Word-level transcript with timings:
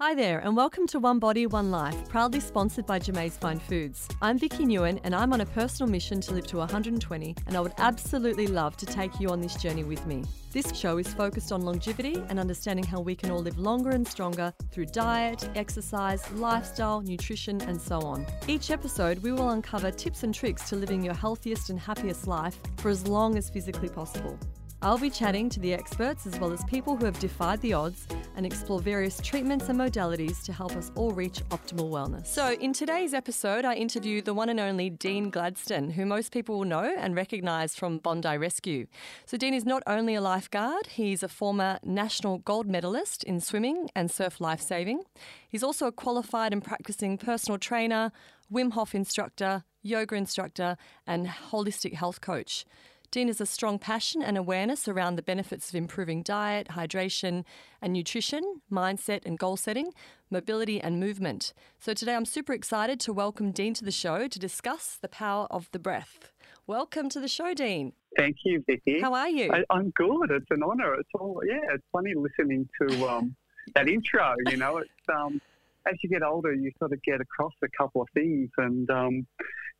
Hi 0.00 0.14
there, 0.14 0.38
and 0.38 0.56
welcome 0.56 0.86
to 0.86 1.00
One 1.00 1.18
Body, 1.18 1.48
One 1.48 1.72
Life, 1.72 2.08
proudly 2.08 2.38
sponsored 2.38 2.86
by 2.86 3.00
Jamaise 3.00 3.32
Fine 3.32 3.58
Foods. 3.58 4.06
I'm 4.22 4.38
Vicky 4.38 4.64
Newen, 4.64 5.00
and 5.02 5.12
I'm 5.12 5.32
on 5.32 5.40
a 5.40 5.46
personal 5.46 5.90
mission 5.90 6.20
to 6.20 6.34
live 6.34 6.46
to 6.46 6.58
120, 6.58 7.34
and 7.48 7.56
I 7.56 7.60
would 7.60 7.72
absolutely 7.78 8.46
love 8.46 8.76
to 8.76 8.86
take 8.86 9.18
you 9.18 9.30
on 9.30 9.40
this 9.40 9.56
journey 9.56 9.82
with 9.82 10.06
me. 10.06 10.22
This 10.52 10.72
show 10.72 10.98
is 10.98 11.12
focused 11.12 11.50
on 11.50 11.62
longevity 11.62 12.22
and 12.28 12.38
understanding 12.38 12.86
how 12.86 13.00
we 13.00 13.16
can 13.16 13.32
all 13.32 13.40
live 13.40 13.58
longer 13.58 13.90
and 13.90 14.06
stronger 14.06 14.54
through 14.70 14.86
diet, 14.86 15.50
exercise, 15.56 16.30
lifestyle, 16.30 17.00
nutrition, 17.00 17.60
and 17.62 17.82
so 17.82 17.98
on. 18.02 18.24
Each 18.46 18.70
episode, 18.70 19.18
we 19.18 19.32
will 19.32 19.50
uncover 19.50 19.90
tips 19.90 20.22
and 20.22 20.32
tricks 20.32 20.68
to 20.68 20.76
living 20.76 21.02
your 21.02 21.14
healthiest 21.14 21.70
and 21.70 21.80
happiest 21.80 22.28
life 22.28 22.56
for 22.76 22.88
as 22.88 23.08
long 23.08 23.36
as 23.36 23.50
physically 23.50 23.88
possible. 23.88 24.38
I'll 24.80 24.96
be 24.96 25.10
chatting 25.10 25.48
to 25.50 25.58
the 25.58 25.74
experts 25.74 26.24
as 26.24 26.38
well 26.38 26.52
as 26.52 26.62
people 26.66 26.96
who 26.96 27.04
have 27.04 27.18
defied 27.18 27.60
the 27.62 27.72
odds 27.72 28.06
and 28.36 28.46
explore 28.46 28.78
various 28.78 29.20
treatments 29.20 29.68
and 29.68 29.76
modalities 29.76 30.40
to 30.44 30.52
help 30.52 30.76
us 30.76 30.92
all 30.94 31.10
reach 31.10 31.42
optimal 31.48 31.90
wellness. 31.90 32.28
So, 32.28 32.52
in 32.52 32.72
today's 32.72 33.12
episode, 33.12 33.64
I 33.64 33.74
interview 33.74 34.22
the 34.22 34.34
one 34.34 34.48
and 34.48 34.60
only 34.60 34.88
Dean 34.88 35.30
Gladstone, 35.30 35.90
who 35.90 36.06
most 36.06 36.30
people 36.30 36.58
will 36.58 36.64
know 36.64 36.94
and 36.96 37.16
recognise 37.16 37.74
from 37.74 37.98
Bondi 37.98 38.38
Rescue. 38.38 38.86
So, 39.26 39.36
Dean 39.36 39.52
is 39.52 39.66
not 39.66 39.82
only 39.84 40.14
a 40.14 40.20
lifeguard, 40.20 40.86
he's 40.86 41.24
a 41.24 41.28
former 41.28 41.80
national 41.82 42.38
gold 42.38 42.68
medalist 42.68 43.24
in 43.24 43.40
swimming 43.40 43.90
and 43.96 44.12
surf 44.12 44.40
lifesaving. 44.40 45.02
He's 45.48 45.64
also 45.64 45.88
a 45.88 45.92
qualified 45.92 46.52
and 46.52 46.62
practicing 46.62 47.18
personal 47.18 47.58
trainer, 47.58 48.12
Wim 48.52 48.74
Hof 48.74 48.94
instructor, 48.94 49.64
yoga 49.82 50.14
instructor, 50.14 50.76
and 51.04 51.26
holistic 51.26 51.94
health 51.94 52.20
coach. 52.20 52.64
Dean 53.10 53.28
has 53.28 53.40
a 53.40 53.46
strong 53.46 53.78
passion 53.78 54.22
and 54.22 54.36
awareness 54.36 54.86
around 54.86 55.16
the 55.16 55.22
benefits 55.22 55.70
of 55.70 55.74
improving 55.74 56.22
diet, 56.22 56.68
hydration, 56.72 57.42
and 57.80 57.94
nutrition, 57.94 58.60
mindset 58.70 59.24
and 59.24 59.38
goal 59.38 59.56
setting, 59.56 59.94
mobility 60.30 60.78
and 60.78 61.00
movement. 61.00 61.54
So 61.78 61.94
today 61.94 62.14
I'm 62.14 62.26
super 62.26 62.52
excited 62.52 63.00
to 63.00 63.14
welcome 63.14 63.50
Dean 63.50 63.72
to 63.74 63.84
the 63.84 63.90
show 63.90 64.28
to 64.28 64.38
discuss 64.38 64.98
the 65.00 65.08
power 65.08 65.46
of 65.50 65.70
the 65.72 65.78
breath. 65.78 66.32
Welcome 66.66 67.08
to 67.08 67.18
the 67.18 67.28
show, 67.28 67.54
Dean. 67.54 67.94
Thank 68.14 68.36
you, 68.44 68.62
Vicky. 68.66 69.00
How 69.00 69.14
are 69.14 69.30
you? 69.30 69.50
I, 69.52 69.74
am 69.74 69.90
good. 69.96 70.30
It's 70.30 70.50
an 70.50 70.62
honour. 70.62 70.92
It's 71.00 71.08
all 71.14 71.40
yeah. 71.46 71.60
It's 71.72 71.84
funny 71.90 72.12
listening 72.14 72.68
to 72.82 73.08
um, 73.08 73.34
that 73.74 73.88
intro. 73.88 74.34
You 74.50 74.58
know, 74.58 74.76
it's 74.78 74.90
um, 75.10 75.40
as 75.86 75.94
you 76.02 76.10
get 76.10 76.22
older, 76.22 76.52
you 76.52 76.70
sort 76.78 76.92
of 76.92 77.02
get 77.02 77.22
across 77.22 77.54
a 77.64 77.68
couple 77.68 78.02
of 78.02 78.08
things, 78.12 78.50
and 78.58 78.90
um, 78.90 79.26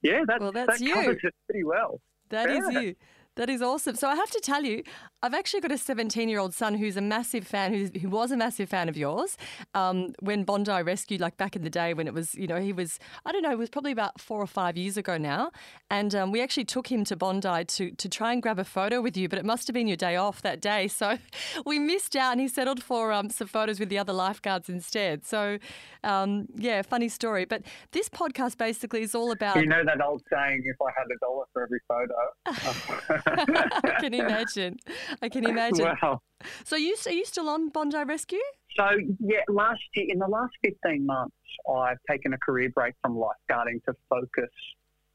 yeah, 0.00 0.22
that, 0.26 0.40
well, 0.40 0.52
that's 0.52 0.78
that 0.78 0.80
you. 0.80 0.94
covers 0.94 1.18
it 1.22 1.34
pretty 1.46 1.64
well. 1.64 2.00
That 2.30 2.50
is 2.50 2.68
you. 2.70 2.94
That 3.38 3.48
is 3.48 3.62
awesome. 3.62 3.94
So 3.94 4.08
I 4.08 4.16
have 4.16 4.30
to 4.32 4.40
tell 4.40 4.64
you, 4.64 4.82
I've 5.22 5.32
actually 5.32 5.60
got 5.60 5.70
a 5.70 5.78
17 5.78 6.28
year 6.28 6.40
old 6.40 6.54
son 6.54 6.74
who's 6.74 6.96
a 6.96 7.00
massive 7.00 7.46
fan, 7.46 7.72
who's, 7.72 7.90
who 8.02 8.08
was 8.08 8.32
a 8.32 8.36
massive 8.36 8.68
fan 8.68 8.88
of 8.88 8.96
yours 8.96 9.36
um, 9.74 10.12
when 10.18 10.42
Bondi 10.42 10.82
Rescued, 10.82 11.20
like 11.20 11.36
back 11.36 11.54
in 11.54 11.62
the 11.62 11.70
day 11.70 11.94
when 11.94 12.08
it 12.08 12.14
was, 12.14 12.34
you 12.34 12.48
know, 12.48 12.60
he 12.60 12.72
was, 12.72 12.98
I 13.24 13.30
don't 13.30 13.42
know, 13.42 13.52
it 13.52 13.58
was 13.58 13.70
probably 13.70 13.92
about 13.92 14.20
four 14.20 14.42
or 14.42 14.48
five 14.48 14.76
years 14.76 14.96
ago 14.96 15.18
now. 15.18 15.52
And 15.88 16.16
um, 16.16 16.32
we 16.32 16.42
actually 16.42 16.64
took 16.64 16.90
him 16.90 17.04
to 17.04 17.14
Bondi 17.14 17.64
to, 17.64 17.92
to 17.92 18.08
try 18.08 18.32
and 18.32 18.42
grab 18.42 18.58
a 18.58 18.64
photo 18.64 19.00
with 19.00 19.16
you, 19.16 19.28
but 19.28 19.38
it 19.38 19.44
must 19.44 19.68
have 19.68 19.74
been 19.74 19.86
your 19.86 19.96
day 19.96 20.16
off 20.16 20.42
that 20.42 20.60
day. 20.60 20.88
So 20.88 21.18
we 21.64 21.78
missed 21.78 22.16
out 22.16 22.32
and 22.32 22.40
he 22.40 22.48
settled 22.48 22.82
for 22.82 23.12
um, 23.12 23.30
some 23.30 23.46
photos 23.46 23.78
with 23.78 23.88
the 23.88 23.98
other 23.98 24.12
lifeguards 24.12 24.68
instead. 24.68 25.24
So, 25.24 25.58
um, 26.02 26.48
yeah, 26.56 26.82
funny 26.82 27.08
story. 27.08 27.44
But 27.44 27.62
this 27.92 28.08
podcast 28.08 28.58
basically 28.58 29.02
is 29.02 29.14
all 29.14 29.30
about. 29.30 29.54
You 29.54 29.66
know 29.66 29.84
that 29.84 30.02
old 30.04 30.24
saying, 30.28 30.64
if 30.64 30.76
I 30.82 30.90
had 30.98 31.06
a 31.06 31.18
dollar 31.20 31.44
for 31.52 31.62
every 31.62 31.78
photo. 31.86 33.24
I 33.36 33.96
can 34.00 34.14
imagine. 34.24 34.78
I 35.22 35.28
can 35.28 35.44
imagine. 35.46 35.86
Wow. 36.02 36.22
So 36.64 36.76
you 36.76 36.96
are 37.06 37.12
you 37.12 37.24
still 37.24 37.48
on 37.48 37.70
Bondi 37.70 38.02
Rescue? 38.04 38.38
So 38.76 38.88
yeah, 39.20 39.40
last 39.48 39.80
year 39.94 40.06
in 40.08 40.18
the 40.18 40.28
last 40.28 40.52
fifteen 40.62 41.06
months, 41.06 41.34
I've 41.70 41.98
taken 42.08 42.32
a 42.32 42.38
career 42.38 42.70
break 42.70 42.94
from 43.02 43.16
lifeguarding 43.16 43.84
to 43.84 43.94
focus 44.08 44.50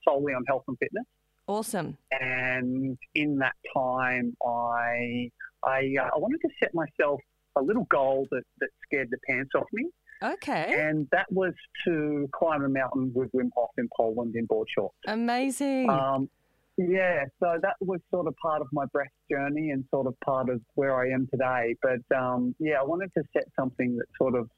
solely 0.03 0.33
on 0.33 0.43
health 0.47 0.63
and 0.67 0.77
fitness. 0.77 1.05
Awesome. 1.47 1.97
And 2.11 2.97
in 3.15 3.37
that 3.39 3.55
time, 3.73 4.35
I 4.45 5.29
I, 5.63 5.95
uh, 5.99 6.09
I 6.15 6.17
wanted 6.17 6.41
to 6.41 6.49
set 6.61 6.73
myself 6.73 7.21
a 7.55 7.61
little 7.61 7.85
goal 7.85 8.27
that, 8.31 8.43
that 8.59 8.69
scared 8.83 9.09
the 9.11 9.17
pants 9.27 9.51
off 9.55 9.67
me. 9.71 9.87
Okay. 10.21 10.75
And 10.79 11.07
that 11.11 11.31
was 11.31 11.53
to 11.85 12.29
climb 12.33 12.63
a 12.63 12.69
mountain 12.69 13.11
with 13.13 13.31
Wim 13.33 13.49
Hof 13.55 13.71
in 13.77 13.89
Poland 13.95 14.35
in 14.35 14.45
board 14.45 14.67
shorts. 14.73 14.95
Amazing. 15.07 15.89
Um, 15.89 16.29
yeah, 16.77 17.25
so 17.39 17.59
that 17.61 17.75
was 17.81 17.99
sort 18.09 18.27
of 18.27 18.35
part 18.37 18.61
of 18.61 18.67
my 18.71 18.85
breath 18.85 19.11
journey 19.29 19.71
and 19.71 19.85
sort 19.91 20.07
of 20.07 20.19
part 20.21 20.49
of 20.49 20.61
where 20.75 20.95
I 20.95 21.13
am 21.13 21.27
today. 21.31 21.75
But 21.81 22.17
um, 22.17 22.55
yeah, 22.59 22.79
I 22.79 22.83
wanted 22.83 23.11
to 23.17 23.23
set 23.33 23.45
something 23.55 23.95
that 23.97 24.05
sort 24.17 24.35
of 24.35 24.49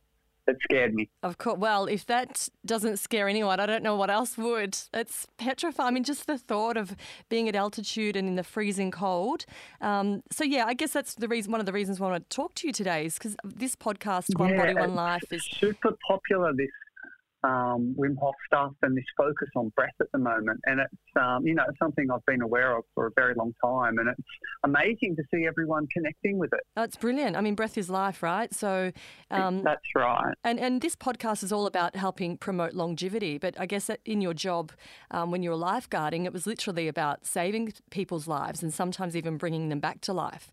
that 0.47 0.55
scared 0.61 0.93
me. 0.93 1.09
Of 1.23 1.37
course. 1.37 1.57
Well, 1.57 1.85
if 1.85 2.05
that 2.05 2.49
doesn't 2.65 2.97
scare 2.97 3.27
anyone, 3.27 3.59
I 3.59 3.65
don't 3.65 3.83
know 3.83 3.95
what 3.95 4.09
else 4.09 4.37
would. 4.37 4.77
It's 4.93 5.27
petrifying. 5.37 5.87
I 5.87 5.91
mean, 5.91 6.03
just 6.03 6.27
the 6.27 6.37
thought 6.37 6.77
of 6.77 6.95
being 7.29 7.49
at 7.49 7.55
altitude 7.55 8.15
and 8.15 8.27
in 8.27 8.35
the 8.35 8.43
freezing 8.43 8.91
cold. 8.91 9.45
Um, 9.81 10.21
so 10.31 10.43
yeah, 10.43 10.65
I 10.65 10.73
guess 10.73 10.91
that's 10.91 11.15
the 11.15 11.27
reason. 11.27 11.51
One 11.51 11.59
of 11.59 11.65
the 11.65 11.73
reasons 11.73 11.99
why 11.99 12.07
I 12.07 12.11
want 12.11 12.29
to 12.29 12.35
talk 12.35 12.55
to 12.55 12.67
you 12.67 12.73
today 12.73 13.05
is 13.05 13.15
because 13.15 13.35
this 13.43 13.75
podcast, 13.75 14.37
One 14.37 14.51
yeah, 14.51 14.57
Body, 14.57 14.73
One 14.75 14.95
Life, 14.95 15.23
is 15.31 15.43
super 15.51 15.97
popular 16.07 16.53
this 16.53 16.69
um, 17.45 17.95
Wim 17.97 18.15
Hof 18.19 18.35
stuff 18.47 18.73
and 18.81 18.97
this 18.97 19.05
focus 19.17 19.49
on 19.55 19.71
breath 19.75 19.93
at 20.01 20.07
the 20.11 20.17
moment. 20.17 20.59
And 20.65 20.79
it's, 20.79 20.93
um, 21.21 21.45
you 21.45 21.53
know, 21.53 21.63
it's 21.69 21.77
something 21.79 22.07
I've 22.11 22.25
been 22.25 22.41
aware 22.41 22.75
of 22.75 22.83
for 22.93 23.07
a 23.07 23.11
very 23.15 23.35
long 23.35 23.53
time. 23.63 23.97
And 23.99 24.09
it's 24.09 24.19
amazing 24.63 25.15
to 25.17 25.23
see 25.33 25.45
everyone 25.45 25.87
connecting 25.93 26.37
with 26.37 26.51
it. 26.53 26.61
That's 26.75 26.95
brilliant. 26.95 27.35
I 27.35 27.41
mean, 27.41 27.55
breath 27.55 27.77
is 27.77 27.89
life, 27.89 28.23
right? 28.23 28.53
So 28.53 28.91
um, 29.31 29.63
that's 29.63 29.85
right. 29.95 30.33
And, 30.43 30.59
and 30.59 30.81
this 30.81 30.95
podcast 30.95 31.43
is 31.43 31.51
all 31.51 31.67
about 31.67 31.95
helping 31.95 32.37
promote 32.37 32.73
longevity. 32.73 33.37
But 33.37 33.59
I 33.59 33.65
guess 33.65 33.89
in 34.05 34.21
your 34.21 34.33
job, 34.33 34.71
um, 35.11 35.31
when 35.31 35.43
you 35.43 35.51
were 35.51 35.57
lifeguarding, 35.57 36.25
it 36.25 36.33
was 36.33 36.47
literally 36.47 36.87
about 36.87 37.25
saving 37.25 37.73
people's 37.91 38.27
lives 38.27 38.63
and 38.63 38.73
sometimes 38.73 39.15
even 39.15 39.37
bringing 39.37 39.69
them 39.69 39.79
back 39.79 40.01
to 40.01 40.13
life. 40.13 40.51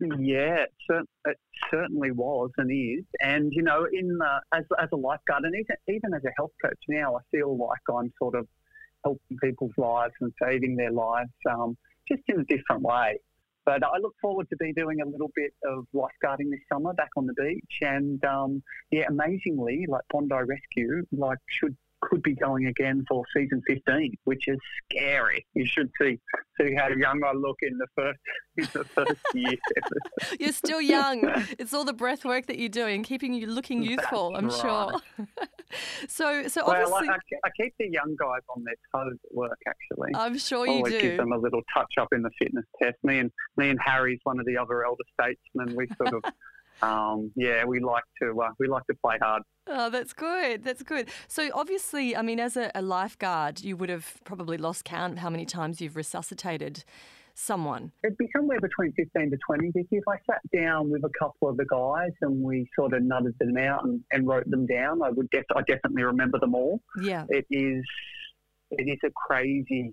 Yeah, 0.00 0.64
it, 0.90 1.08
it, 1.26 1.36
certainly 1.70 2.12
was 2.12 2.50
and 2.56 2.70
is. 2.70 3.04
And, 3.20 3.52
you 3.52 3.62
know, 3.62 3.86
in 3.92 4.18
uh, 4.22 4.38
as, 4.54 4.64
as 4.80 4.88
a 4.92 4.96
lifeguard 4.96 5.44
and 5.44 5.54
even, 5.54 5.76
even 5.88 6.14
as 6.14 6.22
a 6.24 6.30
health 6.36 6.52
coach 6.64 6.78
now, 6.88 7.16
I 7.16 7.20
feel 7.30 7.56
like 7.56 7.80
I'm 7.90 8.12
sort 8.18 8.36
of 8.36 8.46
helping 9.04 9.38
people's 9.42 9.72
lives 9.76 10.14
and 10.20 10.32
saving 10.42 10.76
their 10.76 10.92
lives 10.92 11.30
um, 11.50 11.76
just 12.06 12.22
in 12.28 12.40
a 12.40 12.44
different 12.44 12.82
way. 12.82 13.18
But 13.64 13.82
I 13.84 13.98
look 14.00 14.14
forward 14.22 14.48
to 14.50 14.56
be 14.56 14.72
doing 14.72 15.02
a 15.02 15.06
little 15.06 15.30
bit 15.34 15.52
of 15.66 15.84
lifeguarding 15.94 16.50
this 16.50 16.60
summer 16.72 16.94
back 16.94 17.10
on 17.16 17.26
the 17.26 17.34
beach. 17.34 17.78
And 17.82 18.24
um, 18.24 18.62
yeah, 18.90 19.04
amazingly, 19.08 19.84
like 19.88 20.02
Bondi 20.10 20.34
Rescue, 20.34 21.02
like 21.12 21.38
should 21.48 21.76
could 22.00 22.22
be 22.22 22.34
going 22.34 22.66
again 22.66 23.04
for 23.08 23.24
season 23.36 23.62
15, 23.66 24.14
which 24.24 24.48
is 24.48 24.58
scary. 24.90 25.46
You 25.54 25.66
should 25.66 25.90
see 26.00 26.18
see 26.60 26.74
how 26.74 26.88
young 26.88 27.22
I 27.24 27.32
look 27.32 27.58
in 27.62 27.78
the 27.78 27.86
first 27.94 28.18
in 28.56 28.68
the 28.72 28.84
first 28.84 29.20
year. 29.34 29.56
you're 30.38 30.52
still 30.52 30.80
young. 30.80 31.22
It's 31.58 31.72
all 31.72 31.84
the 31.84 31.92
breath 31.92 32.24
work 32.24 32.46
that 32.46 32.58
you're 32.58 32.68
doing, 32.68 33.02
keeping 33.02 33.34
you 33.34 33.46
looking 33.46 33.82
youthful. 33.82 34.32
That's 34.32 34.62
I'm 34.62 34.68
right. 34.68 35.00
sure. 35.20 35.46
so, 36.08 36.48
so 36.48 36.66
well, 36.66 36.94
obviously, 36.94 37.08
I, 37.08 37.48
I, 37.48 37.50
keep 37.60 37.74
the 37.78 37.88
young 37.88 38.16
guys 38.18 38.40
on 38.54 38.64
their 38.64 38.74
toes 38.94 39.16
at 39.24 39.36
work. 39.36 39.58
Actually, 39.66 40.12
I'm 40.14 40.38
sure 40.38 40.66
you 40.66 40.74
Always 40.74 40.94
do. 40.94 41.00
give 41.00 41.16
them 41.16 41.32
a 41.32 41.38
little 41.38 41.62
touch 41.74 41.92
up 42.00 42.08
in 42.12 42.22
the 42.22 42.30
fitness 42.38 42.64
test. 42.82 42.96
Me 43.02 43.18
and 43.18 43.30
me 43.56 43.70
and 43.70 43.78
Harry's 43.84 44.20
one 44.24 44.38
of 44.38 44.46
the 44.46 44.56
other 44.56 44.84
elder 44.84 45.04
statesmen. 45.20 45.76
We 45.76 45.88
sort 45.96 46.14
of. 46.14 46.22
Um, 46.82 47.32
yeah, 47.34 47.64
we 47.64 47.80
like 47.80 48.04
to 48.22 48.40
uh, 48.40 48.50
we 48.58 48.68
like 48.68 48.86
to 48.86 48.94
play 49.04 49.16
hard. 49.20 49.42
Oh, 49.66 49.90
that's 49.90 50.12
good. 50.12 50.64
That's 50.64 50.82
good. 50.82 51.08
So 51.26 51.50
obviously, 51.52 52.16
I 52.16 52.22
mean, 52.22 52.40
as 52.40 52.56
a, 52.56 52.70
a 52.74 52.82
lifeguard, 52.82 53.60
you 53.60 53.76
would 53.76 53.90
have 53.90 54.14
probably 54.24 54.56
lost 54.56 54.84
count 54.84 55.18
how 55.18 55.28
many 55.28 55.44
times 55.44 55.80
you've 55.80 55.96
resuscitated 55.96 56.84
someone. 57.34 57.92
It'd 58.02 58.18
be 58.18 58.28
somewhere 58.34 58.60
between 58.60 58.92
fifteen 58.92 59.30
to 59.30 59.38
twenty. 59.46 59.70
Vicky, 59.70 59.96
if 59.96 60.04
I 60.08 60.16
sat 60.28 60.40
down 60.52 60.90
with 60.90 61.04
a 61.04 61.10
couple 61.18 61.48
of 61.48 61.56
the 61.56 61.66
guys 61.66 62.12
and 62.22 62.42
we 62.42 62.68
sort 62.74 62.94
of 62.94 63.02
nutted 63.02 63.36
them 63.38 63.56
out 63.58 63.84
and, 63.84 64.00
and 64.10 64.26
wrote 64.26 64.48
them 64.50 64.66
down, 64.66 65.02
I 65.02 65.10
would 65.10 65.30
def- 65.30 65.44
I 65.54 65.60
definitely 65.60 66.02
remember 66.02 66.38
them 66.38 66.54
all. 66.54 66.80
Yeah, 67.00 67.26
it 67.28 67.46
is 67.50 67.84
it 68.70 68.88
is 68.88 68.98
a 69.04 69.10
crazy 69.14 69.92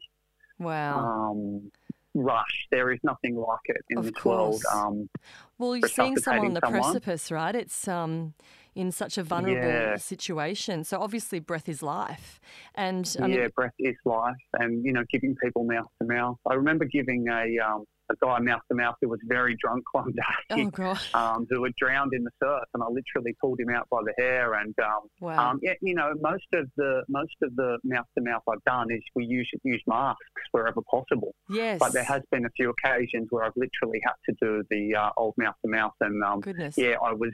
wow. 0.58 1.32
Um, 1.32 1.72
rush. 2.16 2.68
There 2.72 2.92
is 2.92 3.00
nothing 3.04 3.36
like 3.36 3.60
it 3.66 3.82
in 3.90 4.00
of 4.00 4.06
this 4.06 4.14
course. 4.14 4.64
world. 4.64 4.64
Um, 4.74 5.10
well, 5.58 5.76
you're 5.76 5.88
seeing 5.88 6.18
someone 6.18 6.48
on 6.48 6.54
the 6.54 6.62
someone. 6.62 6.82
precipice, 6.82 7.32
right? 7.32 7.56
It's 7.56 7.88
um, 7.88 8.34
in 8.74 8.92
such 8.92 9.18
a 9.18 9.24
vulnerable 9.24 9.70
Yeah. 9.70 9.98
situation. 9.98 10.84
So 10.84 11.00
obviously, 11.00 11.40
breath 11.40 11.70
is 11.70 11.84
life. 11.84 12.40
And 12.74 13.16
I 13.22 13.28
yeah, 13.28 13.38
mean, 13.38 13.50
breath 13.56 13.74
is 13.80 13.96
life, 14.06 14.34
and 14.54 14.84
you 14.86 14.94
know, 14.94 15.04
giving 15.12 15.36
people 15.44 15.64
mouth 15.66 15.88
to 16.02 16.08
mouth. 16.08 16.38
I 16.50 16.56
remember 16.56 16.86
giving 16.86 17.28
a 17.30 17.60
um, 17.60 17.86
a 18.12 18.16
guy 18.24 18.40
mouth 18.40 18.62
to 18.70 18.76
mouth 18.76 18.96
who 19.02 19.10
was 19.10 19.20
very 19.28 19.56
drunk 19.62 19.84
one 19.94 20.12
day. 20.12 20.72
Oh. 20.78 21.00
Um, 21.14 21.48
who 21.50 21.64
had 21.64 21.74
drowned 21.76 22.14
in 22.14 22.24
the 22.24 22.32
surf, 22.42 22.64
and 22.74 22.84
I 22.84 22.88
literally 22.88 23.36
pulled 23.42 23.60
him 23.60 23.70
out 23.70 23.88
by 23.90 24.00
the 24.04 24.14
hair. 24.22 24.54
And 24.56 24.74
um, 24.80 25.02
Wow. 25.22 25.52
um, 25.52 25.60
yeah, 25.62 25.74
you 25.82 25.96
know, 25.96 26.14
most 26.22 26.44
of 26.54 26.68
the 26.78 27.04
most 27.08 27.36
of 27.42 27.56
the 27.56 27.78
mouth 27.84 28.06
to 28.18 28.24
mouth 28.24 28.42
I've 28.50 28.64
done 28.66 28.88
is 28.92 29.02
we 29.16 29.26
use 29.26 29.50
use 29.64 29.82
masks 29.88 30.20
wherever 30.52 30.82
possible. 30.90 31.34
yes. 31.50 31.80
But 31.80 31.94
there 31.94 32.04
has 32.04 32.22
been 32.32 32.46
a 32.46 32.50
few 32.52 32.70
occasions 32.72 33.28
where 33.30 33.44
I've 33.46 33.56
literally 33.56 34.00
had 34.04 34.14
to 34.30 34.36
do 34.42 34.64
the 34.70 34.96
uh, 34.96 35.10
old 35.18 35.34
mouth 35.38 35.56
to 35.66 35.72
mouth, 35.72 35.94
and 36.02 36.24
um, 36.24 36.42
Goodness. 36.42 36.78
yeah, 36.78 36.96
I 37.04 37.14
was 37.14 37.32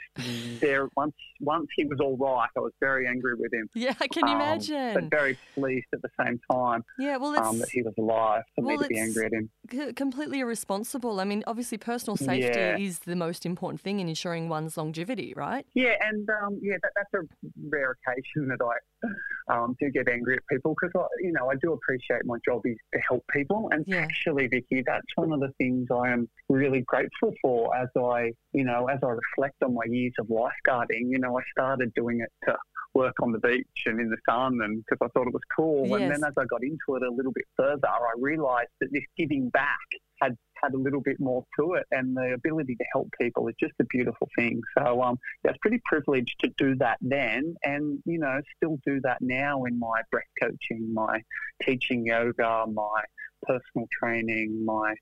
there 0.59 0.87
once. 0.95 1.13
Once 1.39 1.67
he 1.75 1.85
was 1.85 1.99
all 1.99 2.17
right, 2.17 2.49
I 2.55 2.59
was 2.59 2.71
very 2.79 3.07
angry 3.07 3.33
with 3.35 3.51
him. 3.53 3.67
Yeah, 3.73 3.93
I 3.99 4.07
can 4.07 4.25
um, 4.25 4.35
imagine. 4.35 4.93
but 4.93 5.03
very 5.05 5.37
pleased 5.55 5.87
at 5.93 6.01
the 6.03 6.09
same 6.23 6.39
time 6.51 6.83
yeah, 6.99 7.17
well, 7.17 7.35
um, 7.37 7.57
that 7.59 7.69
he 7.69 7.81
was 7.81 7.93
alive 7.97 8.43
for 8.55 8.63
well, 8.63 8.77
me 8.77 8.83
to 8.83 8.87
be 8.89 8.99
angry 8.99 9.25
at 9.25 9.33
him. 9.33 9.49
c- 9.71 9.93
completely 9.93 10.43
irresponsible. 10.61 11.19
I 11.19 11.23
mean, 11.23 11.43
obviously, 11.47 11.77
personal 11.77 12.15
safety 12.17 12.59
Yeah. 12.59 12.77
is 12.77 12.99
the 12.99 13.15
most 13.15 13.45
important 13.45 13.81
thing 13.81 13.99
in 13.99 14.07
ensuring 14.07 14.47
one's 14.49 14.77
longevity, 14.77 15.33
right? 15.35 15.65
Yeah, 15.73 15.95
and 16.01 16.29
um, 16.29 16.59
yeah, 16.61 16.77
that, 16.83 16.91
that's 16.95 17.13
a 17.13 17.27
rare 17.69 17.95
occasion 18.07 18.47
that 18.49 18.59
I 18.61 19.53
um, 19.53 19.75
do 19.79 19.89
get 19.89 20.07
angry 20.07 20.35
at 20.37 20.43
people 20.47 20.75
because 20.79 20.91
I, 20.95 21.07
you 21.21 21.31
know, 21.31 21.49
I 21.49 21.55
do 21.55 21.73
appreciate 21.73 22.21
my 22.25 22.37
job 22.45 22.61
is 22.65 22.77
to 22.93 22.99
help 22.99 23.23
people, 23.31 23.69
and 23.71 23.83
Yeah. 23.87 24.01
actually, 24.01 24.47
Vicky, 24.47 24.83
that's 24.85 25.05
one 25.15 25.31
of 25.33 25.39
the 25.39 25.51
things 25.57 25.87
I 25.91 26.11
am 26.11 26.29
really 26.49 26.81
grateful 26.81 27.33
for 27.41 27.75
as 27.75 27.89
I, 27.97 28.31
you 28.53 28.63
know, 28.63 28.87
as 28.87 28.99
I 29.03 29.09
reflect 29.09 29.63
on 29.63 29.73
my 29.73 29.85
years 29.87 30.13
of 30.19 30.27
lifeguarding. 30.27 31.09
You 31.09 31.19
know, 31.19 31.37
I 31.37 31.41
started 31.51 31.93
doing 31.95 32.21
it 32.21 32.31
to 32.45 32.55
work 32.93 33.15
on 33.21 33.31
the 33.31 33.39
beach 33.39 33.83
and 33.85 33.99
in 33.99 34.09
the 34.09 34.17
sun, 34.29 34.59
and 34.61 34.83
because 34.85 34.99
I 35.01 35.07
thought 35.13 35.27
it 35.27 35.33
was 35.33 35.41
cool, 35.55 35.95
and 35.95 36.11
then 36.11 36.23
as 36.23 36.33
I 36.37 36.45
got 36.45 36.61
into 36.63 36.95
it 36.97 37.03
a 37.03 37.09
little 37.11 37.31
bit 37.31 37.45
further, 37.57 37.87
I 37.87 38.11
realised 38.19 38.69
that 38.81 38.91
this 38.91 39.03
giving 39.17 39.49
back 39.49 39.77
had 40.21 40.37
had 40.61 40.73
a 40.73 40.77
little 40.77 41.01
bit 41.01 41.19
more 41.19 41.45
to 41.59 41.73
it, 41.73 41.85
and 41.91 42.15
the 42.15 42.33
ability 42.33 42.75
to 42.75 42.85
help 42.93 43.09
people 43.19 43.47
is 43.47 43.55
just 43.59 43.73
a 43.79 43.85
beautiful 43.85 44.27
thing. 44.37 44.61
So, 44.77 45.01
um, 45.01 45.19
yeah, 45.43 45.51
it's 45.51 45.59
pretty 45.61 45.81
privileged 45.85 46.35
to 46.41 46.51
do 46.57 46.75
that 46.75 46.97
then, 47.01 47.55
and 47.63 47.99
you 48.05 48.19
know, 48.19 48.41
still 48.57 48.77
do 48.85 49.01
that 49.01 49.17
now 49.21 49.63
in 49.65 49.79
my 49.79 50.01
breath 50.11 50.23
coaching, 50.41 50.93
my 50.93 51.21
teaching 51.63 52.05
yoga, 52.05 52.65
my 52.71 53.03
personal 53.43 53.87
training, 53.91 54.63
my 54.65 54.95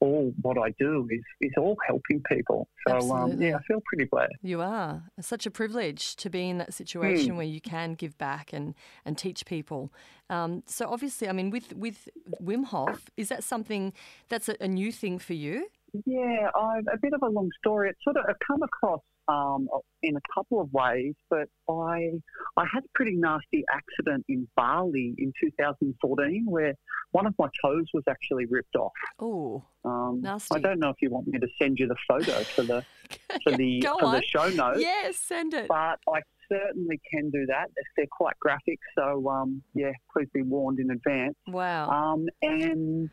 all 0.00 0.32
what 0.42 0.58
I 0.58 0.74
do 0.78 1.06
is 1.10 1.22
is 1.40 1.52
all 1.58 1.76
helping 1.86 2.22
people. 2.30 2.68
So, 2.86 3.12
um, 3.12 3.40
yeah, 3.40 3.56
I 3.56 3.62
feel 3.62 3.80
pretty 3.86 4.08
blessed. 4.10 4.34
You 4.42 4.60
are. 4.60 5.02
It's 5.16 5.26
such 5.26 5.46
a 5.46 5.50
privilege 5.50 6.16
to 6.16 6.30
be 6.30 6.48
in 6.48 6.58
that 6.58 6.74
situation 6.74 7.30
Hmm. 7.30 7.36
where 7.38 7.46
you 7.46 7.60
can 7.60 7.94
give 7.94 8.16
back 8.18 8.52
and, 8.52 8.74
and 9.04 9.16
teach 9.16 9.46
people. 9.46 9.90
Um, 10.28 10.62
so 10.66 10.86
obviously, 10.88 11.28
I 11.28 11.32
mean, 11.32 11.50
with 11.50 11.72
with 11.74 12.08
Wim 12.42 12.64
Hof, 12.66 13.08
is 13.16 13.28
that 13.28 13.42
something 13.44 13.92
that's 14.28 14.48
a, 14.48 14.56
a 14.60 14.68
new 14.68 14.92
thing 14.92 15.18
for 15.18 15.34
you? 15.34 15.68
Yeah, 16.04 16.50
I've 16.54 16.86
a 16.92 16.98
bit 17.00 17.12
of 17.14 17.22
a 17.22 17.28
long 17.28 17.48
story. 17.58 17.88
It's 17.90 18.04
sort 18.04 18.16
of 18.16 18.24
I've 18.28 18.36
come 18.46 18.62
across 18.62 19.00
um, 19.28 19.68
in 20.02 20.16
a 20.16 20.20
couple 20.34 20.60
of 20.60 20.72
ways, 20.72 21.14
but 21.30 21.48
I 21.68 22.10
I 22.56 22.64
had 22.72 22.84
a 22.84 22.88
pretty 22.94 23.16
nasty 23.16 23.64
accident 23.72 24.24
in 24.28 24.46
Bali 24.56 25.14
in 25.18 25.32
2014 25.40 26.44
where 26.46 26.74
one 27.12 27.26
of 27.26 27.34
my 27.38 27.48
toes 27.62 27.86
was 27.94 28.04
actually 28.08 28.46
ripped 28.46 28.76
off. 28.76 28.92
Oh, 29.18 29.64
Um, 29.84 30.20
Nasty. 30.22 30.54
I 30.56 30.58
don't 30.60 30.78
know 30.78 30.90
if 30.90 30.96
you 31.00 31.10
want 31.10 31.26
me 31.28 31.38
to 31.38 31.48
send 31.60 31.78
you 31.78 31.86
the 31.88 31.96
photo 32.08 32.42
for 32.44 32.62
the 32.62 32.84
for 33.44 33.52
the 33.56 33.80
go 33.80 33.98
for 33.98 34.06
on. 34.06 34.14
the 34.14 34.22
show 34.22 34.48
notes, 34.48 34.80
yes, 34.80 35.16
send 35.16 35.54
it. 35.54 35.68
but 35.68 35.98
I 36.08 36.20
certainly 36.48 37.00
can 37.12 37.30
do 37.30 37.46
that. 37.46 37.70
They're 37.96 38.06
quite 38.10 38.38
graphic, 38.40 38.78
so 38.96 39.28
um, 39.28 39.62
yeah, 39.74 39.92
please 40.12 40.28
be 40.34 40.42
warned 40.42 40.78
in 40.78 40.90
advance. 40.90 41.34
Wow. 41.48 41.88
Um, 41.90 42.26
and 42.42 43.08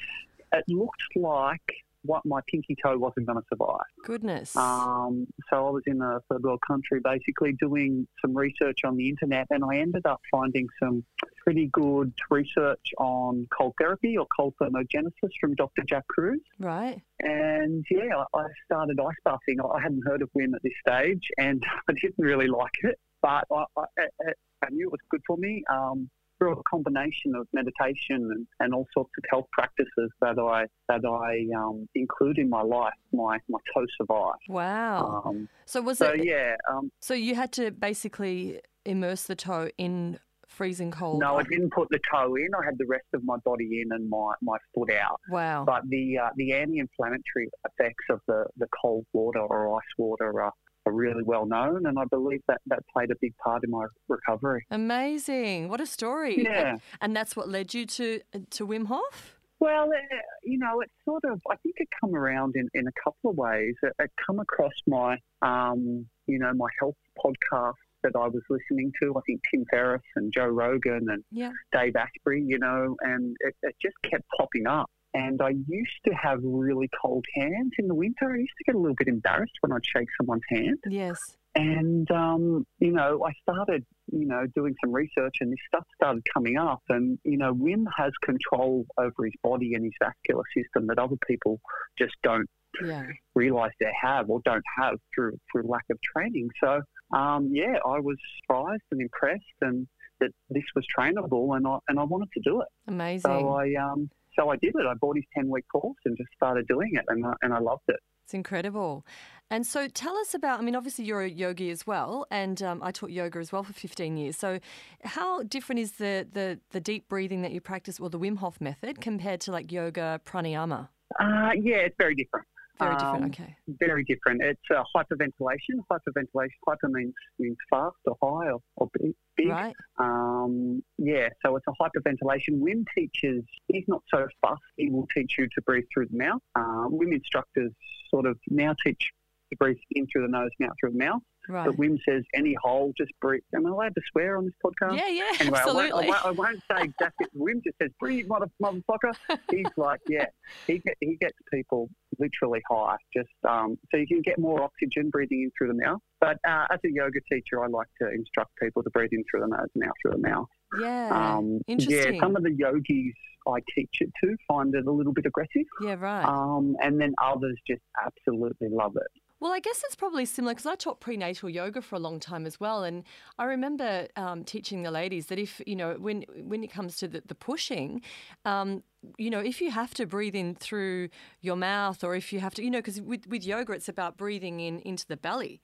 it 0.51 0.63
looked 0.67 1.01
like 1.15 1.61
what 2.03 2.25
my 2.25 2.39
pinky 2.47 2.75
toe 2.83 2.97
wasn't 2.97 3.25
going 3.25 3.39
to 3.39 3.45
survive. 3.49 3.85
Goodness. 4.03 4.55
Um, 4.55 5.27
so 5.49 5.67
I 5.67 5.69
was 5.69 5.83
in 5.87 6.01
a 6.01 6.19
third 6.29 6.43
world 6.43 6.59
country 6.65 6.99
basically 7.03 7.53
doing 7.53 8.07
some 8.21 8.35
research 8.35 8.79
on 8.85 8.97
the 8.97 9.09
internet 9.09 9.47
and 9.49 9.63
I 9.63 9.77
ended 9.77 10.05
up 10.05 10.21
finding 10.31 10.67
some 10.81 11.03
pretty 11.43 11.69
good 11.71 12.13
research 12.29 12.85
on 12.97 13.47
cold 13.57 13.73
therapy 13.79 14.17
or 14.17 14.25
cold 14.37 14.53
thermogenesis 14.61 15.31
from 15.39 15.55
Dr. 15.55 15.83
Jack 15.87 16.07
Kruse. 16.07 16.41
right. 16.59 17.01
And 17.19 17.85
yeah, 17.89 18.23
I 18.35 18.43
started 18.65 18.99
ice 18.99 19.15
bathing. 19.25 19.59
I 19.61 19.81
hadn't 19.81 20.03
heard 20.05 20.21
of 20.21 20.29
Wim 20.37 20.53
at 20.55 20.63
this 20.63 20.73
stage 20.85 21.23
and 21.37 21.63
I 21.89 21.93
didn't 21.93 22.15
really 22.17 22.47
like 22.47 22.71
it, 22.83 22.99
but 23.21 23.45
I, 23.51 23.65
I, 23.77 23.83
I 23.99 24.31
I 24.63 24.69
knew 24.69 24.87
it 24.87 24.91
was 24.91 25.01
good 25.09 25.21
for 25.27 25.37
me. 25.37 25.63
Um, 25.69 26.09
through 26.43 26.53
a 26.53 26.63
combination 26.69 27.35
of 27.35 27.47
meditation 27.53 28.29
and, 28.31 28.47
and 28.59 28.73
all 28.73 28.87
sorts 28.93 29.11
of 29.17 29.23
health 29.29 29.45
practices 29.51 30.11
that 30.21 30.37
I 30.39 30.65
that 30.89 31.05
I 31.05 31.45
um, 31.57 31.87
include 31.95 32.37
in 32.37 32.49
my 32.49 32.61
life, 32.61 32.93
my, 33.11 33.39
my 33.49 33.59
toe 33.73 33.85
survived. 33.97 34.39
Wow. 34.49 35.23
Um, 35.25 35.49
so 35.65 35.81
was 35.81 35.99
so 35.99 36.11
it? 36.11 36.25
yeah, 36.25 36.55
um, 36.69 36.91
So 36.99 37.13
you 37.13 37.35
had 37.35 37.51
to 37.53 37.71
basically 37.71 38.61
immerse 38.85 39.23
the 39.23 39.35
toe 39.35 39.69
in 39.77 40.19
freezing 40.47 40.91
cold. 40.91 41.19
no, 41.19 41.37
I 41.37 41.43
didn't 41.43 41.71
put 41.71 41.87
the 41.89 41.99
toe 42.11 42.35
in. 42.35 42.49
I 42.53 42.63
had 42.65 42.77
the 42.77 42.85
rest 42.85 43.07
of 43.13 43.23
my 43.23 43.37
body 43.43 43.81
in 43.81 43.91
and 43.91 44.07
my, 44.07 44.33
my 44.41 44.57
foot 44.75 44.91
out. 44.91 45.19
Wow. 45.29 45.63
But 45.65 45.83
the 45.89 46.19
uh, 46.19 46.29
the 46.35 46.53
anti-inflammatory 46.53 47.49
effects 47.67 48.05
of 48.09 48.19
the, 48.27 48.45
the 48.57 48.67
cold 48.81 49.05
water 49.13 49.39
or 49.39 49.75
ice 49.77 49.83
water 49.97 50.41
are, 50.41 50.53
are 50.85 50.93
really 50.93 51.23
well 51.23 51.45
known, 51.45 51.85
and 51.85 51.97
I 51.97 52.03
believe 52.09 52.41
that 52.47 52.61
that 52.67 52.79
played 52.91 53.11
a 53.11 53.15
big 53.21 53.33
part 53.37 53.63
in 53.63 53.71
my 53.71 53.85
recovery. 54.07 54.65
Amazing. 54.71 55.69
What 55.69 55.81
a 55.81 55.85
story. 55.85 56.43
Yeah. 56.43 56.77
And 57.01 57.15
that's 57.15 57.35
what 57.35 57.49
led 57.49 57.73
you 57.73 57.85
to 57.85 58.19
to 58.51 58.67
Wim 58.67 58.87
Hof? 58.87 59.39
Well, 59.59 59.89
uh, 59.93 60.17
you 60.43 60.57
know, 60.57 60.81
it's 60.81 60.91
sort 61.05 61.23
of, 61.23 61.39
I 61.49 61.55
think 61.63 61.75
it 61.77 61.87
come 62.01 62.13
around 62.13 62.55
in, 62.57 62.67
in 62.73 62.85
a 62.85 62.91
couple 63.01 63.29
of 63.29 63.37
ways. 63.37 63.75
It, 63.81 63.93
it 63.97 64.11
come 64.25 64.39
across 64.39 64.73
my, 64.87 65.17
um, 65.41 66.05
you 66.27 66.37
know, 66.37 66.51
my 66.53 66.67
health 66.81 66.95
podcast 67.23 67.75
that 68.03 68.11
I 68.13 68.27
was 68.27 68.41
listening 68.49 68.91
to. 69.01 69.13
I 69.15 69.21
think 69.25 69.39
Tim 69.49 69.63
Ferriss 69.71 70.01
and 70.17 70.33
Joe 70.33 70.47
Rogan 70.47 71.05
and 71.09 71.23
Yeah. 71.31 71.51
Dave 71.71 71.95
Asprey, 71.95 72.43
you 72.45 72.59
know, 72.59 72.97
and 73.01 73.37
it, 73.39 73.55
it 73.61 73.73
just 73.81 73.95
kept 74.03 74.25
popping 74.37 74.67
up. 74.67 74.89
And 75.13 75.41
I 75.41 75.49
used 75.67 75.99
to 76.07 76.13
have 76.13 76.39
really 76.43 76.89
cold 77.01 77.25
hands 77.35 77.71
in 77.77 77.87
the 77.87 77.93
winter. 77.95 78.31
I 78.33 78.37
used 78.37 78.53
to 78.57 78.63
get 78.65 78.75
a 78.75 78.79
little 78.79 78.95
bit 78.95 79.07
embarrassed 79.07 79.53
when 79.61 79.71
I'd 79.71 79.85
shake 79.85 80.07
someone's 80.19 80.41
hand. 80.49 80.79
Yes. 80.87 81.19
And, 81.55 82.09
um, 82.09 82.65
you 82.79 82.91
know, 82.91 83.23
I 83.23 83.31
started, 83.43 83.85
you 84.11 84.25
know, 84.25 84.47
doing 84.55 84.73
some 84.83 84.91
research 84.91 85.35
and 85.39 85.51
this 85.51 85.59
stuff 85.67 85.85
started 85.95 86.23
coming 86.33 86.57
up. 86.57 86.81
And, 86.89 87.19
you 87.23 87.37
know, 87.37 87.53
Wim 87.53 87.85
has 87.95 88.11
control 88.23 88.85
over 88.97 89.25
his 89.25 89.35
body 89.43 89.75
and 89.75 89.83
his 89.83 89.93
vascular 90.01 90.43
system 90.57 90.87
that 90.87 90.97
other 90.97 91.17
people 91.27 91.59
just 91.97 92.15
don't 92.23 92.49
Yeah. 92.83 93.05
realise 93.35 93.71
they 93.79 93.93
have 94.01 94.31
or 94.31 94.41
don't 94.45 94.63
have 94.79 94.95
through, 95.13 95.37
through 95.51 95.67
lack 95.67 95.85
of 95.91 95.99
training. 96.01 96.49
So, 96.59 96.81
um, 97.15 97.49
yeah, 97.53 97.77
I 97.85 97.99
was 97.99 98.17
surprised 98.41 98.81
and 98.91 98.99
impressed 98.99 99.43
and 99.61 99.87
that 100.21 100.31
this 100.49 100.63
was 100.75 100.85
trainable 100.97 101.55
and 101.55 101.67
I, 101.67 101.77
and 101.87 101.99
I 101.99 102.03
wanted 102.03 102.29
to 102.33 102.41
do 102.43 102.61
it. 102.61 102.67
Amazing. 102.87 103.29
So 103.29 103.49
I, 103.49 103.75
um, 103.75 104.09
so 104.37 104.49
I 104.49 104.55
did 104.57 104.73
it. 104.75 104.85
I 104.85 104.93
bought 104.95 105.15
his 105.15 105.25
10 105.35 105.49
week 105.49 105.65
course 105.71 105.97
and 106.05 106.17
just 106.17 106.29
started 106.35 106.67
doing 106.67 106.91
it 106.93 107.05
and 107.07 107.25
I, 107.25 107.33
and 107.41 107.53
I 107.53 107.59
loved 107.59 107.83
it. 107.87 107.99
It's 108.25 108.33
incredible. 108.33 109.05
And 109.49 109.67
so 109.67 109.87
tell 109.87 110.15
us 110.17 110.33
about, 110.33 110.59
I 110.59 110.63
mean, 110.63 110.75
obviously 110.75 111.05
you're 111.05 111.21
a 111.21 111.29
yogi 111.29 111.69
as 111.69 111.85
well, 111.85 112.25
and 112.31 112.61
um, 112.63 112.81
I 112.81 112.91
taught 112.91 113.11
yoga 113.11 113.39
as 113.39 113.51
well 113.51 113.63
for 113.63 113.73
15 113.73 114.17
years. 114.17 114.37
So 114.37 114.59
how 115.03 115.43
different 115.43 115.79
is 115.79 115.93
the, 115.93 116.25
the, 116.31 116.59
the 116.71 116.79
deep 116.79 117.07
breathing 117.07 117.41
that 117.43 117.51
you 117.51 117.61
practice, 117.61 117.99
or 117.99 118.09
the 118.09 118.17
Wim 118.17 118.37
Hof 118.37 118.59
method, 118.61 119.01
compared 119.01 119.41
to 119.41 119.51
like 119.51 119.71
yoga 119.71 120.21
pranayama? 120.25 120.87
Uh, 121.19 121.51
yeah, 121.61 121.75
it's 121.85 121.95
very 121.99 122.15
different. 122.15 122.47
Very 122.79 122.95
different, 122.95 123.23
Um, 123.23 123.29
okay. 123.29 123.55
very 123.67 124.03
different. 124.03 124.41
It's 124.41 124.61
uh, 124.75 124.83
hyperventilation. 124.95 125.75
Hyperventilation. 125.91 126.49
Hyper 126.67 126.89
means 126.89 127.13
means 127.37 127.57
fast 127.69 127.95
or 128.05 128.17
high 128.21 128.49
or, 128.51 128.59
or 128.77 128.89
big. 129.37 129.49
Right. 129.49 129.75
Um, 129.99 130.83
yeah, 130.97 131.29
so 131.43 131.55
it's 131.55 131.65
a 131.67 131.71
hyperventilation. 131.81 132.59
Wim 132.59 132.85
teaches, 132.95 133.43
he's 133.67 133.85
not 133.87 134.01
so 134.13 134.27
fast. 134.41 134.61
He 134.77 134.89
will 134.89 135.07
teach 135.15 135.35
you 135.37 135.47
to 135.47 135.61
breathe 135.61 135.85
through 135.93 136.07
the 136.07 136.17
mouth. 136.17 136.41
Um, 136.55 136.89
Wim 136.91 137.13
instructors 137.13 137.71
sort 138.09 138.25
of 138.25 138.37
now 138.49 138.75
teach 138.83 139.11
to 139.53 139.57
breathe 139.57 139.77
in 139.91 140.07
through 140.11 140.23
the 140.23 140.31
nose, 140.31 140.49
and 140.59 140.69
out 140.69 140.75
through 140.79 140.91
the 140.91 140.97
mouth. 140.97 141.21
Right. 141.49 141.65
But 141.65 141.75
Wim 141.75 141.97
says 142.07 142.23
any 142.33 142.55
hole, 142.61 142.93
just 142.97 143.11
breathe. 143.21 143.41
Am 143.53 143.65
I 143.65 143.69
allowed 143.69 143.95
to 143.95 144.01
swear 144.11 144.37
on 144.37 144.45
this 144.45 144.53
podcast? 144.63 144.97
Yeah, 144.97 145.09
yeah, 145.09 145.23
Anyway, 145.41 145.59
I 145.59 145.65
won't, 145.65 145.77
absolutely. 145.91 146.05
I, 146.05 146.07
won't, 146.07 146.25
I 146.25 146.31
won't 146.31 146.59
say 146.71 146.83
exactly. 146.83 147.27
Wim 147.37 147.63
just 147.63 147.77
says, 147.81 147.91
breathe, 147.99 148.27
mother, 148.27 148.47
motherfucker. 148.61 149.13
He's 149.51 149.65
like, 149.77 149.99
yeah, 150.07 150.27
he, 150.67 150.79
get, 150.79 150.95
he 151.01 151.17
gets 151.19 151.37
people 151.53 151.89
literally 152.17 152.61
high. 152.69 152.95
Just 153.15 153.29
um, 153.47 153.77
So 153.91 153.97
you 153.97 154.07
can 154.07 154.21
get 154.21 154.39
more 154.39 154.63
oxygen 154.63 155.09
breathing 155.09 155.41
in 155.43 155.51
through 155.57 155.67
the 155.75 155.85
mouth. 155.85 155.99
But 156.21 156.37
uh, 156.47 156.65
as 156.71 156.79
a 156.85 156.89
yoga 156.89 157.19
teacher, 157.29 157.61
I 157.61 157.67
like 157.67 157.87
to 158.01 158.09
instruct 158.09 158.51
people 158.61 158.81
to 158.83 158.89
breathe 158.91 159.09
in 159.11 159.23
through 159.29 159.41
the 159.41 159.47
nose 159.47 159.67
and 159.75 159.83
out 159.83 159.95
through 160.01 160.11
the 160.11 160.29
mouth. 160.29 160.47
Yeah. 160.79 161.09
Um, 161.11 161.59
Interesting. 161.67 162.15
Yeah, 162.15 162.21
some 162.21 162.37
of 162.37 162.43
the 162.43 162.53
yogis 162.53 163.13
I 163.47 163.59
teach 163.75 163.95
it 163.99 164.09
to 164.23 164.35
find 164.47 164.73
it 164.73 164.85
a 164.87 164.91
little 164.91 165.13
bit 165.13 165.25
aggressive. 165.25 165.65
yeah, 165.81 165.95
right. 165.99 166.23
Um, 166.23 166.75
and 166.81 166.99
then 166.99 167.13
others 167.21 167.59
just 167.67 167.81
absolutely 168.05 168.69
love 168.71 168.95
it. 168.95 169.21
Well, 169.43 169.51
I 169.51 169.59
guess 169.59 169.83
it's 169.83 169.95
probably 169.95 170.23
similar 170.23 170.53
because 170.53 170.65
I 170.65 170.75
taught 170.75 171.01
prenatal 171.01 171.49
yoga 171.49 171.81
for 171.81 171.97
a 171.97 171.99
long 171.99 172.21
time 172.21 172.45
as 172.45 172.61
well, 172.61 172.85
and 172.85 173.03
I 173.37 173.43
remember 173.43 174.07
um, 174.15 174.45
teaching 174.45 174.83
the 174.83 174.89
ladies 174.89 175.25
that 175.25 175.37
if 175.37 175.61
you 175.67 175.75
know 175.75 175.95
when 175.99 176.23
when 176.45 176.63
it 176.63 176.71
comes 176.71 176.95
to 176.99 177.09
the, 177.09 177.21
the 177.27 177.35
pushing, 177.35 178.01
um, 178.45 178.83
you 179.17 179.29
know, 179.29 179.41
if 179.41 179.59
you 179.59 179.69
have 179.69 179.93
to 179.95 180.05
breathe 180.05 180.33
in 180.33 180.55
through 180.55 181.09
your 181.41 181.57
mouth, 181.57 182.05
or 182.05 182.15
if 182.15 182.31
you 182.31 182.39
have 182.39 182.53
to, 182.53 182.63
you 182.63 182.71
know, 182.71 182.77
because 182.79 183.01
with 183.01 183.27
with 183.27 183.43
yoga 183.43 183.73
it's 183.73 183.89
about 183.89 184.15
breathing 184.15 184.61
in 184.61 184.79
into 184.79 185.05
the 185.05 185.17
belly, 185.17 185.61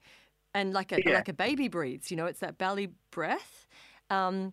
and 0.54 0.74
like 0.74 0.92
a 0.92 1.00
Yeah. 1.06 1.14
like 1.14 1.30
a 1.30 1.32
baby 1.32 1.68
breathes, 1.68 2.10
you 2.10 2.18
know, 2.18 2.26
it's 2.26 2.40
that 2.40 2.58
belly 2.58 2.90
breath. 3.10 3.66
Um, 4.10 4.52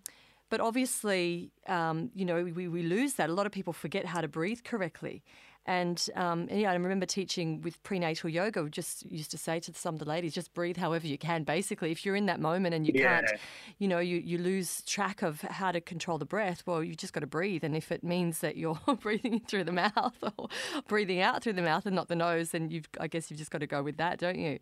but 0.50 0.62
obviously, 0.62 1.51
um, 1.67 2.12
you 2.15 2.24
know, 2.24 2.43
we, 2.46 2.69
we 2.69 2.81
lose 2.81 3.15
that. 3.15 3.29
A 3.29 3.34
lot 3.34 3.46
of 3.46 3.51
people 3.51 3.74
forget 3.74 4.05
how 4.05 4.22
to 4.22 4.29
breathe 4.29 4.62
correctly. 4.63 5.22
And, 5.68 6.04
um, 6.16 6.48
and 6.50 6.62
yeah, 6.62 6.72
I 6.72 6.76
remember 6.76 7.06
teaching 7.06 7.62
with 7.62 7.82
prenatal 7.84 8.30
yoga. 8.30 8.64
We 8.64 8.70
just 8.70 9.06
used 9.12 9.32
to 9.32 9.38
say 9.38 9.60
to 9.60 9.74
some 9.74 9.96
of 9.96 10.00
the 10.00 10.06
ladies, 10.06 10.34
just 10.34 10.54
breathe 10.54 10.78
however 10.78 11.06
you 11.06 11.18
can. 11.18 11.44
Basically, 11.44 11.92
if 11.92 12.06
you're 12.06 12.16
in 12.16 12.26
that 12.28 12.40
moment 12.40 12.74
and 12.74 12.88
you 12.88 12.94
Yeah. 12.96 13.18
can't, 13.22 13.32
you 13.78 13.90
know, 13.90 14.00
you, 14.00 14.18
you 14.18 14.38
lose 14.38 14.82
track 14.84 15.22
of 15.22 15.42
how 15.42 15.74
to 15.74 15.82
control 15.82 16.18
the 16.18 16.26
breath. 16.26 16.64
Well, 16.66 16.82
you 16.82 16.96
just 16.96 17.12
got 17.12 17.20
to 17.20 17.28
breathe. 17.28 17.66
And 17.66 17.76
if 17.76 17.92
it 17.92 18.02
means 18.02 18.40
that 18.40 18.56
you're 18.56 18.80
breathing 19.02 19.42
through 19.42 19.66
the 19.66 19.74
mouth 19.74 20.16
or 20.38 20.48
breathing 20.88 21.20
out 21.20 21.44
through 21.44 21.54
the 21.54 21.62
mouth 21.62 21.86
and 21.86 21.96
not 21.96 22.08
the 22.08 22.16
nose, 22.16 22.52
then 22.52 22.70
you've, 22.72 22.88
I 23.00 23.08
guess 23.08 23.30
you've 23.30 23.38
just 23.38 23.52
got 23.52 23.60
to 23.60 23.68
go 23.68 23.84
with 23.84 23.98
that, 23.98 24.20
don't 24.20 24.40
you? 24.40 24.60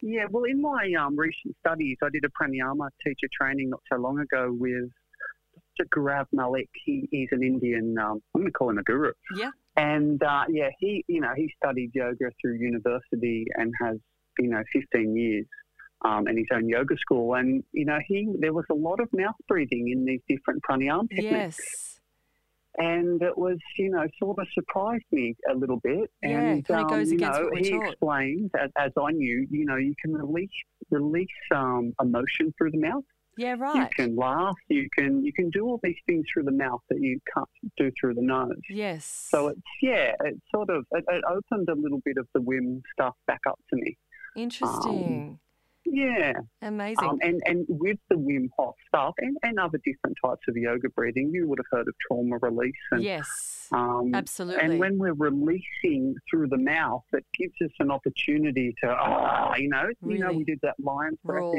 Yeah, 0.00 0.26
well, 0.30 0.44
in 0.44 0.62
my 0.62 0.92
um, 1.00 1.18
recent 1.18 1.56
studies, 1.66 1.96
I 2.04 2.08
did 2.12 2.24
a 2.24 2.28
pranayama 2.28 2.88
teacher 3.04 3.28
training 3.40 3.70
not 3.70 3.80
so 3.92 3.98
long 3.98 4.20
ago 4.20 4.54
with 4.56 4.90
Dr. 5.76 5.88
Gaurav 5.92 6.26
Malik. 6.32 6.68
He, 6.84 7.08
he's 7.10 7.28
an 7.32 7.42
Indian, 7.42 7.96
um, 7.98 8.20
I'm 8.34 8.42
going 8.42 8.46
to 8.46 8.52
call 8.52 8.70
him 8.70 8.78
a 8.78 8.82
guru. 8.82 9.12
Yeah. 9.34 9.50
And 9.76 10.22
uh, 10.22 10.44
yeah, 10.48 10.70
he, 10.78 11.04
you 11.06 11.20
know, 11.20 11.32
he 11.36 11.52
studied 11.62 11.90
yoga 11.94 12.30
through 12.40 12.54
university 12.54 13.46
and 13.56 13.72
has, 13.82 13.96
you 14.38 14.48
know, 14.48 14.62
15 14.72 15.16
years 15.16 15.46
um, 16.04 16.26
and 16.26 16.38
his 16.38 16.46
own 16.52 16.68
yoga 16.68 16.96
school. 16.98 17.34
And, 17.34 17.62
you 17.72 17.84
know, 17.84 17.98
he, 18.06 18.28
there 18.40 18.52
was 18.54 18.64
a 18.70 18.74
lot 18.74 19.00
of 19.00 19.08
mouth 19.12 19.34
breathing 19.48 19.90
in 19.90 20.04
these 20.04 20.20
different 20.28 20.62
pranayama 20.68 21.08
techniques. 21.10 21.58
Yes. 21.58 22.00
and 22.78 23.20
it 23.22 23.36
was, 23.36 23.58
you 23.78 23.90
know, 23.90 24.06
sort 24.18 24.38
of 24.38 24.46
surprised 24.54 25.04
me 25.12 25.34
a 25.50 25.54
little 25.54 25.78
bit. 25.82 26.10
Yeah, 26.22 26.28
and 26.38 26.58
it 26.58 26.66
kinda 26.66 26.82
um, 26.82 26.88
goes 26.88 27.10
you 27.10 27.16
against 27.16 27.38
know, 27.40 27.44
what 27.46 27.52
we're 27.54 27.64
he 27.64 27.70
taught. 27.70 27.88
explained, 27.88 28.50
as, 28.58 28.70
as 28.78 28.92
I 28.98 29.10
knew, 29.12 29.46
you 29.50 29.64
know, 29.66 29.76
you 29.76 29.94
can 30.02 30.14
release 30.14 30.50
release 30.90 31.28
um, 31.54 31.92
emotion 32.00 32.52
through 32.56 32.70
the 32.70 32.78
mouth. 32.78 33.04
Yeah, 33.36 33.56
right. 33.58 33.76
You 33.76 33.88
can 33.94 34.16
laugh. 34.16 34.56
You 34.68 34.88
can 34.96 35.24
you 35.24 35.32
can 35.32 35.50
do 35.50 35.66
all 35.66 35.80
these 35.82 35.96
things 36.06 36.24
through 36.32 36.44
the 36.44 36.52
mouth 36.52 36.80
that 36.88 37.00
you 37.00 37.20
can't 37.34 37.48
do 37.76 37.90
through 38.00 38.14
the 38.14 38.22
nose. 38.22 38.56
Yes. 38.70 39.04
So 39.30 39.48
it's 39.48 39.60
yeah, 39.82 40.12
it 40.24 40.40
sort 40.54 40.70
of 40.70 40.86
it, 40.92 41.04
it 41.08 41.24
opened 41.28 41.68
a 41.68 41.74
little 41.74 42.00
bit 42.04 42.16
of 42.18 42.26
the 42.34 42.40
Wim 42.40 42.80
stuff 42.94 43.14
back 43.26 43.40
up 43.46 43.58
to 43.70 43.76
me. 43.76 43.96
Interesting. 44.36 45.38
Yeah, 45.88 46.32
Amazing. 46.62 47.04
um, 47.04 47.18
and 47.22 47.40
and 47.46 47.64
with 47.68 47.98
the 48.10 48.16
Wim 48.16 48.48
Hof 48.58 48.74
stuff 48.88 49.14
and, 49.18 49.36
and 49.44 49.58
other 49.58 49.78
different 49.84 50.16
types 50.24 50.42
of 50.48 50.56
yoga 50.56 50.88
breathing, 50.90 51.30
you 51.32 51.48
would 51.48 51.58
have 51.58 51.66
heard 51.70 51.86
of 51.86 51.94
trauma 52.06 52.38
release 52.42 52.74
and 52.90 53.04
yes. 53.04 53.68
um, 53.72 54.10
Absolutely. 54.12 54.64
And 54.64 54.80
when 54.80 54.98
we're 54.98 55.14
releasing 55.14 56.16
through 56.28 56.48
the 56.48 56.58
mouth, 56.58 57.04
it 57.12 57.24
gives 57.38 57.54
us 57.62 57.70
an 57.78 57.92
opportunity 57.92 58.74
to, 58.82 58.90
ah, 58.90 59.54
you 59.54 59.68
know, 59.68 59.88
you 60.04 60.18
know, 60.18 60.32
we 60.32 60.42
did 60.42 60.58
that 60.62 60.74
lion's 60.80 61.18
breath. 61.24 61.54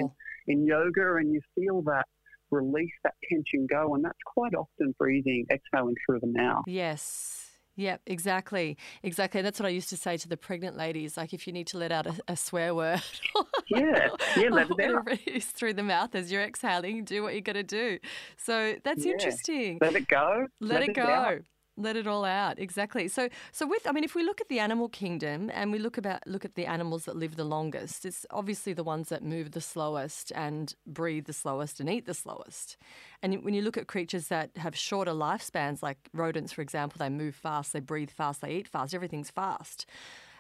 In, 0.48 0.66
yoga, 0.66 1.16
and 1.16 1.32
you 1.34 1.42
feel 1.56 1.82
that 1.84 2.06
release, 2.52 2.92
that 3.04 3.14
tension 3.30 3.68
go, 3.70 3.96
and 3.96 4.04
that's 4.06 4.18
quite 4.26 4.54
often 4.56 4.94
breathing, 4.98 5.46
exhaling 5.52 5.96
through 6.06 6.20
the 6.22 6.28
mouth. 6.28 6.64
Yes. 6.68 7.44
Yep, 7.76 8.02
exactly. 8.08 8.76
Exactly. 9.04 9.44
That's 9.44 9.60
what 9.60 9.68
I 9.68 9.70
used 9.70 9.90
to 9.90 9.98
say 9.98 10.18
to 10.18 10.28
the 10.28 10.36
pregnant 10.38 10.76
ladies. 10.78 11.16
Like, 11.16 11.32
if 11.32 11.46
you 11.46 11.54
need 11.54 11.68
to 11.68 11.78
let 11.78 11.92
out 11.92 12.08
a, 12.08 12.16
a 12.28 12.36
swear 12.36 12.74
word, 12.74 13.02
Yeah, 13.70 14.10
yeah, 14.36 14.50
let 14.50 14.70
it 14.72 14.80
out. 14.92 15.08
it 15.28 15.44
through 15.44 15.74
the 15.76 15.84
mouth 15.84 16.16
as 16.16 16.32
you're 16.32 16.42
exhaling, 16.42 17.04
do 17.04 17.22
what 17.22 17.36
you 17.36 17.42
got 17.42 17.54
to 17.54 17.62
do. 17.64 18.00
So 18.38 18.76
that's 18.84 19.06
Yeah. 19.06 19.12
interesting. 19.12 19.78
Let 19.80 19.96
it 19.96 20.08
go. 20.08 20.48
Let, 20.60 20.82
it 20.84 20.96
go. 20.96 21.04
out. 21.04 21.42
Let 21.80 21.96
it 21.96 22.08
all 22.08 22.26
out. 22.26 22.58
Exactly. 22.58 23.08
So, 23.08 23.30
so 23.52 23.68
with, 23.68 23.86
I 23.86 23.92
mean, 23.92 24.04
if 24.04 24.16
we 24.16 24.24
look 24.24 24.42
at 24.42 24.50
the 24.50 24.58
animal 24.58 24.90
kingdom 24.90 25.52
and 25.54 25.72
we 25.72 25.78
look 25.78 25.96
about 26.00 26.26
look 26.26 26.44
at 26.44 26.56
the 26.56 26.66
animals 26.66 27.06
that 27.06 27.16
live 27.16 27.36
the 27.36 27.44
longest, 27.44 28.04
it's 28.04 28.26
obviously 28.32 28.74
the 28.74 28.84
ones 28.84 29.10
that 29.10 29.24
move 29.24 29.52
the 29.52 29.62
slowest 29.62 30.32
and 30.34 30.74
breathe 30.88 31.26
the 31.26 31.34
slowest 31.34 31.80
and 31.80 31.88
eat 31.88 32.08
the 32.08 32.16
slowest. 32.16 32.78
And 33.22 33.44
when 33.44 33.54
you 33.54 33.62
look 33.62 33.78
at 33.78 33.86
creatures 33.86 34.30
that 34.30 34.50
have 34.58 34.76
shorter 34.76 35.12
lifespans, 35.12 35.84
like 35.84 36.10
rodents, 36.14 36.52
for 36.52 36.64
example, 36.64 36.98
they 36.98 37.10
move 37.10 37.36
fast, 37.36 37.74
they 37.74 37.80
breathe 37.80 38.10
fast, 38.10 38.42
they 38.42 38.56
eat 38.56 38.68
fast, 38.68 38.96
everything's 38.96 39.30
fast. 39.30 39.86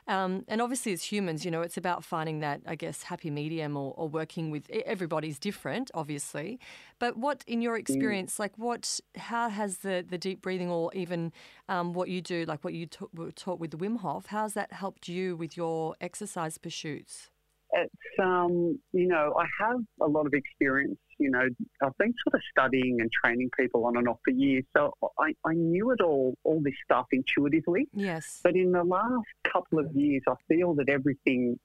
Um, 0.08 0.46
and 0.48 0.62
obviously, 0.62 0.94
as 0.94 1.04
humans, 1.04 1.44
you 1.44 1.52
know, 1.52 1.62
it's 1.62 1.78
about 1.78 2.04
finding 2.04 2.40
that, 2.40 2.62
I 2.66 2.76
guess, 2.76 3.04
happy 3.04 3.30
medium 3.30 3.76
or, 3.76 3.94
or 3.98 4.08
working 4.08 4.52
with 4.52 4.70
everybody's 4.70 5.38
different, 5.38 5.92
obviously. 5.94 6.60
But 6.98 7.18
what, 7.18 7.44
in 7.46 7.62
your 7.62 7.78
experience, 7.78 8.40
like 8.40 8.54
what, 8.58 9.00
how 9.18 9.50
has 9.50 9.80
the, 9.80 10.06
the 10.08 10.18
deep 10.18 10.42
breathing 10.42 10.70
or 10.70 10.94
even 10.94 11.34
um, 11.68 11.94
what 11.94 12.08
you 12.08 12.22
do, 12.22 12.46
like 12.46 12.64
what 12.64 12.74
you 12.74 12.88
were 13.14 13.32
taught 13.32 13.60
with 13.60 13.72
the 13.72 13.78
Wim 13.78 14.00
Hof, 14.00 14.28
how's 14.28 14.54
that 14.54 14.72
helped 14.72 15.10
you 15.10 15.36
with 15.36 15.58
your 15.58 15.96
exercise 16.00 16.58
pursuits? 16.58 17.30
It's, 17.74 18.20
um, 18.22 18.80
you 18.94 19.08
know, 19.08 19.36
I 19.38 19.46
have 19.64 19.80
a 20.02 20.08
lot 20.08 20.26
of 20.26 20.34
experience. 20.34 20.98
You 21.20 21.32
know, 21.32 21.48
I've 21.82 21.98
been 21.98 22.14
sort 22.24 22.36
of 22.36 22.42
studying 22.52 23.02
and 23.02 23.10
training 23.12 23.50
people 23.60 23.86
on 23.86 23.98
and 23.98 24.08
off 24.08 24.20
for 24.24 24.32
years, 24.32 24.64
so 24.76 24.94
I, 25.20 25.34
I 25.46 25.54
knew 25.54 25.92
it 25.92 26.00
all, 26.02 26.36
all 26.44 26.62
this 26.64 26.76
stuff 26.86 27.08
intuitively. 27.12 27.88
Yes. 27.94 28.40
But 28.44 28.56
in 28.56 28.72
the 28.72 28.84
last 28.84 29.26
couple 29.52 29.80
of 29.80 29.92
years, 29.94 30.22
I 30.30 30.36
feel 30.48 30.76
that 30.76 30.90
everything 30.90 31.60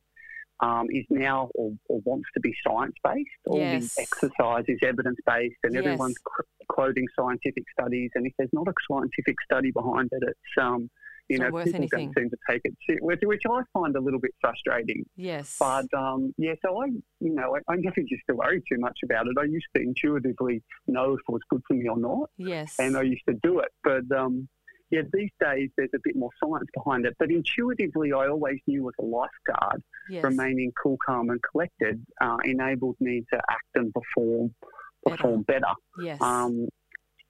um, 0.61 0.87
is 0.90 1.04
now 1.11 1.50
or, 1.54 1.73
or 1.88 2.00
wants 2.04 2.28
to 2.35 2.40
be 2.40 2.54
science 2.66 2.94
based. 3.04 3.28
All 3.47 3.59
Yes. 3.59 3.94
the 3.94 4.02
exercise 4.02 4.64
is 4.68 4.78
evidence 4.82 5.18
based, 5.26 5.56
and 5.64 5.75
Yes. 5.75 5.85
everyone's 5.85 6.18
qu- 6.25 6.44
quoting 6.68 7.06
scientific 7.18 7.64
studies. 7.78 8.11
And 8.14 8.26
if 8.26 8.32
there's 8.38 8.52
not 8.52 8.68
a 8.68 8.73
scientific 8.90 9.37
study 9.44 9.71
behind 9.71 10.09
it, 10.12 10.23
it's 10.26 10.56
um, 10.61 10.88
you 11.33 11.39
know 11.39 11.51
worth 11.51 11.67
people 11.67 11.81
anything. 11.81 12.12
don't 12.12 12.23
seem 12.25 12.31
to 12.31 12.37
take 12.49 12.62
it, 12.65 12.75
which, 13.03 13.21
which 13.23 13.43
I 13.49 13.62
find 13.73 13.97
a 13.97 14.01
little 14.01 14.21
bit 14.21 14.33
frustrating. 14.41 15.05
Yes. 15.17 15.57
But 15.59 15.87
um, 15.97 16.35
yeah, 16.39 16.55
so 16.65 16.83
I, 16.83 16.87
you 17.21 17.35
know, 17.35 17.57
I, 17.57 17.73
I 17.73 17.77
never 17.77 18.01
used 18.01 18.25
to 18.29 18.37
worry 18.37 18.62
too 18.71 18.79
much 18.79 18.99
about 19.05 19.27
it. 19.27 19.35
I 19.39 19.45
used 19.45 19.67
to 19.77 19.83
intuitively 19.83 20.62
know 20.87 21.15
if 21.15 21.21
it 21.29 21.33
was 21.33 21.41
good 21.49 21.62
for 21.67 21.75
me 21.75 21.89
or 21.89 21.99
not 21.99 22.31
yes. 22.37 22.77
and 22.79 22.97
I 22.97 23.03
used 23.03 23.25
to 23.29 23.35
do 23.43 23.61
it. 23.61 23.71
But 23.83 24.05
um, 24.17 24.49
yeah, 24.91 25.03
these 25.12 25.31
days 25.41 25.71
there's 25.77 25.91
a 25.95 26.01
bit 26.05 26.17
more 26.17 26.31
science 26.43 26.69
behind 26.75 27.07
it. 27.07 27.17
But 27.19 27.31
intuitively, 27.31 28.12
I 28.12 28.29
always 28.29 28.59
knew 28.67 28.89
as 28.89 28.95
a 29.01 29.05
lifeguard, 29.05 29.83
yes. 30.11 30.23
remaining 30.23 30.73
cool, 30.81 30.99
calm, 31.05 31.31
and 31.31 31.41
collected 31.51 32.05
uh, 32.21 32.37
enabled 32.45 32.97
me 33.01 33.25
to 33.33 33.41
act 33.51 33.71
and 33.75 33.93
perform 33.93 34.55
Better. 35.05 35.17
perform 35.17 35.43
better. 35.43 35.73
Yes. 36.03 36.21
Um, 36.21 36.69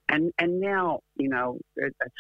and 0.08 0.32
and 0.38 0.60
now 0.60 1.00
you 1.16 1.28
know 1.28 1.58
it, 1.76 1.94
it's 2.04 2.14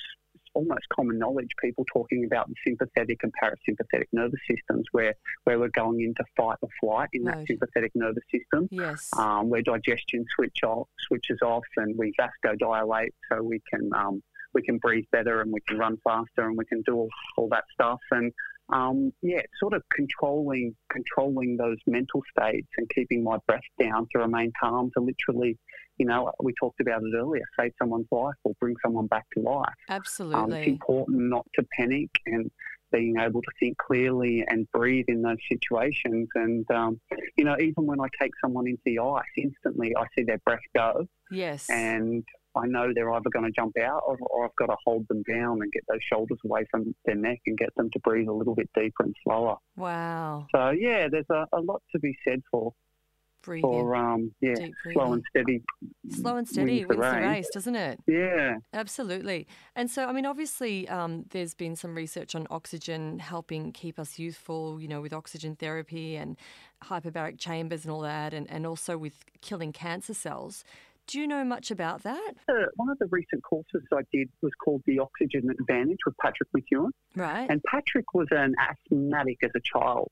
almost 0.54 0.88
common 0.92 1.18
knowledge. 1.18 1.48
People 1.60 1.84
talking 1.92 2.24
about 2.24 2.48
the 2.48 2.54
sympathetic 2.66 3.20
and 3.22 3.32
parasympathetic 3.42 4.06
nervous 4.12 4.40
systems, 4.48 4.86
where 4.92 5.14
where 5.44 5.58
we're 5.58 5.68
going 5.68 6.00
into 6.00 6.24
fight 6.36 6.58
or 6.62 6.68
flight 6.80 7.08
in 7.12 7.24
that 7.24 7.36
Right. 7.36 7.46
sympathetic 7.46 7.92
nervous 7.94 8.24
system 8.30 8.68
yes. 8.70 9.08
um, 9.18 9.48
where 9.48 9.62
digestion 9.62 10.24
switch 10.36 10.58
off, 10.64 10.88
switches 10.98 11.38
off, 11.42 11.64
and 11.76 11.96
we 11.98 12.12
vasodilate, 12.18 13.10
so 13.30 13.42
we 13.42 13.60
can 13.72 13.90
um, 13.94 14.22
we 14.54 14.62
can 14.62 14.78
breathe 14.78 15.04
better 15.12 15.40
and 15.40 15.52
we 15.52 15.60
can 15.66 15.78
run 15.78 15.96
faster 16.04 16.46
and 16.46 16.58
we 16.58 16.64
can 16.66 16.82
do 16.82 16.94
all, 16.94 17.08
all 17.38 17.48
that 17.48 17.64
stuff. 17.72 18.00
And 18.10 18.32
um, 18.72 19.12
yeah, 19.22 19.42
sort 19.58 19.72
of 19.72 19.82
controlling 19.94 20.74
controlling 20.90 21.56
those 21.56 21.78
mental 21.86 22.22
states 22.36 22.68
and 22.76 22.88
keeping 22.90 23.24
my 23.24 23.38
breath 23.46 23.60
down 23.80 24.06
to 24.12 24.18
remain 24.20 24.52
calm 24.60 24.90
to 24.96 25.02
literally, 25.02 25.58
you 26.02 26.08
know, 26.08 26.32
we 26.42 26.52
talked 26.58 26.80
about 26.80 27.00
it 27.04 27.14
earlier, 27.16 27.44
save 27.56 27.70
someone's 27.80 28.08
life 28.10 28.34
or 28.42 28.54
bring 28.58 28.74
someone 28.84 29.06
back 29.06 29.24
to 29.34 29.40
life. 29.40 29.72
Um, 30.34 30.52
it's 30.52 30.68
important 30.68 31.20
not 31.30 31.46
to 31.54 31.64
panic 31.78 32.10
and 32.26 32.50
being 32.90 33.14
able 33.20 33.40
to 33.40 33.50
think 33.60 33.78
clearly 33.78 34.44
and 34.48 34.68
breathe 34.72 35.04
in 35.06 35.22
those 35.22 35.36
situations. 35.48 36.28
And, 36.34 36.68
um, 36.72 37.00
you 37.36 37.44
know, 37.44 37.56
even 37.60 37.86
when 37.86 38.00
I 38.00 38.08
take 38.20 38.32
someone 38.44 38.66
into 38.66 38.82
the 38.84 38.98
ice, 38.98 39.22
instantly 39.36 39.94
I 39.96 40.06
see 40.18 40.24
their 40.24 40.40
breath 40.44 40.58
go 40.74 41.06
yes. 41.30 41.70
and 41.70 42.24
I 42.56 42.66
know 42.66 42.92
they're 42.92 43.12
either 43.12 43.30
going 43.32 43.46
to 43.46 43.52
jump 43.52 43.78
out 43.78 44.02
or, 44.06 44.18
or 44.20 44.44
I've 44.44 44.56
got 44.58 44.66
to 44.66 44.76
hold 44.84 45.06
them 45.08 45.22
down 45.22 45.62
and 45.62 45.72
get 45.72 45.84
those 45.88 46.02
shoulders 46.12 46.38
away 46.44 46.66
from 46.70 46.94
their 47.04 47.14
neck 47.14 47.38
and 47.46 47.56
get 47.56 47.70
them 47.76 47.90
to 47.92 48.00
breathe 48.00 48.28
a 48.28 48.32
little 48.32 48.54
bit 48.54 48.68
deeper 48.74 49.04
and 49.04 49.14
slower. 49.24 49.56
wow. 49.76 50.46
So, 50.54 50.70
yeah, 50.70 51.08
there's 51.08 51.30
a, 51.30 51.46
a 51.52 51.60
lot 51.60 51.80
to 51.92 51.98
be 52.00 52.14
said 52.26 52.42
for, 52.50 52.72
Breathing. 53.42 53.62
for 53.62 53.94
um, 53.96 54.32
yeah, 54.40 54.54
Deep 54.54 54.74
slow 54.92 55.12
and 55.12 55.22
steady. 55.30 55.62
Slow 56.10 56.36
and 56.36 56.48
steady 56.48 56.84
wins 56.84 56.88
wins 56.88 57.00
the 57.00 57.10
the 57.10 57.16
race. 57.20 57.36
race, 57.36 57.48
doesn't 57.52 57.76
it? 57.76 58.00
Yeah. 58.06 58.56
Absolutely. 58.72 59.46
And 59.76 59.90
so, 59.90 60.06
I 60.06 60.12
mean, 60.12 60.26
obviously, 60.26 60.88
um, 60.88 61.24
there's 61.30 61.54
been 61.54 61.74
some 61.76 61.94
research 61.94 62.34
on 62.34 62.46
oxygen 62.50 63.18
helping 63.18 63.72
keep 63.72 63.98
us 63.98 64.18
youthful, 64.18 64.80
you 64.80 64.88
know, 64.88 65.00
with 65.00 65.12
oxygen 65.12 65.56
therapy 65.56 66.16
and 66.16 66.36
hyperbaric 66.84 67.38
chambers 67.38 67.84
and 67.84 67.92
all 67.92 68.00
that, 68.00 68.32
and, 68.34 68.50
and 68.50 68.66
also 68.66 68.96
with 68.96 69.24
killing 69.40 69.72
cancer 69.72 70.14
cells. 70.14 70.64
Do 71.08 71.18
you 71.18 71.26
know 71.26 71.42
much 71.44 71.72
about 71.72 72.04
that? 72.04 72.32
Uh, 72.48 72.52
one 72.76 72.88
of 72.88 72.98
the 72.98 73.06
recent 73.10 73.42
courses 73.42 73.82
I 73.92 74.02
did 74.12 74.28
was 74.40 74.52
called 74.64 74.82
the 74.86 75.00
Oxygen 75.00 75.50
Advantage 75.50 75.98
with 76.06 76.16
Patrick 76.18 76.48
McKeown. 76.56 76.90
Right. 77.16 77.50
And 77.50 77.60
Patrick 77.64 78.14
was 78.14 78.28
an 78.30 78.54
asthmatic 78.60 79.38
as 79.42 79.50
a 79.56 79.60
child. 79.60 80.08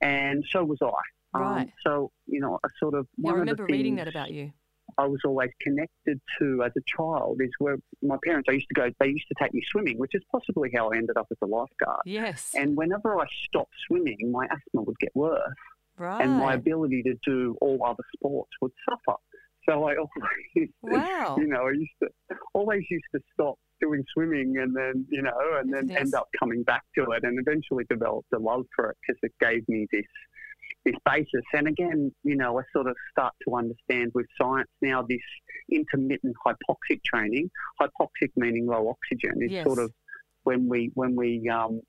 and 0.00 0.44
so 0.52 0.62
was 0.64 0.78
I. 0.80 0.92
Um, 1.34 1.42
Right. 1.42 1.72
so 1.84 2.10
you 2.26 2.40
know, 2.40 2.58
I 2.64 2.68
sort 2.78 2.94
of 2.94 3.06
Yeah, 3.16 3.30
I 3.32 3.34
remember 3.34 3.64
of 3.64 3.70
reading 3.70 3.96
that 3.96 4.08
about 4.08 4.30
you. 4.32 4.52
I 4.98 5.06
was 5.06 5.20
always 5.24 5.50
connected 5.60 6.20
to 6.38 6.62
as 6.64 6.72
a 6.76 6.80
child 6.86 7.40
is 7.42 7.50
where 7.58 7.76
my 8.02 8.16
parents. 8.24 8.46
I 8.48 8.52
used 8.52 8.68
to 8.68 8.74
go. 8.74 8.88
They 9.00 9.08
used 9.08 9.26
to 9.28 9.34
take 9.40 9.52
me 9.52 9.60
swimming, 9.70 9.98
which 9.98 10.14
is 10.14 10.22
possibly 10.30 10.70
how 10.74 10.90
I 10.90 10.96
ended 10.96 11.16
up 11.16 11.26
as 11.30 11.36
a 11.42 11.46
lifeguard. 11.46 12.00
Yes. 12.06 12.52
And 12.56 12.76
whenever 12.76 13.18
I 13.20 13.26
stopped 13.46 13.74
swimming, 13.86 14.30
my 14.30 14.46
asthma 14.46 14.82
would 14.82 14.98
get 15.00 15.10
worse, 15.14 15.40
right. 15.98 16.22
and 16.22 16.36
my 16.38 16.54
ability 16.54 17.02
to 17.02 17.14
do 17.26 17.56
all 17.60 17.84
other 17.84 18.04
sports 18.16 18.50
would 18.62 18.72
suffer. 18.88 19.18
So 19.68 19.84
I 19.88 19.96
always, 20.54 20.68
wow. 20.82 21.36
you 21.36 21.48
know, 21.48 21.66
I 21.66 21.72
used 21.72 21.90
to 22.04 22.08
always 22.54 22.84
used 22.88 23.04
to 23.14 23.20
stop 23.34 23.56
doing 23.80 24.02
swimming 24.14 24.56
and 24.58 24.74
then, 24.74 25.04
you 25.10 25.20
know, 25.20 25.36
and 25.60 25.74
then 25.74 25.88
Yes. 25.88 26.00
end 26.02 26.14
up 26.14 26.28
coming 26.38 26.62
back 26.62 26.84
to 26.96 27.02
it 27.10 27.24
and 27.24 27.38
eventually 27.40 27.84
developed 27.90 28.28
a 28.32 28.38
love 28.38 28.64
for 28.74 28.90
it 28.90 28.96
because 29.06 29.18
it 29.24 29.32
gave 29.40 29.68
me 29.68 29.86
this 29.92 30.06
this 30.86 30.94
basis. 31.04 31.44
And 31.52 31.68
again, 31.68 32.12
you 32.22 32.36
know, 32.36 32.58
I 32.58 32.62
sort 32.72 32.86
of 32.86 32.96
start 33.10 33.34
to 33.46 33.56
understand 33.56 34.12
with 34.14 34.26
science 34.40 34.70
now 34.80 35.02
this 35.02 35.18
intermittent 35.70 36.34
hypoxic 36.46 37.02
training. 37.04 37.50
Hypoxic 37.80 38.30
meaning 38.36 38.66
low 38.66 38.88
oxygen 38.88 39.42
is 39.42 39.52
Yes. 39.52 39.66
sort 39.66 39.78
of 39.78 39.92
when 40.44 40.68
we 40.68 40.90
when 40.94 41.16
we 41.16 41.48
um, 41.48 41.80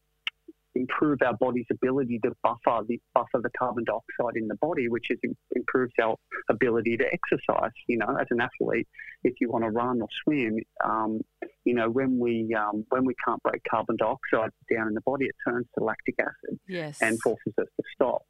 improve 0.75 1.19
our 1.25 1.35
body's 1.35 1.65
ability 1.71 2.19
to 2.23 2.31
buffer 2.43 2.83
the 2.87 2.99
buffer 3.13 3.39
the 3.41 3.49
carbon 3.57 3.83
dioxide 3.83 4.35
in 4.35 4.47
the 4.47 4.55
body, 4.55 4.89
which 4.89 5.11
is 5.11 5.19
improves 5.55 5.93
our 6.01 6.15
ability 6.49 6.97
to 6.97 7.05
exercise. 7.05 7.71
You 7.87 7.97
know, 7.97 8.17
as 8.19 8.27
an 8.31 8.41
athlete, 8.41 8.87
if 9.23 9.35
you 9.39 9.51
want 9.51 9.63
to 9.63 9.69
run 9.69 10.01
or 10.01 10.07
swim, 10.23 10.57
um, 10.83 11.21
you 11.65 11.73
know, 11.75 11.89
when 11.89 12.17
we 12.17 12.55
um, 12.55 12.85
when 12.89 13.05
we 13.05 13.13
can't 13.23 13.41
break 13.43 13.61
carbon 13.69 13.95
dioxide 13.97 14.51
down 14.73 14.87
in 14.87 14.93
the 14.95 15.01
body, 15.01 15.25
it 15.25 15.35
turns 15.47 15.67
to 15.77 15.83
lactic 15.83 16.15
acid 16.19 16.59
yes. 16.67 16.97
and 17.01 17.21
forces 17.21 17.53
us 17.59 17.67
to 17.77 17.83
stop. 17.93 18.23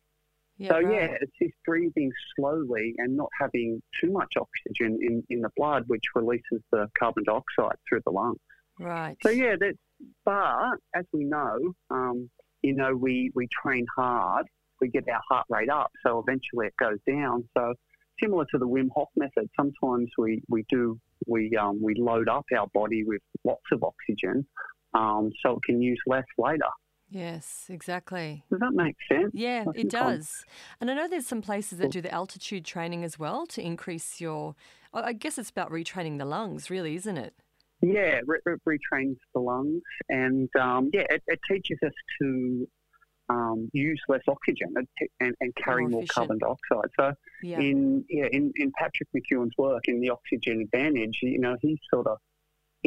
Yeah, 0.57 0.69
so 0.69 0.75
right. 0.75 0.91
yeah, 0.91 1.17
it's 1.21 1.31
just 1.41 1.53
breathing 1.65 2.11
slowly 2.35 2.93
and 2.97 3.15
not 3.15 3.29
having 3.39 3.81
too 4.01 4.11
much 4.11 4.33
oxygen 4.39 4.99
in, 5.01 5.23
in 5.29 5.41
the 5.41 5.49
blood, 5.55 5.83
which 5.87 6.03
releases 6.15 6.61
the 6.71 6.87
carbon 6.97 7.23
dioxide 7.23 7.77
through 7.87 8.01
the 8.05 8.11
lungs. 8.11 8.39
Right. 8.79 9.17
So 9.23 9.29
yeah, 9.29 9.55
that's 9.59 9.77
but 10.25 10.77
as 10.95 11.05
we 11.11 11.23
know, 11.23 11.73
um, 11.89 12.29
you 12.61 12.75
know, 12.75 12.95
we, 12.95 13.31
we 13.35 13.47
train 13.63 13.85
hard, 13.95 14.45
we 14.81 14.89
get 14.89 15.07
our 15.09 15.21
heart 15.29 15.45
rate 15.49 15.69
up, 15.69 15.91
so 16.05 16.19
eventually 16.19 16.67
it 16.67 16.73
goes 16.79 16.99
down. 17.07 17.47
So 17.57 17.73
similar 18.21 18.45
to 18.51 18.57
the 18.57 18.67
Wim 18.67 18.89
Hof 18.95 19.09
method, 19.15 19.49
sometimes 19.55 20.09
we, 20.17 20.43
we 20.49 20.65
do 20.69 20.99
we 21.25 21.55
um, 21.59 21.81
we 21.81 21.95
load 21.95 22.29
up 22.29 22.45
our 22.55 22.67
body 22.73 23.03
with 23.03 23.21
lots 23.43 23.63
of 23.71 23.83
oxygen, 23.83 24.45
um, 24.93 25.31
so 25.43 25.53
it 25.53 25.63
can 25.65 25.81
use 25.81 25.99
less 26.05 26.25
later. 26.37 26.69
Yes, 27.09 27.65
exactly. 27.69 28.43
Does 28.49 28.59
that 28.59 28.73
make 28.73 28.95
sense? 29.09 29.31
Yeah, 29.33 29.63
I 29.67 29.71
it 29.79 29.93
I'm- 29.95 30.17
does. 30.17 30.43
And 30.81 30.91
I 30.91 30.93
know 30.93 31.07
there's 31.07 31.25
some 31.27 31.41
places 31.41 31.79
that 31.79 31.91
do 31.91 32.01
the 32.01 32.11
altitude 32.11 32.65
training 32.65 33.03
as 33.03 33.17
well 33.17 33.45
to 33.47 33.61
increase 33.61 34.19
your. 34.19 34.55
I 34.93 35.01
I 35.01 35.13
guess 35.13 35.37
it's 35.37 35.49
about 35.49 35.71
retraining 35.71 36.17
the 36.17 36.25
lungs, 36.25 36.69
really, 36.69 36.95
isn't 36.95 37.17
it? 37.17 37.33
Yeah, 37.81 38.21
re- 38.25 38.39
re- 38.45 38.77
retrains 38.91 39.17
the 39.33 39.39
lungs, 39.39 39.83
and 40.09 40.49
um, 40.59 40.89
yeah, 40.93 41.05
it, 41.09 41.21
it 41.27 41.39
teaches 41.49 41.77
us 41.85 41.93
to 42.21 42.67
um, 43.29 43.69
use 43.73 44.01
less 44.09 44.21
oxygen 44.27 44.73
and, 44.75 44.87
and, 45.19 45.35
and 45.41 45.53
carry 45.55 45.83
More 45.83 45.91
more, 45.91 46.03
carbon 46.09 46.39
dioxide. 46.39 46.89
So 46.99 47.13
Yeah. 47.43 47.59
in 47.59 48.03
yeah 48.09 48.27
in, 48.31 48.51
in 48.55 48.71
Patrick 48.77 49.09
McKeown's 49.15 49.51
work 49.57 49.83
in 49.87 50.01
the 50.01 50.09
Oxygen 50.09 50.61
Advantage, 50.61 51.19
you 51.21 51.39
know, 51.39 51.55
he 51.61 51.79
sort 51.93 52.07
of 52.07 52.17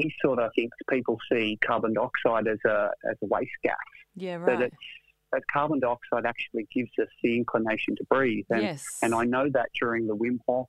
he 0.01 0.13
sort 0.25 0.39
of 0.39 0.51
thinks 0.55 0.77
people 0.89 1.19
see 1.31 1.59
carbon 1.65 1.95
dioxide 1.95 2.47
as 2.47 2.59
a 2.67 2.91
as 3.09 3.17
a 3.23 3.27
waste 3.27 3.51
gas, 3.63 3.77
yeah, 4.15 4.37
right. 4.37 4.63
it's 4.63 4.77
that 5.33 5.43
carbon 5.53 5.81
dioxide 5.81 6.27
actually 6.27 6.67
gives 6.75 6.91
us 7.01 7.09
the 7.23 7.37
inclination 7.37 7.95
to 7.97 8.05
breathe. 8.11 8.47
And 8.51 8.63
yes. 8.63 8.85
and 9.03 9.15
I 9.15 9.25
know 9.25 9.49
that 9.53 9.69
during 9.81 10.07
the 10.07 10.17
Wim 10.17 10.39
Hof, 10.49 10.67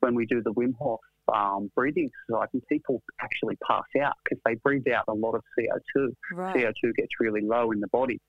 when 0.00 0.14
we 0.14 0.26
do 0.26 0.42
the 0.42 0.52
Wim 0.52 0.74
Hof 0.78 1.00
um, 1.32 1.70
breathing 1.74 2.10
exercise, 2.30 2.48
and 2.52 2.62
people 2.68 3.02
actually 3.20 3.56
pass 3.66 3.84
out 4.02 4.14
because 4.24 4.40
they 4.44 4.54
breathe 4.56 4.88
out 4.88 5.04
a 5.08 5.14
lot 5.14 5.34
of 5.34 5.42
CO2. 5.58 6.08
right. 6.32 6.56
CO2 6.56 6.94
gets 6.96 7.10
really 7.20 7.40
low 7.42 7.70
in 7.70 7.80
the 7.80 7.88
body. 7.88 8.20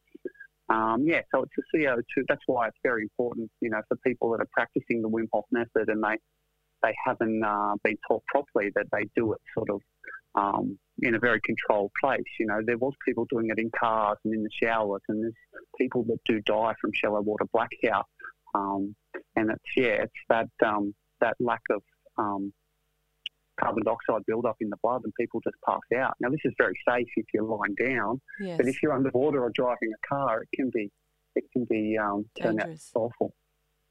Um, 0.69 1.03
yeah, 1.05 1.21
so 1.33 1.43
it's 1.43 1.51
a 1.57 1.77
CO2. 1.77 2.23
That's 2.27 2.41
why 2.47 2.67
it's 2.67 2.77
very 2.83 3.03
important, 3.03 3.51
you 3.61 3.69
know, 3.69 3.81
for 3.87 3.97
people 3.97 4.31
that 4.31 4.41
are 4.41 4.49
practicing 4.51 5.01
the 5.01 5.09
Wim 5.09 5.27
Hof 5.31 5.45
method 5.51 5.89
and 5.89 6.03
they 6.03 6.17
they 6.83 6.93
haven't 7.03 7.43
uh, 7.43 7.75
been 7.83 7.97
taught 8.07 8.23
properly 8.27 8.71
that 8.75 8.85
they 8.91 9.09
do 9.15 9.33
it 9.33 9.39
sort 9.57 9.69
of 9.69 9.81
um, 10.35 10.77
in 11.01 11.15
a 11.15 11.19
very 11.19 11.39
controlled 11.41 11.91
place. 12.01 12.23
You 12.39 12.47
know, 12.47 12.59
there 12.65 12.77
was 12.77 12.93
people 13.05 13.25
doing 13.29 13.49
it 13.49 13.59
in 13.59 13.71
cars 13.77 14.17
and 14.23 14.33
in 14.33 14.43
the 14.43 14.49
showers, 14.51 15.01
and 15.07 15.23
there's 15.23 15.33
people 15.79 16.03
that 16.03 16.19
do 16.25 16.41
die 16.41 16.73
from 16.79 16.91
shallow 16.93 17.21
water 17.21 17.45
blackout. 17.51 18.05
Um, 18.53 18.95
and 19.35 19.51
it's 19.51 19.71
yeah, 19.75 20.03
it's 20.03 20.13
that 20.29 20.49
um, 20.65 20.93
that 21.21 21.35
lack 21.39 21.61
of 21.69 21.81
um, 22.17 22.53
carbon 23.59 23.83
dioxide 23.83 24.25
buildup 24.27 24.57
in 24.61 24.69
the 24.69 24.77
blood, 24.81 25.01
and 25.03 25.13
people 25.19 25.41
just 25.41 25.57
pass 25.65 25.79
out. 25.97 26.15
Now, 26.19 26.29
this 26.29 26.41
is 26.45 26.53
very 26.57 26.77
safe 26.87 27.07
if 27.15 27.25
you're 27.33 27.43
lying 27.43 27.75
down, 27.75 28.21
yes. 28.39 28.57
but 28.57 28.67
if 28.67 28.81
you're 28.81 28.93
underwater 28.93 29.43
or 29.43 29.51
driving 29.53 29.91
a 29.93 30.07
car, 30.07 30.43
it 30.43 30.49
can 30.55 30.69
be 30.73 30.91
it 31.35 31.43
can 31.51 31.65
be 31.65 31.97
um, 31.97 32.25
turn 32.39 32.59
out 32.59 32.67
Dangerous. 32.67 32.91
awful. 32.95 33.33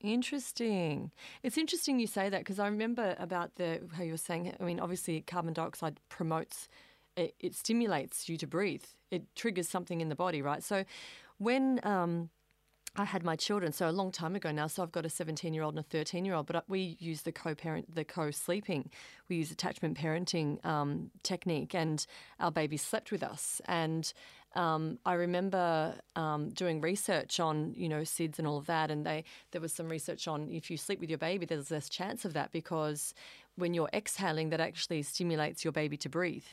Interesting. 0.04 1.12
It's 1.42 1.56
interesting 1.56 1.98
you 1.98 2.06
say 2.06 2.28
that 2.28 2.40
because 2.40 2.58
I 2.58 2.66
remember 2.66 3.16
about 3.18 3.54
the 3.54 3.80
how 3.96 4.02
you 4.02 4.10
were 4.12 4.18
saying. 4.18 4.54
I 4.60 4.62
mean, 4.62 4.78
obviously, 4.78 5.22
carbon 5.22 5.54
dioxide 5.54 5.98
promotes, 6.10 6.68
it, 7.16 7.34
it 7.40 7.54
stimulates 7.54 8.28
you 8.28 8.36
to 8.36 8.46
breathe. 8.46 8.84
It 9.10 9.22
triggers 9.34 9.66
something 9.66 10.02
in 10.02 10.10
the 10.10 10.14
body, 10.14 10.42
right? 10.42 10.62
So, 10.62 10.84
when 11.38 11.80
um, 11.84 12.28
I 12.96 13.04
had 13.04 13.24
my 13.24 13.34
children, 13.34 13.72
so 13.72 13.88
a 13.88 13.92
long 13.92 14.12
time 14.12 14.36
ago 14.36 14.52
now. 14.52 14.68
So 14.68 14.82
I've 14.82 14.92
got 14.92 15.04
a 15.04 15.10
17 15.10 15.52
year 15.52 15.64
old 15.64 15.74
and 15.74 15.80
a 15.80 15.88
13 15.88 16.24
year 16.24 16.34
old, 16.34 16.46
but 16.46 16.64
we 16.68 16.96
use 17.00 17.22
the 17.22 17.32
co-parent, 17.32 17.92
the 17.92 18.04
co-sleeping. 18.04 18.90
We 19.28 19.36
use 19.36 19.50
attachment 19.50 19.98
parenting 19.98 20.64
um, 20.64 21.10
technique, 21.22 21.74
and 21.74 22.06
our 22.38 22.52
baby 22.52 22.76
slept 22.76 23.10
with 23.10 23.22
us. 23.22 23.60
And 23.64 24.12
um, 24.54 24.98
I 25.04 25.14
remember 25.14 25.94
um, 26.16 26.50
doing 26.50 26.80
research 26.80 27.40
on, 27.40 27.74
you 27.76 27.88
know, 27.88 28.00
SIDS 28.02 28.38
and 28.38 28.46
all 28.46 28.58
of 28.58 28.66
that, 28.66 28.90
and 28.90 29.04
they 29.04 29.24
there 29.52 29.60
was 29.60 29.72
some 29.72 29.88
research 29.88 30.28
on 30.28 30.50
if 30.50 30.70
you 30.70 30.76
sleep 30.76 31.00
with 31.00 31.10
your 31.10 31.18
baby, 31.18 31.46
there's 31.46 31.70
less 31.70 31.88
chance 31.88 32.24
of 32.24 32.32
that 32.34 32.52
because 32.52 33.14
when 33.56 33.74
you're 33.74 33.90
exhaling, 33.92 34.50
that 34.50 34.60
actually 34.60 35.02
stimulates 35.02 35.64
your 35.64 35.72
baby 35.72 35.96
to 35.98 36.08
breathe 36.08 36.44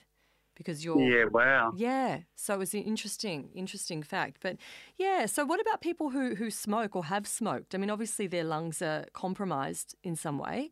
because 0.56 0.84
you're 0.86 1.14
Yeah, 1.14 1.26
wow. 1.32 1.74
yeah, 1.74 2.22
so 2.36 2.56
it 2.56 2.58
was 2.58 2.74
an 2.74 2.84
interesting, 2.84 3.50
interesting 3.56 4.04
fact. 4.04 4.38
But 4.42 4.58
yeah, 4.98 5.26
so 5.26 5.46
what 5.46 5.62
about 5.62 5.82
people 5.82 6.10
who 6.10 6.36
who 6.36 6.52
smoke 6.52 6.96
or 6.96 7.06
have 7.06 7.28
smoked? 7.28 7.74
I 7.76 7.78
mean, 7.78 7.90
obviously 7.90 8.28
their 8.28 8.44
lungs 8.44 8.82
are 8.82 9.06
compromised 9.14 9.96
in 10.04 10.16
some 10.16 10.38
way. 10.38 10.72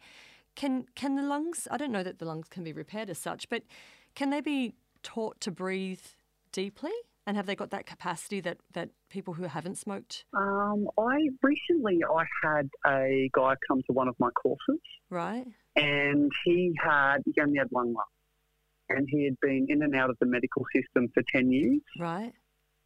Can 0.56 0.86
can 0.96 1.16
the 1.16 1.24
lungs? 1.24 1.68
I 1.72 1.78
don't 1.78 1.92
know 1.92 2.04
that 2.04 2.20
the 2.20 2.26
lungs 2.26 2.48
can 2.50 2.64
be 2.64 2.74
repaired 2.74 3.10
as 3.10 3.18
such, 3.18 3.50
but 3.50 3.64
can 4.16 4.30
they 4.30 4.42
be 4.42 4.76
taught 5.04 5.40
to 5.42 5.52
breathe 5.52 6.02
deeply? 6.52 6.92
And 7.30 7.38
have 7.38 7.46
they 7.46 7.56
got 7.56 7.70
that 7.70 7.86
capacity 7.86 8.40
that 8.42 8.58
that 8.74 8.90
people 9.12 9.36
who 9.36 9.44
haven't 9.44 9.76
smoked, 9.78 10.26
Um, 10.34 10.88
I 10.98 11.30
recently 11.44 12.00
I 12.04 12.24
had 12.42 12.68
a 12.88 13.30
guy 13.34 13.54
come 13.68 13.84
to 13.86 13.94
one 13.94 14.08
of 14.08 14.16
my 14.20 14.32
courses, 14.32 14.80
right? 15.12 15.46
and 15.76 16.32
he 16.44 16.74
had 16.84 17.18
he 17.28 17.40
only 17.40 17.60
had 17.60 17.68
one 17.70 17.94
lung, 17.94 18.14
and 18.90 19.08
he 19.08 19.26
had 19.26 19.40
been 19.42 19.68
in 19.70 19.84
and 19.84 19.94
out 19.96 20.10
of 20.10 20.18
the 20.20 20.26
medical 20.26 20.66
system 20.76 21.08
for 21.14 21.22
ten 21.32 21.52
years, 21.52 21.82
Right? 22.00 22.34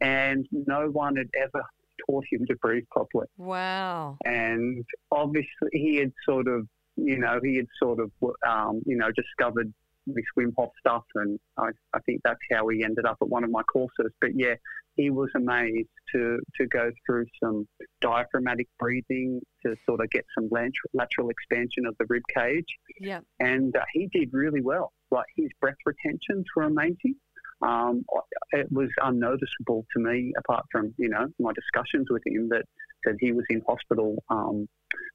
and 0.02 0.46
no 0.52 0.90
one 0.90 1.16
had 1.16 1.30
ever 1.42 1.64
taught 2.06 2.26
him 2.30 2.46
to 2.48 2.56
breathe 2.58 2.84
properly. 2.92 3.28
Wow. 3.38 4.18
and 4.26 4.84
obviously 5.10 5.70
he 5.72 5.96
had 6.02 6.12
sort 6.26 6.50
of, 6.50 6.68
you 6.98 7.18
know, 7.18 7.40
he 7.42 7.56
had 7.56 7.68
sort 7.82 8.00
of, 8.02 8.12
um, 8.46 8.82
you 8.86 8.98
know, 8.98 9.10
discovered 9.12 9.74
this 10.08 10.26
Wim 10.38 10.54
Hof 10.58 10.70
stuff, 10.80 11.04
and 11.16 11.40
I, 11.58 11.70
I 11.94 12.00
think 12.06 12.22
that's 12.24 12.40
how 12.52 12.68
he 12.68 12.84
ended 12.84 13.06
up 13.06 13.18
at 13.22 13.30
one 13.30 13.44
of 13.44 13.50
my 13.52 13.64
courses. 13.64 14.12
But 14.22 14.32
yeah, 14.36 14.56
he 14.96 15.10
was 15.10 15.30
amazed 15.36 15.90
to 16.14 16.40
to 16.60 16.68
go 16.68 16.92
through 17.06 17.26
some 17.44 17.68
diaphragmatic 18.02 18.68
breathing 18.80 19.42
to 19.66 19.76
sort 19.88 20.02
of 20.02 20.10
get 20.10 20.26
some 20.38 20.50
lateral 20.94 21.30
expansion 21.30 21.86
of 21.88 21.96
the 22.00 22.06
rib 22.10 22.24
cage, 22.36 22.68
Yeah. 23.00 23.22
and 23.40 23.76
uh, 23.76 23.84
he 23.94 24.08
did 24.12 24.30
really 24.34 24.62
well. 24.62 24.92
Like 25.12 25.26
his 25.36 25.50
breath 25.62 25.78
retentions 25.86 26.46
were 26.56 26.64
amazing. 26.64 27.16
Um, 27.62 28.04
it 28.52 28.70
was 28.72 28.90
unnoticeable 29.02 29.86
to 29.96 30.00
me, 30.04 30.34
apart 30.38 30.66
from 30.72 30.94
you 30.98 31.10
know 31.10 31.28
my 31.40 31.54
discussions 31.54 32.08
with 32.10 32.24
him, 32.26 32.50
that 32.50 32.66
that 33.06 33.16
he 33.20 33.32
was 33.32 33.46
in 33.50 33.62
hospital 33.68 34.22
um, 34.30 34.68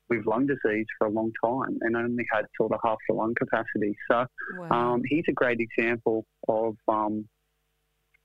with 0.09 0.27
lung 0.27 0.47
disease 0.47 0.87
for 0.99 1.07
a 1.07 1.11
long 1.11 1.31
time 1.45 1.79
and 1.83 1.97
only 1.97 2.25
had 2.33 2.47
sort 2.57 2.73
of 2.73 2.81
half 2.85 2.99
the 3.09 3.15
lung 3.15 3.35
capacity. 3.35 3.95
So 4.11 4.25
Wow. 4.59 4.71
um, 4.71 5.03
he's 5.07 5.25
a 5.29 5.33
great 5.33 5.61
example 5.61 6.25
of 6.49 6.77
um, 6.89 7.29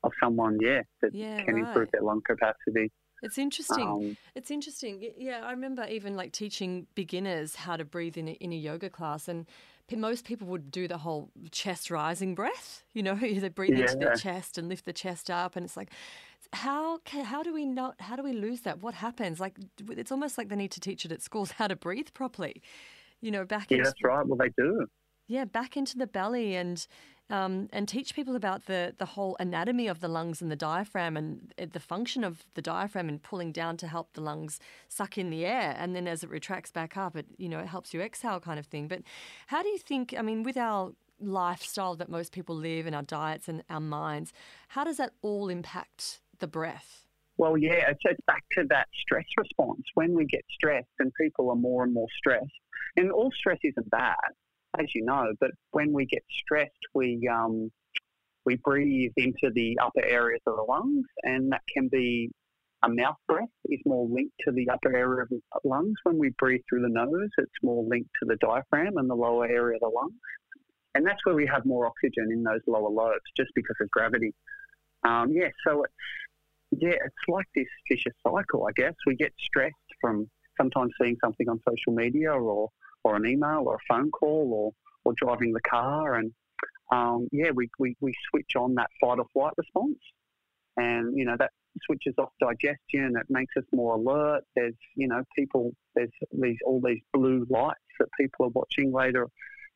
of 0.04 0.12
someone, 0.22 0.58
yeah, 0.62 0.82
that 1.02 1.14
Yeah, 1.14 1.46
can 1.46 1.58
improve 1.58 1.90
their 1.92 2.02
lung 2.02 2.22
capacity. 2.26 2.92
It's 3.22 3.38
interesting. 3.38 3.88
Um, 3.88 4.18
it's 4.36 4.52
interesting. 4.52 5.14
Yeah, 5.18 5.46
I 5.46 5.52
remember 5.52 5.86
even 5.88 6.18
like 6.18 6.34
teaching 6.34 6.88
beginners 6.94 7.56
how 7.56 7.78
to 7.78 7.86
breathe 7.86 8.18
in 8.18 8.28
a, 8.28 8.32
in 8.34 8.52
a 8.52 8.58
yoga 8.58 8.90
class, 8.90 9.30
and 9.30 9.46
most 9.96 10.26
people 10.26 10.48
would 10.48 10.72
do 10.72 10.88
the 10.88 11.00
whole 11.00 11.32
chest 11.52 11.90
rising 11.92 12.36
breath. 12.36 12.84
You 12.94 13.04
know, 13.04 13.16
they 13.22 13.50
breathe 13.50 13.78
yeah. 13.78 13.86
into 13.86 13.98
their 13.98 14.16
chest 14.16 14.58
and 14.58 14.70
lift 14.70 14.86
the 14.86 14.94
chest 14.94 15.30
up, 15.30 15.56
and 15.56 15.66
it's 15.66 15.78
like, 15.78 15.92
how 16.54 17.00
can, 17.00 17.26
how 17.26 17.44
do 17.44 17.54
we 17.54 17.66
not? 17.66 18.00
How 18.00 18.16
do 18.16 18.24
we 18.24 18.34
lose 18.34 18.62
that? 18.62 18.82
What 18.82 18.94
happens? 18.94 19.40
Like, 19.40 19.58
it's 19.90 20.12
almost 20.12 20.38
like 20.38 20.50
they 20.50 20.56
need 20.56 20.72
to 20.72 20.80
teach 20.80 21.06
it 21.06 21.12
at 21.12 21.22
schools 21.22 21.52
how 21.58 21.68
to 21.68 21.76
breathe 21.76 22.10
properly. 22.14 22.62
You 23.22 23.32
know, 23.32 23.46
back. 23.46 23.72
Yeah, 23.72 23.84
that's 23.84 24.04
right. 24.04 24.26
Well, 24.26 24.38
they 24.38 24.52
do. 24.58 24.88
Yeah, 25.28 25.46
back 25.46 25.78
into 25.78 25.98
the 25.98 26.08
belly 26.08 26.56
and 26.56 26.86
um, 27.30 27.70
and 27.72 27.88
teach 27.88 28.16
people 28.16 28.36
about 28.36 28.66
the 28.66 28.94
the 28.98 29.06
whole 29.06 29.36
anatomy 29.40 29.88
of 29.88 30.02
the 30.02 30.08
lungs 30.08 30.42
and 30.42 30.52
the 30.52 30.56
diaphragm 30.56 31.16
and 31.16 31.54
the 31.58 31.80
function 31.80 32.24
of 32.24 32.44
the 32.54 32.62
diaphragm 32.62 33.08
and 33.08 33.24
pulling 33.24 33.52
down 33.52 33.78
to 33.78 33.88
help 33.88 34.14
the 34.14 34.22
lungs 34.22 34.60
suck 34.88 35.18
in 35.18 35.30
the 35.30 35.46
air. 35.46 35.76
And 35.78 35.96
then 35.96 36.08
as 36.08 36.24
it 36.24 36.30
retracts 36.30 36.72
back 36.72 36.98
up 36.98 37.16
it 37.16 37.26
you 37.38 37.50
know 37.50 37.60
it 37.60 37.68
helps 37.68 37.94
you 37.94 38.02
exhale 38.02 38.40
kind 38.40 38.60
of 38.60 38.66
thing. 38.66 38.88
But 38.88 39.04
how 39.48 39.64
do 39.64 39.70
you 39.70 39.78
think 39.78 40.14
i 40.18 40.22
mean 40.22 40.44
with 40.44 40.58
our 40.58 40.92
lifestyle 41.20 41.96
that 41.96 42.10
most 42.10 42.34
people 42.34 42.56
live 42.56 42.86
and 42.86 42.96
our 42.96 43.04
diets 43.04 43.48
and 43.48 43.64
our 43.70 43.80
minds 43.80 44.34
how 44.68 44.84
does 44.84 44.98
that 44.98 45.14
all 45.22 45.48
impact 45.48 46.20
the 46.40 46.48
breath? 46.48 47.06
Well 47.38 47.58
yeah 47.58 47.90
it's, 47.90 48.02
it's 48.04 48.20
back 48.28 48.44
to 48.58 48.66
that 48.70 48.88
stress 49.02 49.26
response. 49.38 49.84
When 49.94 50.14
we 50.14 50.26
get 50.26 50.44
stressed 50.54 50.96
and 51.00 51.12
people 51.20 51.50
are 51.50 51.56
more 51.56 51.84
and 51.84 51.94
more 51.94 52.08
stressed 52.18 52.52
and 52.98 53.12
all 53.12 53.32
stress 53.32 53.60
isn't 53.64 53.90
bad 53.90 54.18
as 54.80 54.88
you 54.96 55.06
know. 55.06 55.34
But 55.40 55.52
when 55.72 55.92
we 55.92 56.06
get 56.06 56.24
stressed, 56.44 56.72
we 56.94 57.28
um, 57.32 57.72
we 58.46 58.58
breathe 58.64 59.14
into 59.18 59.52
the 59.54 59.78
upper 59.82 60.06
areas 60.06 60.42
of 60.48 60.56
the 60.58 60.64
lungs, 60.64 61.06
and 61.24 61.52
that 61.52 61.62
can 61.74 61.88
be 61.88 62.30
a 62.84 62.90
mouth 62.90 63.16
breath 63.28 63.48
is 63.70 63.80
more 63.86 64.08
linked 64.10 64.36
to 64.46 64.52
the 64.52 64.70
upper 64.70 64.96
area 64.96 65.24
of 65.24 65.30
the 65.30 65.40
lungs. 65.64 65.96
When 66.04 66.18
we 66.18 66.32
breathe 66.38 66.62
through 66.70 66.82
the 66.82 66.90
nose, 66.90 67.30
it's 67.38 67.52
more 67.62 67.84
linked 67.88 68.10
to 68.22 68.28
the 68.28 68.36
diaphragm 68.38 68.98
and 68.98 69.10
the 69.10 69.16
lower 69.16 69.48
area 69.48 69.76
of 69.76 69.82
the 69.82 69.88
lungs. 69.88 70.20
And 70.96 71.08
that's 71.08 71.26
where 71.26 71.34
we 71.34 71.48
have 71.48 71.66
more 71.66 71.88
oxygen 71.88 72.30
in 72.32 72.44
those 72.44 72.60
lower 72.68 72.90
lobes 72.90 73.22
just 73.38 73.52
because 73.56 73.76
of 73.82 73.90
gravity. 73.90 74.34
Um, 75.06 75.32
yeah, 75.32 75.48
so 75.66 75.84
it's, 75.84 76.82
yeah, 76.82 76.92
it's 76.92 77.16
like 77.28 77.48
this 77.56 77.68
vicious 77.90 78.14
cycle, 78.22 78.68
I 78.68 78.72
guess. 78.76 78.94
We 79.08 79.16
get 79.16 79.34
stressed 79.40 79.74
from 80.02 80.30
sometimes 80.58 80.92
seeing 81.02 81.16
something 81.24 81.48
on 81.50 81.60
social 81.68 81.94
media 81.94 82.32
or 82.32 82.70
or 83.04 83.16
an 83.16 83.26
email 83.26 83.64
or 83.66 83.76
a 83.76 83.94
phone 83.94 84.12
call 84.12 84.52
or, 84.54 84.72
or 85.04 85.14
driving 85.16 85.54
the 85.54 85.62
car. 85.62 86.16
And 86.16 86.32
um, 86.92 87.28
yeah, 87.32 87.52
we, 87.54 87.70
we, 87.80 87.96
we 88.00 88.14
switch 88.30 88.52
on 88.56 88.76
that 88.76 88.90
fight 89.00 89.20
or 89.20 89.26
flight 89.34 89.54
response. 89.58 90.00
And, 90.78 91.18
you 91.18 91.26
know, 91.26 91.36
that 91.38 91.52
switches 91.84 92.16
off 92.18 92.30
digestion. 92.40 93.16
It 93.16 93.28
makes 93.30 93.56
us 93.58 93.64
more 93.72 93.96
alert. 93.96 94.44
There's, 94.56 94.76
you 94.96 95.08
know, 95.08 95.24
people, 95.38 95.72
there's 95.96 96.12
these, 96.32 96.58
all 96.66 96.82
these 96.84 97.02
blue 97.14 97.46
lights 97.50 97.80
that 98.00 98.10
people 98.20 98.48
are 98.48 98.50
watching 98.50 98.92
later 98.92 99.28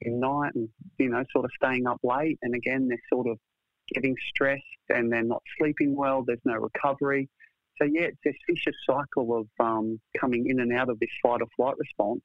in 0.02 0.20
night 0.20 0.54
and, 0.56 0.70
you 0.98 1.10
know, 1.10 1.24
sort 1.32 1.46
of 1.46 1.52
staying 1.56 1.88
up 1.88 2.00
late. 2.04 2.40
And 2.42 2.56
again, 2.56 2.88
they're 2.88 2.98
sort 3.12 3.28
of 3.28 3.38
getting 3.94 4.16
stressed 4.30 4.64
and 4.90 5.12
they're 5.12 5.24
not 5.24 5.44
sleeping 5.58 5.96
well. 5.96 6.24
There's 6.26 6.40
no 6.46 6.56
recovery. 6.56 7.30
So 7.78 7.86
yeah, 7.86 8.08
it's 8.08 8.18
this 8.24 8.36
vicious 8.50 8.76
cycle 8.90 9.38
of 9.38 9.48
um, 9.60 10.00
coming 10.20 10.48
in 10.50 10.60
and 10.60 10.74
out 10.74 10.90
of 10.90 11.00
this 11.00 11.10
fight 11.22 11.42
or 11.42 11.48
flight 11.56 11.76
response 11.78 12.22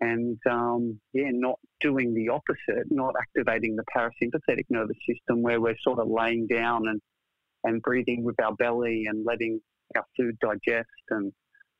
and 0.00 0.38
um, 0.50 1.00
yeah, 1.12 1.30
not 1.32 1.58
doing 1.80 2.14
the 2.14 2.28
opposite, 2.28 2.86
not 2.90 3.14
activating 3.20 3.76
the 3.76 3.84
parasympathetic 3.96 4.64
nervous 4.68 4.96
system 5.08 5.42
where 5.42 5.60
we're 5.60 5.76
sort 5.82 5.98
of 5.98 6.08
laying 6.08 6.46
down 6.46 6.88
and, 6.88 7.00
and 7.64 7.82
breathing 7.82 8.24
with 8.24 8.38
our 8.40 8.54
belly 8.56 9.04
and 9.08 9.24
letting 9.24 9.60
our 9.96 10.04
food 10.16 10.36
digest 10.40 10.88
and 11.10 11.32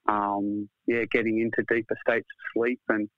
um, 0.09 0.69
yeah, 0.87 1.05
getting 1.11 1.41
into 1.41 1.65
deeper 1.69 1.97
states 2.07 2.27
of 2.27 2.61
sleep 2.61 2.81
and 2.89 3.09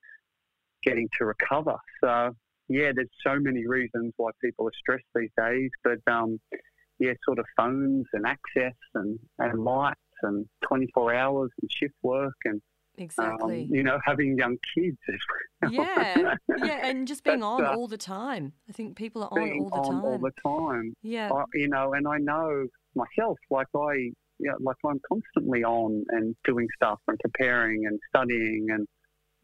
getting 0.83 1.09
to 1.19 1.27
recover. 1.27 1.77
So 2.03 2.35
yeah, 2.69 2.93
there's 2.95 3.09
so 3.27 3.39
many 3.39 3.67
reasons 3.67 4.13
why 4.17 4.31
people 4.43 4.67
are 4.67 4.73
stressed 4.79 5.05
these 5.15 5.31
days, 5.39 5.71
but 5.85 5.99
um, 6.13 6.41
yeah, 6.99 7.13
sort 7.25 7.39
of 7.39 7.45
phones 7.57 8.07
and 8.13 8.27
access 8.27 8.75
and, 8.95 9.19
and 9.39 9.65
lights 9.65 10.01
and 10.23 10.47
24 10.67 11.15
hours 11.15 11.51
and 11.61 11.71
shift 11.73 11.95
work 12.03 12.35
and 12.45 12.61
Exactly. 12.99 13.63
Um, 13.63 13.75
you 13.75 13.83
know, 13.83 13.99
having 14.05 14.37
young 14.37 14.57
kids. 14.75 14.99
yeah, 15.71 16.35
yeah, 16.59 16.87
and 16.87 17.07
just 17.07 17.25
being 17.25 17.43
on 17.43 17.65
uh, 17.65 17.73
all 17.73 17.89
the 17.89 17.99
time. 17.99 18.53
I 18.69 18.73
think 18.73 18.97
people 18.97 19.23
are 19.23 19.31
on 19.31 19.61
all 19.61 19.71
the 19.71 19.77
on 19.77 19.85
time. 19.85 20.05
All 20.05 20.19
the 20.19 20.33
time. 20.45 20.95
Yeah. 21.03 21.31
I, 21.33 21.45
you 21.55 21.69
know, 21.69 21.95
and 21.95 22.07
I 22.07 22.19
know 22.19 22.67
myself, 22.95 23.39
like 23.51 23.69
I, 23.75 23.93
you 23.95 24.51
know, 24.51 24.57
like 24.61 24.77
I'm 24.85 25.01
constantly 25.09 25.65
on 25.65 26.05
and 26.11 26.35
doing 26.45 26.67
stuff 26.77 26.99
and 27.09 27.19
preparing 27.19 27.87
and 27.87 27.99
studying 28.11 28.67
and 28.71 28.87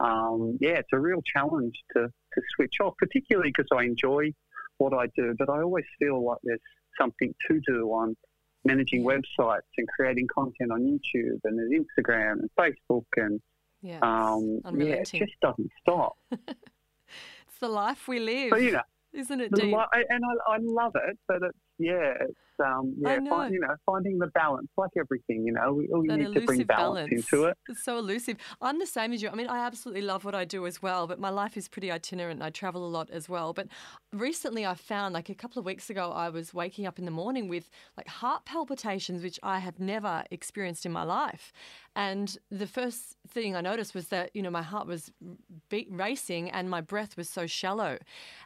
um, 0.00 0.58
yeah, 0.60 0.78
it's 0.78 0.88
a 0.92 0.98
real 0.98 1.22
challenge 1.22 1.74
to, 1.92 2.02
to 2.02 2.42
switch 2.54 2.74
off, 2.80 2.94
particularly 2.98 3.50
because 3.50 3.68
I 3.72 3.84
enjoy 3.84 4.32
what 4.78 4.92
I 4.92 5.06
do, 5.16 5.34
but 5.38 5.48
I 5.48 5.62
always 5.62 5.84
feel 5.98 6.24
like 6.24 6.38
there's 6.42 6.60
something 7.00 7.32
to 7.48 7.60
do 7.66 7.88
on 7.90 8.16
managing 8.64 9.04
websites 9.04 9.70
and 9.76 9.88
creating 9.88 10.26
content 10.34 10.72
on 10.72 10.80
YouTube 10.80 11.40
and 11.44 11.58
Instagram 11.72 12.40
and 12.40 12.50
Facebook 12.58 13.04
and 13.16 13.40
yes, 13.82 14.00
um, 14.02 14.60
yeah, 14.76 14.94
it 14.94 15.10
just 15.12 15.38
doesn't 15.40 15.70
stop. 15.80 16.16
it's 16.30 17.58
the 17.60 17.68
life 17.68 18.08
we 18.08 18.18
live, 18.18 18.50
so, 18.50 18.56
you 18.56 18.72
know, 18.72 18.82
isn't 19.12 19.40
it? 19.40 19.52
Li- 19.52 19.74
and 20.08 20.24
I, 20.24 20.54
I 20.54 20.58
love 20.60 20.92
it, 20.94 21.18
but 21.28 21.42
it's 21.42 21.58
yeah, 21.78 22.14
it's 22.20 22.38
um, 22.60 22.94
yeah, 22.98 23.18
know. 23.18 23.30
Find, 23.30 23.54
you 23.54 23.60
know, 23.60 23.74
finding 23.86 24.18
the 24.18 24.28
balance, 24.28 24.68
like 24.76 24.90
everything, 24.98 25.44
you 25.46 25.52
know, 25.52 25.72
we 25.72 25.88
all 25.88 26.02
need 26.02 26.34
to 26.34 26.40
bring 26.40 26.62
balance, 26.64 27.10
balance, 27.10 27.12
into 27.12 27.44
it. 27.44 27.56
It's 27.68 27.84
so 27.84 27.98
elusive. 27.98 28.36
I'm 28.60 28.78
the 28.78 28.86
same 28.86 29.12
as 29.12 29.22
you. 29.22 29.28
I 29.28 29.34
mean, 29.34 29.48
I 29.48 29.64
absolutely 29.64 30.02
love 30.02 30.24
what 30.24 30.34
I 30.34 30.44
do 30.44 30.66
as 30.66 30.82
well, 30.82 31.06
but 31.06 31.18
my 31.18 31.30
life 31.30 31.56
is 31.56 31.68
pretty 31.68 31.90
itinerant. 31.90 32.42
I 32.42 32.50
travel 32.50 32.86
a 32.86 32.88
lot 32.88 33.10
as 33.10 33.28
well. 33.28 33.52
But 33.52 33.68
recently, 34.12 34.66
I 34.66 34.74
found, 34.74 35.14
like 35.14 35.28
a 35.28 35.34
couple 35.34 35.58
of 35.58 35.66
weeks 35.66 35.90
ago, 35.90 36.12
I 36.12 36.28
was 36.28 36.54
waking 36.54 36.86
up 36.86 36.98
in 36.98 37.04
the 37.04 37.10
morning 37.10 37.48
with 37.48 37.70
like 37.96 38.08
heart 38.08 38.44
palpitations, 38.44 39.22
which 39.22 39.38
I 39.42 39.58
have 39.58 39.80
never 39.80 40.24
experienced 40.30 40.86
in 40.86 40.92
my 40.92 41.02
life. 41.04 41.52
And 41.96 42.36
the 42.50 42.66
first 42.66 43.16
thing 43.28 43.54
I 43.54 43.60
noticed 43.60 43.94
was 43.94 44.08
that, 44.08 44.30
you 44.34 44.42
know, 44.42 44.50
my 44.50 44.62
heart 44.62 44.86
was 44.86 45.12
beat, 45.68 45.86
racing 45.90 46.50
and 46.50 46.68
my 46.68 46.80
breath 46.80 47.16
was 47.16 47.28
so 47.28 47.46
shallow. 47.46 47.98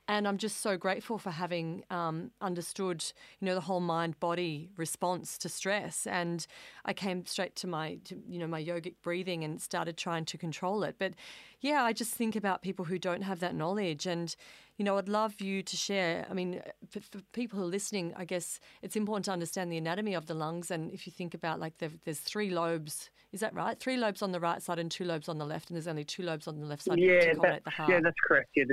And 0.06 0.28
I'm 0.28 0.36
just 0.36 0.60
so 0.60 0.76
grateful 0.76 1.18
for 1.18 1.30
having 1.30 1.82
um, 1.90 2.30
understood, 2.40 3.04
you 3.40 3.46
know, 3.46 3.54
the 3.54 3.62
whole 3.62 3.80
mind 3.80 4.20
body 4.20 4.70
response 4.76 5.38
to 5.38 5.48
stress. 5.48 6.06
And 6.06 6.46
I 6.84 6.92
came 6.92 7.24
straight 7.24 7.56
to 7.56 7.66
my, 7.66 7.98
to, 8.04 8.16
you 8.28 8.38
know, 8.38 8.46
my 8.46 8.62
yogic 8.62 8.96
breathing 9.02 9.44
and 9.44 9.60
started 9.60 9.96
trying 9.96 10.26
to 10.26 10.38
control 10.38 10.82
it. 10.82 10.96
But 10.98 11.14
yeah, 11.60 11.82
I 11.84 11.92
just 11.92 12.12
think 12.14 12.36
about 12.36 12.62
people 12.62 12.84
who 12.84 12.98
don't 12.98 13.22
have 13.22 13.40
that 13.40 13.54
knowledge. 13.54 14.06
And, 14.06 14.36
you 14.78 14.84
know, 14.84 14.96
I'd 14.96 15.08
love 15.08 15.40
you 15.40 15.62
to 15.62 15.76
share. 15.76 16.24
I 16.30 16.34
mean, 16.34 16.62
for, 16.88 17.00
for, 17.00 17.18
people 17.32 17.58
who 17.58 17.64
are 17.64 17.68
listening, 17.68 18.14
I 18.16 18.24
guess 18.24 18.60
it's 18.80 18.94
important 18.94 19.24
to 19.24 19.32
understand 19.32 19.72
the 19.72 19.76
anatomy 19.76 20.14
of 20.14 20.26
the 20.26 20.34
lungs. 20.34 20.70
And 20.70 20.92
if 20.92 21.04
you 21.04 21.12
think 21.12 21.34
about 21.34 21.58
like 21.58 21.78
the, 21.78 21.90
there's 22.04 22.20
three 22.20 22.50
lobes, 22.50 23.10
is 23.32 23.40
that 23.40 23.52
right? 23.54 23.78
Three 23.78 23.96
lobes 23.96 24.22
on 24.22 24.30
the 24.30 24.38
right 24.38 24.62
side 24.62 24.78
and 24.78 24.88
two 24.88 25.04
lobes 25.04 25.28
on 25.28 25.38
the 25.38 25.44
left, 25.44 25.68
and 25.68 25.76
there's 25.76 25.88
only 25.88 26.04
two 26.04 26.22
lobes 26.22 26.46
on 26.46 26.60
the 26.60 26.66
left 26.66 26.84
side 26.84 26.98
yeah, 26.98 27.20
to 27.20 27.30
accommodate 27.32 27.64
the 27.64 27.70
heart. 27.70 27.90
Yeah, 27.90 28.00
that's 28.02 28.16
correct. 28.26 28.50
Yeah, 28.54 28.64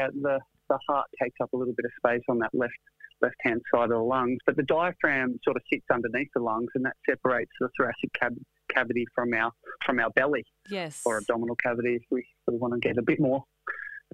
uh, 0.00 0.08
the 0.20 0.40
the 0.70 0.78
heart 0.88 1.06
takes 1.20 1.36
up 1.42 1.52
a 1.52 1.56
little 1.56 1.74
bit 1.74 1.84
of 1.84 1.90
space 1.98 2.22
on 2.28 2.38
that 2.38 2.50
left 2.54 2.72
left 3.20 3.36
hand 3.42 3.60
side 3.74 3.84
of 3.84 3.90
the 3.90 3.98
lungs, 3.98 4.38
but 4.46 4.56
the 4.56 4.62
diaphragm 4.62 5.38
sort 5.44 5.56
of 5.56 5.62
sits 5.70 5.84
underneath 5.92 6.28
the 6.34 6.40
lungs, 6.40 6.70
and 6.74 6.86
that 6.86 6.96
separates 7.06 7.50
the 7.60 7.68
thoracic 7.76 8.10
cavity 8.18 8.46
cavity 8.72 9.04
from 9.14 9.34
our 9.34 9.52
from 9.84 10.00
our 10.00 10.08
belly. 10.10 10.44
Yes. 10.70 11.02
Or 11.04 11.18
abdominal 11.18 11.56
cavity 11.56 11.96
if 11.96 12.02
we, 12.10 12.20
if 12.20 12.26
we 12.46 12.56
want 12.56 12.72
to 12.72 12.80
get 12.80 12.96
a 12.96 13.02
bit 13.02 13.20
more 13.20 13.44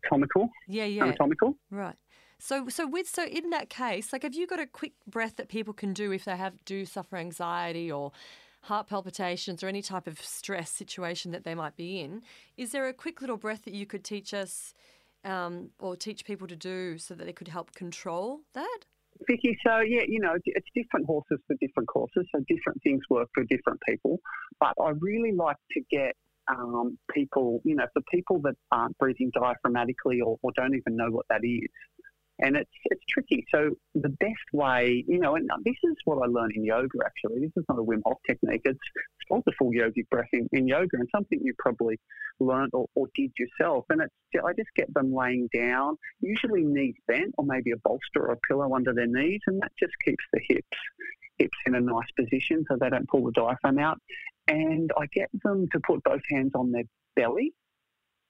anatomical. 0.04 0.50
Yeah, 0.68 0.84
yeah. 0.84 1.04
Anatomical. 1.04 1.56
Right. 1.70 1.96
So 2.38 2.68
so 2.68 2.86
with 2.86 3.08
so 3.08 3.24
in 3.24 3.50
that 3.50 3.70
case, 3.70 4.12
like 4.12 4.22
have 4.22 4.34
you 4.34 4.46
got 4.46 4.60
a 4.60 4.66
quick 4.66 4.92
breath 5.06 5.36
that 5.36 5.48
people 5.48 5.72
can 5.72 5.92
do 5.92 6.12
if 6.12 6.24
they 6.24 6.36
have 6.36 6.64
do 6.64 6.84
suffer 6.84 7.16
anxiety 7.16 7.90
or 7.90 8.12
heart 8.62 8.88
palpitations 8.88 9.62
or 9.62 9.68
any 9.68 9.80
type 9.80 10.06
of 10.06 10.20
stress 10.20 10.70
situation 10.70 11.30
that 11.32 11.44
they 11.44 11.54
might 11.54 11.76
be 11.76 12.00
in? 12.00 12.22
Is 12.56 12.72
there 12.72 12.88
a 12.88 12.92
quick 12.92 13.20
little 13.20 13.36
breath 13.36 13.64
that 13.64 13.74
you 13.74 13.86
could 13.86 14.04
teach 14.04 14.34
us 14.34 14.74
um, 15.24 15.70
or 15.78 15.96
teach 15.96 16.24
people 16.24 16.46
to 16.48 16.56
do 16.56 16.98
so 16.98 17.14
that 17.14 17.24
they 17.24 17.32
could 17.32 17.48
help 17.48 17.72
control 17.74 18.40
that? 18.54 18.80
Vicky, 19.26 19.56
so 19.66 19.80
yeah, 19.80 20.02
you 20.06 20.20
know, 20.20 20.34
it's 20.44 20.66
different 20.74 21.06
horses 21.06 21.38
for 21.46 21.56
different 21.60 21.88
courses, 21.88 22.26
so 22.34 22.42
different 22.48 22.82
things 22.82 23.00
work 23.08 23.28
for 23.34 23.44
different 23.44 23.80
people. 23.88 24.20
But 24.60 24.74
I 24.80 24.90
really 25.00 25.32
like 25.32 25.56
to 25.72 25.80
get 25.90 26.14
um, 26.48 26.98
people, 27.12 27.60
you 27.64 27.74
know, 27.74 27.86
for 27.92 28.02
people 28.12 28.40
that 28.42 28.54
aren't 28.70 28.96
breathing 28.98 29.30
diaphragmatically 29.36 30.20
or, 30.24 30.38
or 30.42 30.52
don't 30.56 30.74
even 30.74 30.96
know 30.96 31.10
what 31.10 31.26
that 31.28 31.40
is, 31.42 31.68
and 32.38 32.56
it's 32.56 32.70
it's 32.84 33.02
tricky. 33.08 33.44
So 33.50 33.70
the 33.94 34.10
best 34.10 34.34
way, 34.52 35.04
you 35.08 35.18
know, 35.18 35.36
and 35.36 35.48
this 35.64 35.76
is 35.82 35.96
what 36.04 36.22
I 36.22 36.26
learned 36.26 36.52
in 36.54 36.64
yoga. 36.64 36.98
Actually, 37.04 37.40
this 37.40 37.52
is 37.56 37.64
not 37.68 37.78
a 37.78 37.82
Wim 37.82 38.02
Hof 38.04 38.18
technique. 38.26 38.62
It's, 38.64 38.78
it's 38.78 39.28
called 39.28 39.44
the 39.46 39.52
full 39.58 39.70
yogic 39.70 40.08
breath 40.10 40.28
in, 40.32 40.48
in 40.52 40.68
yoga, 40.68 40.88
and 40.94 41.08
something 41.14 41.40
you 41.42 41.54
probably 41.58 41.98
learned 42.38 42.70
or, 42.74 42.86
or 42.94 43.06
did 43.14 43.32
yourself. 43.38 43.86
And 43.88 44.02
it's 44.02 44.14
I 44.44 44.52
just 44.52 44.68
get 44.76 44.92
them 44.92 45.14
laying 45.14 45.48
down, 45.54 45.96
usually 46.20 46.62
knees 46.62 46.96
bent, 47.08 47.34
or 47.38 47.44
maybe 47.46 47.70
a 47.70 47.76
bolster 47.82 48.26
or 48.28 48.32
a 48.32 48.38
pillow 48.46 48.74
under 48.74 48.92
their 48.92 49.06
knees, 49.06 49.40
and 49.46 49.60
that 49.62 49.72
just 49.78 49.94
keeps 50.04 50.24
the 50.32 50.40
hips 50.48 50.78
hips 51.38 51.58
in 51.66 51.74
a 51.74 51.80
nice 51.80 52.10
position 52.18 52.64
so 52.68 52.78
they 52.80 52.88
don't 52.88 53.08
pull 53.08 53.24
the 53.24 53.32
diaphragm 53.32 53.78
out. 53.78 53.98
And 54.48 54.90
I 54.96 55.06
get 55.12 55.28
them 55.44 55.66
to 55.72 55.80
put 55.80 56.02
both 56.04 56.22
hands 56.30 56.52
on 56.54 56.72
their 56.72 56.84
belly. 57.16 57.52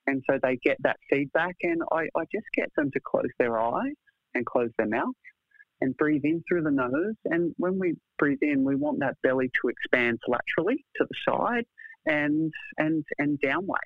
And 0.07 0.23
so 0.29 0.39
they 0.41 0.57
get 0.63 0.77
that 0.83 0.97
feedback. 1.09 1.55
And 1.61 1.81
I, 1.91 2.07
I 2.15 2.23
just 2.33 2.45
get 2.53 2.69
them 2.75 2.89
to 2.91 2.99
close 3.05 3.29
their 3.37 3.59
eyes 3.59 3.93
and 4.33 4.45
close 4.45 4.69
their 4.77 4.87
mouth 4.87 5.13
and 5.81 5.95
breathe 5.97 6.21
in 6.23 6.43
through 6.47 6.63
the 6.63 6.71
nose. 6.71 7.15
And 7.25 7.53
when 7.57 7.77
we 7.77 7.95
breathe 8.17 8.39
in, 8.41 8.63
we 8.63 8.75
want 8.75 8.99
that 8.99 9.15
belly 9.21 9.51
to 9.61 9.67
expand 9.67 10.19
laterally 10.27 10.83
to 10.95 11.05
the 11.07 11.31
side 11.31 11.65
and 12.05 12.51
and 12.77 13.03
and 13.19 13.39
downways. 13.41 13.77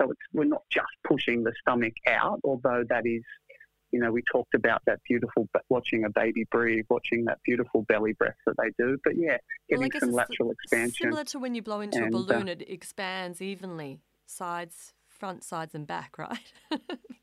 So 0.00 0.10
it's 0.10 0.20
we're 0.32 0.44
not 0.44 0.62
just 0.70 0.86
pushing 1.04 1.42
the 1.42 1.52
stomach 1.60 1.94
out, 2.06 2.40
although 2.44 2.84
that 2.88 3.06
is, 3.06 3.22
you 3.96 4.02
know, 4.02 4.12
we 4.12 4.22
talked 4.30 4.54
about 4.54 4.82
that 4.84 5.00
beautiful 5.08 5.48
watching 5.70 6.04
a 6.04 6.10
baby 6.10 6.44
breathe, 6.50 6.84
watching 6.90 7.24
that 7.24 7.38
beautiful 7.46 7.80
belly 7.88 8.12
breath 8.12 8.36
that 8.44 8.54
they 8.58 8.70
do. 8.78 8.98
But 9.02 9.16
yeah, 9.16 9.38
getting 9.70 9.88
well, 9.90 10.00
some 10.00 10.12
lateral 10.12 10.50
expansion. 10.50 11.04
Similar 11.04 11.24
to 11.24 11.38
when 11.38 11.54
you 11.54 11.62
blow 11.62 11.80
into 11.80 11.96
and, 11.96 12.08
a 12.08 12.10
balloon, 12.10 12.46
uh, 12.50 12.52
it 12.52 12.68
expands 12.68 13.40
evenly, 13.40 14.00
sides, 14.26 14.92
front, 15.08 15.44
sides, 15.44 15.74
and 15.74 15.86
back, 15.86 16.18
right? 16.18 16.52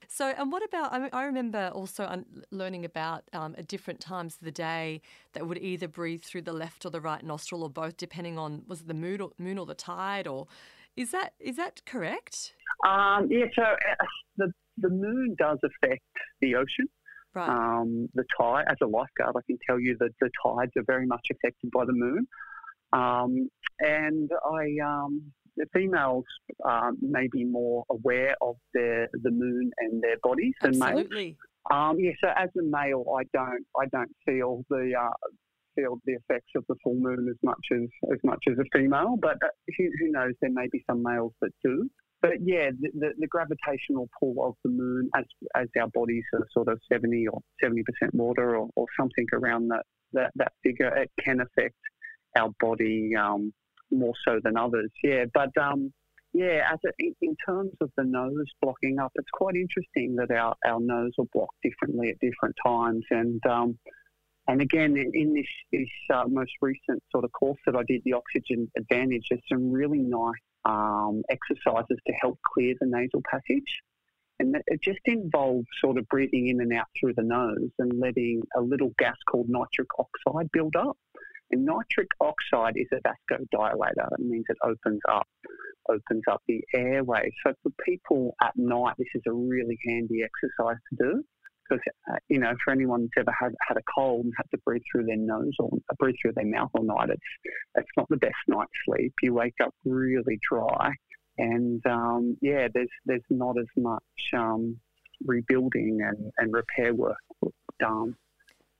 so, 0.08 0.34
and 0.36 0.52
what 0.52 0.64
about? 0.64 0.92
I, 0.92 0.98
mean, 0.98 1.10
I 1.14 1.26
remember 1.26 1.70
also 1.76 2.24
learning 2.50 2.86
about 2.86 3.26
um, 3.34 3.54
at 3.56 3.68
different 3.68 4.00
times 4.00 4.38
of 4.38 4.42
the 4.42 4.52
day 4.52 5.02
that 5.34 5.48
would 5.48 5.60
either 5.60 5.88
breathe 5.88 6.24
through 6.24 6.42
the 6.42 6.54
left 6.54 6.88
or 6.88 6.90
the 6.90 7.02
right 7.02 7.24
nostril 7.24 7.62
or 7.62 7.70
both, 7.70 7.98
depending 7.98 8.40
on 8.40 8.64
was 8.68 8.82
it 8.82 8.88
the 8.88 8.96
moon 8.96 9.22
or, 9.22 9.30
moon 9.38 9.60
or 9.60 9.68
the 9.68 9.76
tide, 9.76 10.26
or 10.26 10.48
is 10.98 11.12
that 11.12 11.34
is 11.40 11.56
that 11.58 11.86
correct? 11.86 12.56
Um, 12.84 13.28
yeah. 13.30 13.46
So 13.56 13.62
uh, 13.62 14.06
the 14.38 14.52
the 14.78 14.90
moon 14.90 15.36
does 15.38 15.60
affect 15.64 16.02
the 16.42 16.56
ocean. 16.56 16.88
Right. 17.36 17.50
Um, 17.50 18.10
the 18.14 18.26
tide, 18.40 18.66
as 18.68 18.78
a 18.84 18.86
lifeguard, 18.86 19.36
I 19.36 19.42
can 19.48 19.58
tell 19.68 19.80
you 19.80 19.98
that 20.00 20.12
the 20.22 20.30
tides 20.46 20.72
are 20.78 20.84
very 20.86 21.08
much 21.08 21.26
affected 21.32 21.72
by 21.72 21.86
the 21.86 21.94
moon. 21.94 22.28
Um, 22.94 23.50
and 23.80 24.30
I, 24.46 24.86
um, 24.86 25.34
the 25.58 25.66
females 25.74 26.26
may 27.02 27.28
be 27.32 27.44
more 27.44 27.84
aware 27.90 28.36
of 28.42 28.56
their 28.74 29.10
the 29.14 29.32
moon 29.32 29.72
and 29.80 30.02
their 30.02 30.18
bodies 30.22 30.54
than 30.62 30.82
Absolutely. 30.82 31.26
males. 31.26 31.38
Um, 31.72 31.98
yeah, 32.00 32.12
so 32.22 32.30
as 32.36 32.50
a 32.60 32.64
male, 32.64 33.06
I 33.18 33.24
don't 33.34 33.66
I 33.80 33.86
don't 33.92 34.12
feel 34.26 34.64
the 34.70 34.94
uh, 35.00 35.28
feel 35.76 36.00
the 36.06 36.14
effects 36.14 36.52
of 36.56 36.66
the 36.68 36.76
full 36.84 36.96
moon 36.96 37.28
as 37.30 37.38
much 37.42 37.66
as 37.72 37.88
as 38.12 38.20
much 38.24 38.44
as 38.50 38.58
a 38.60 38.78
female, 38.78 39.16
but 39.20 39.38
who, 39.78 39.90
who, 40.00 40.12
knows? 40.12 40.34
There 40.42 40.52
may 40.52 40.68
be 40.72 40.84
some 40.90 41.02
males 41.02 41.34
that 41.42 41.52
do. 41.64 41.90
But 42.24 42.40
yeah, 42.42 42.70
the, 42.80 42.90
the, 42.94 43.10
the, 43.20 43.28
gravitational 43.28 44.08
pull 44.18 44.36
of 44.48 44.56
the 44.64 44.70
moon, 44.70 45.10
as 45.14 45.26
as 45.56 45.68
our 45.78 45.90
bodies 45.90 46.24
are 46.34 46.48
sort 46.54 46.70
of 46.70 46.80
seventy 46.90 47.28
or 47.28 47.42
seventy 47.62 47.84
percent 47.84 48.16
water 48.16 48.56
or, 48.56 48.70
or 48.78 48.86
something 48.98 49.26
around 49.34 49.68
that, 49.68 49.84
that 50.14 50.32
that 50.36 50.54
figure, 50.64 50.88
it 50.96 51.12
can 51.20 51.42
affect 51.42 51.76
our 52.38 52.50
body 52.62 53.12
um, 53.20 53.54
more 53.92 54.14
so 54.26 54.40
than 54.42 54.56
others. 54.56 54.90
Yeah, 55.04 55.26
but 55.34 55.50
um, 55.62 55.92
yeah, 56.32 56.62
as 56.72 56.80
a, 56.88 57.14
in 57.22 57.36
terms 57.46 57.74
of 57.82 57.92
the 57.98 58.06
nose 58.06 58.48
blocking 58.62 59.00
up, 59.00 59.12
it's 59.16 59.30
quite 59.34 59.56
interesting 59.56 60.16
that 60.16 60.32
our, 60.32 60.56
our 60.66 60.80
nose 60.80 61.12
will 61.18 61.28
block 61.34 61.50
differently 61.62 62.10
at 62.10 62.20
different 62.20 62.56
times. 62.66 63.04
And 63.12 63.46
um, 63.46 63.78
and 64.48 64.62
again, 64.62 64.96
in 64.96 65.34
this, 65.34 65.46
this 65.74 65.90
uh, 66.14 66.24
most 66.30 66.52
recent 66.62 67.04
sort 67.12 67.26
of 67.26 67.34
course 67.34 67.60
that 67.66 67.76
I 67.76 67.84
did, 67.86 68.02
the 68.06 68.14
Oxygen 68.14 68.72
Advantage, 68.78 69.26
there's 69.30 69.44
some 69.52 69.72
really 69.72 70.00
nice 70.00 70.34
um, 70.65 71.23
exercises 71.30 71.97
to 72.08 72.13
help 72.21 72.39
clear 72.54 72.76
the 72.80 72.88
nasal 72.88 73.21
passage. 73.30 73.82
And 74.39 74.56
it 74.67 74.82
just 74.82 74.99
involves 75.06 75.67
sort 75.80 75.97
of 75.97 76.08
breathing 76.08 76.47
in 76.47 76.60
and 76.60 76.73
out 76.73 76.88
through 76.99 77.13
the 77.15 77.23
nose 77.23 77.69
and 77.80 77.99
letting 77.99 78.41
a 78.58 78.62
little 78.62 78.91
gas 78.97 79.15
called 79.30 79.47
nitric 79.47 79.88
oxide 79.97 80.52
build 80.52 80.76
up. 80.76 80.97
And 81.52 81.65
nitric 81.65 82.10
oxide 82.19 82.73
is 82.76 82.88
a 82.91 82.99
vasodilator. 83.08 84.08
It 84.17 84.26
means 84.26 84.45
it 84.49 84.58
opens 84.63 85.02
up, 85.08 85.28
opens 85.88 86.23
up 86.30 86.41
the 86.47 86.63
airway. 86.73 87.32
So 87.45 87.54
for 87.62 87.71
people 87.86 88.36
at 88.41 88.54
night, 88.56 88.95
this 88.97 89.08
is 89.13 89.21
a 89.28 89.32
really 89.32 89.78
handy 89.88 90.23
exercise 90.23 90.78
to 90.89 90.95
do. 90.99 91.23
Because 91.74 91.94
uh, 92.12 92.18
you 92.30 92.40
know, 92.40 92.54
for 92.64 92.72
anyone 92.72 93.02
who's 93.02 93.12
ever 93.18 93.34
had 93.40 93.54
had 93.68 93.78
a 93.78 93.84
cold 93.94 94.26
and 94.26 94.34
had 94.38 94.50
to 94.52 94.58
breathe 94.66 94.82
through 94.92 95.06
their 95.06 95.18
nose 95.18 95.54
or 95.60 95.70
uh, 95.90 95.96
breathe 96.00 96.16
through 96.22 96.34
their 96.36 96.46
mouth 96.46 96.70
all 96.74 96.84
night, 96.84 97.10
it's 97.10 97.22
it's 97.76 97.90
not 97.98 98.08
the 98.10 98.18
best 98.18 98.36
night's 98.48 98.72
sleep. 98.86 99.14
You 99.22 99.34
wake 99.34 99.56
up 99.64 99.74
really 99.86 100.40
dry, 100.50 100.92
and 101.38 101.86
um, 101.86 102.38
yeah, 102.42 102.68
there's 102.74 102.90
there's 103.06 103.22
not 103.30 103.58
as 103.58 103.68
much 103.78 104.02
um, 104.36 104.80
rebuilding 105.26 106.00
and, 106.02 106.32
and 106.38 106.54
repair 106.54 106.94
work 106.94 107.18
done 107.80 108.16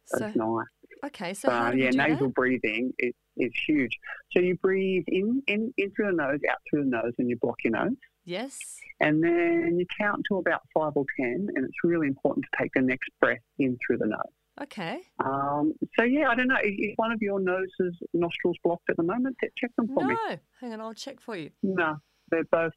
so, 0.06 0.26
at 0.26 0.36
night. 0.36 0.68
Okay, 1.06 1.34
so 1.34 1.50
uh, 1.50 1.72
yeah, 1.76 1.90
nasal 1.90 2.28
that? 2.28 2.36
breathing 2.36 2.94
is, 3.00 3.14
is 3.38 3.52
huge. 3.68 3.98
So 4.32 4.40
you 4.40 4.56
breathe 4.58 5.04
in, 5.08 5.42
in 5.48 5.74
in 5.78 5.92
through 5.92 6.12
the 6.12 6.18
nose, 6.18 6.40
out 6.50 6.58
through 6.70 6.84
the 6.84 6.90
nose, 6.90 7.14
and 7.18 7.30
you 7.30 7.38
block 7.42 7.58
your 7.64 7.74
nose. 7.74 7.98
Yes. 8.26 8.80
And 9.00 9.24
then 9.24 9.78
you 9.78 9.86
count 10.00 10.24
to 10.30 10.38
about 10.38 10.62
five 10.74 10.94
or 10.96 11.06
ten, 11.20 11.48
and 11.56 11.66
it's 11.66 11.84
really 11.84 12.08
important 12.08 12.46
to 12.46 12.62
take 12.62 12.72
the 12.74 12.82
next 12.82 13.10
breath 13.20 13.40
in 13.60 13.78
through 13.86 13.98
the 13.98 14.08
nose. 14.08 14.22
Okay. 14.62 15.00
Um, 15.20 15.74
so 15.98 16.06
yeah, 16.06 16.30
I 16.30 16.36
don't 16.36 16.48
know. 16.48 16.58
Is 16.64 16.94
one 16.96 17.12
of 17.12 17.22
your 17.22 17.40
noses 17.40 17.98
nostrils 18.14 18.58
blocked 18.64 18.90
at 18.90 18.98
the 18.98 19.04
moment? 19.04 19.36
Check 19.58 19.72
them 19.76 19.88
for 19.88 20.04
no. 20.04 20.10
me. 20.10 20.16
No, 20.30 20.38
hang 20.62 20.74
on, 20.74 20.82
I'll 20.82 20.94
check 20.94 21.20
for 21.20 21.36
you. 21.36 21.50
No, 21.64 21.98
they're 22.30 22.44
both. 22.46 22.74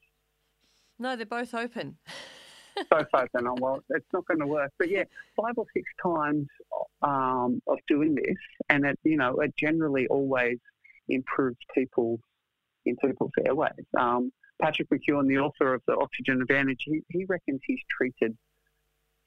No, 0.99 1.17
they're 1.17 1.27
both 1.27 1.55
open. 1.55 1.99
so 2.93 3.05
far, 3.11 3.29
then, 3.33 3.47
oh, 3.47 3.57
well, 3.61 3.81
it's 3.91 4.07
not 4.13 4.27
going 4.27 4.41
to 4.41 4.47
work. 4.47 4.73
But 4.79 4.91
yeah, 4.91 5.05
five 5.37 5.55
or 5.57 5.67
six 5.75 5.89
times 6.03 6.47
um, 7.03 7.61
of 7.67 7.79
doing 7.87 8.15
this, 8.15 8.37
and 8.71 8.85
it, 8.87 8.99
you 9.03 9.17
know, 9.17 9.37
it 9.37 9.55
generally 9.57 10.07
always 10.09 10.59
improves 11.09 11.59
people's 11.75 12.21
in 12.87 12.97
people's 12.97 13.33
airways. 13.45 13.73
Um, 13.99 14.33
Patrick 14.61 14.89
McKeown, 14.91 15.29
the 15.29 15.39
author 15.39 15.75
of 15.75 15.83
the 15.87 15.97
Oxygen 15.97 16.41
Advantage, 16.41 16.83
he, 16.85 17.01
he 17.09 17.25
reckons 17.27 17.61
he's 17.65 17.81
treated 17.91 18.37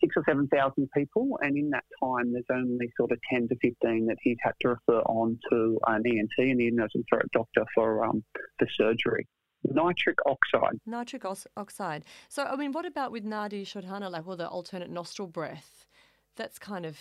six 0.01 0.15
or 0.15 0.23
seven 0.27 0.47
thousand 0.47 0.89
people, 0.95 1.37
and 1.41 1.57
in 1.57 1.69
that 1.71 1.83
time, 2.01 2.31
there's 2.31 2.45
only 2.51 2.89
sort 2.97 3.11
of 3.11 3.19
ten 3.31 3.47
to 3.49 3.55
fifteen 3.61 4.07
that 4.07 4.17
he's 4.21 4.37
had 4.41 4.53
to 4.61 4.69
refer 4.69 5.01
on 5.01 5.37
to 5.51 5.77
an 5.87 6.03
ENT, 6.05 6.31
an 6.37 6.61
ear, 6.61 6.71
nose, 6.71 6.89
and 6.95 7.05
throat 7.09 7.29
doctor 7.33 7.65
for 7.75 8.05
um, 8.05 8.23
for 8.57 8.67
surgery 8.77 9.27
nitric 9.63 10.17
oxide. 10.25 10.79
Nitric 10.85 11.25
oxide. 11.57 12.05
So, 12.27 12.43
I 12.43 12.55
mean, 12.55 12.71
what 12.71 12.85
about 12.85 13.11
with 13.11 13.25
Nadi 13.25 13.63
Shodhana, 13.63 14.11
like, 14.11 14.25
well, 14.25 14.37
the 14.37 14.47
alternate 14.47 14.89
nostril 14.89 15.27
breath? 15.27 15.85
That's 16.35 16.57
kind 16.59 16.85
of, 16.85 16.97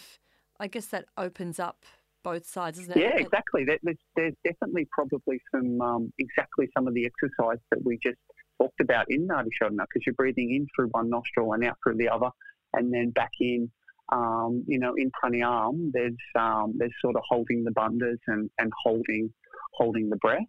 I 0.59 0.67
guess 0.67 0.87
that 0.87 1.07
opens 1.17 1.61
up 1.61 1.85
both 2.33 2.47
sides, 2.47 2.79
isn't 2.79 2.97
it? 2.97 3.01
Yeah, 3.01 3.17
exactly. 3.17 3.65
There's, 3.65 4.35
definitely 4.45 4.87
probably 4.91 5.41
some, 5.55 5.81
um, 5.81 6.13
exactly 6.19 6.69
some 6.77 6.87
of 6.87 6.95
the 6.95 7.07
exercise 7.07 7.59
that 7.71 7.81
we 7.85 7.99
just 8.03 8.19
talked 8.61 8.81
about 8.81 9.07
in 9.09 9.27
Nadi 9.27 9.49
Shodhana 9.61 9.85
because 9.89 10.03
you're 10.07 10.15
breathing 10.15 10.55
in 10.55 10.67
through 10.75 10.89
one 10.89 11.09
nostril 11.09 11.53
and 11.53 11.65
out 11.65 11.77
through 11.83 11.97
the 11.97 12.09
other 12.09 12.31
and 12.75 12.93
then 12.93 13.11
back 13.11 13.33
in. 13.41 13.71
Um, 14.11 14.65
you 14.67 14.79
know, 14.79 14.95
in 14.97 15.11
pranayama, 15.23 15.91
there's 15.93 16.17
um, 16.35 16.73
there's 16.79 16.95
sort 17.03 17.17
of 17.17 17.23
holding 17.29 17.63
the 17.63 17.73
bandhas 17.73 18.17
and, 18.27 18.49
and 18.59 18.73
holding 18.83 19.31
holding 19.75 20.09
the 20.09 20.17
breath. 20.17 20.41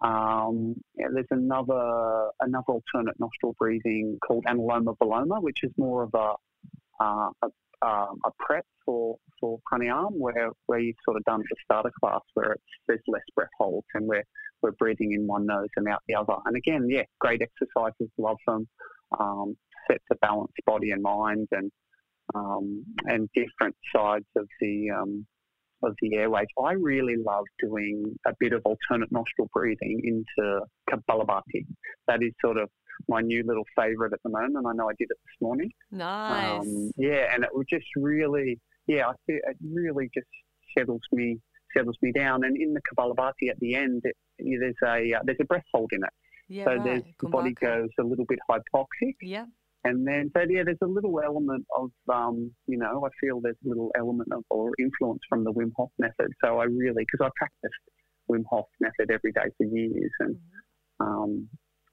Um, 0.00 0.74
yeah, 0.96 1.06
there's 1.14 1.26
another 1.30 2.30
another 2.40 2.64
alternate 2.66 3.14
nostril 3.20 3.54
breathing 3.56 4.18
called 4.26 4.44
anuloma 4.48 4.96
viloma, 5.00 5.40
which 5.40 5.58
is 5.62 5.70
more 5.76 6.02
of 6.02 6.10
a 6.14 6.34
uh, 7.00 7.30
a, 7.42 7.48
um, 7.84 8.18
a, 8.24 8.30
prep 8.38 8.64
for 8.84 9.16
for 9.40 9.58
pranayama, 9.70 10.10
where 10.12 10.50
where 10.66 10.80
you've 10.80 10.96
sort 11.04 11.16
of 11.16 11.24
done 11.24 11.40
the 11.40 11.56
starter 11.64 11.92
class, 12.00 12.20
where 12.34 12.52
it's 12.52 12.62
there's 12.86 13.00
less 13.08 13.22
breath 13.34 13.48
holds 13.58 13.86
and 13.94 14.06
we're 14.06 14.24
we're 14.62 14.72
breathing 14.72 15.12
in 15.12 15.26
one 15.26 15.46
nose 15.46 15.68
and 15.76 15.88
out 15.88 16.02
the 16.06 16.14
other. 16.14 16.34
And 16.46 16.56
again, 16.56 16.86
yeah, 16.88 17.02
great 17.20 17.42
exercises, 17.42 18.08
love 18.18 18.38
them. 18.46 18.68
Um, 19.18 19.56
set 19.90 20.00
to 20.10 20.18
balance 20.22 20.52
body 20.64 20.90
and 20.90 21.02
mind 21.02 21.48
and 21.50 21.70
um, 22.34 22.84
and 23.06 23.28
different 23.34 23.74
sides 23.94 24.26
of 24.36 24.46
the 24.60 24.90
um, 24.90 25.26
of 25.82 25.94
the 26.00 26.14
airways. 26.14 26.46
I 26.62 26.72
really 26.72 27.16
love 27.16 27.44
doing 27.60 28.14
a 28.26 28.32
bit 28.38 28.52
of 28.52 28.62
alternate 28.64 29.10
nostril 29.10 29.48
breathing 29.52 30.00
into 30.04 30.60
Kapalabhati. 30.88 31.66
That 32.06 32.22
is 32.22 32.32
sort 32.40 32.56
of 32.56 32.68
my 33.08 33.20
new 33.20 33.42
little 33.46 33.64
favourite 33.76 34.12
at 34.12 34.20
the 34.24 34.30
moment. 34.30 34.66
I 34.66 34.72
know 34.74 34.88
I 34.88 34.94
did 34.98 35.08
it 35.10 35.18
this 35.24 35.36
morning. 35.40 35.70
Nice. 35.90 36.60
Um, 36.60 36.90
yeah, 36.96 37.34
and 37.34 37.44
it 37.44 37.50
just 37.68 37.86
really, 37.96 38.60
yeah, 38.86 39.08
I 39.08 39.12
feel 39.26 39.38
it 39.42 39.56
really 39.62 40.10
just 40.14 40.28
settles 40.76 41.02
me 41.12 41.38
settles 41.76 41.96
me 42.02 42.12
down. 42.12 42.44
And 42.44 42.56
in 42.56 42.74
the 42.74 42.80
Kapalabhati 42.80 43.50
at 43.50 43.58
the 43.60 43.74
end, 43.74 44.02
it, 44.04 44.16
there's 44.38 44.74
a 44.84 45.14
uh, 45.14 45.20
there's 45.24 45.38
a 45.40 45.44
breath 45.44 45.64
hold 45.72 45.90
in 45.92 46.02
it. 46.02 46.10
Yeah, 46.48 46.64
so 46.64 46.70
right. 46.72 46.84
there's, 46.84 47.02
the 47.20 47.28
body 47.28 47.54
goes 47.54 47.88
a 47.98 48.02
little 48.02 48.26
bit 48.26 48.38
hypoxic. 48.50 49.14
Yeah. 49.22 49.46
And 49.84 50.06
then, 50.06 50.30
so 50.36 50.44
yeah, 50.48 50.62
there's 50.64 50.78
a 50.82 50.86
little 50.86 51.18
element 51.24 51.64
of, 51.76 51.90
um, 52.12 52.52
you 52.68 52.78
know, 52.78 53.04
I 53.04 53.08
feel 53.20 53.40
there's 53.40 53.56
a 53.64 53.68
little 53.68 53.90
element 53.98 54.28
of 54.32 54.44
or 54.48 54.70
influence 54.78 55.20
from 55.28 55.42
the 55.42 55.52
Wim 55.52 55.72
Hof 55.76 55.90
method. 55.98 56.28
So 56.44 56.58
I 56.58 56.64
really, 56.64 57.04
because 57.04 57.26
I 57.26 57.30
practiced 57.36 57.82
Wim 58.30 58.44
Hof 58.48 58.66
method 58.80 59.10
every 59.10 59.32
day 59.32 59.50
for 59.56 59.66
years, 59.66 60.10
and 60.20 60.36
mm-hmm. 60.36 61.04
um, 61.04 61.48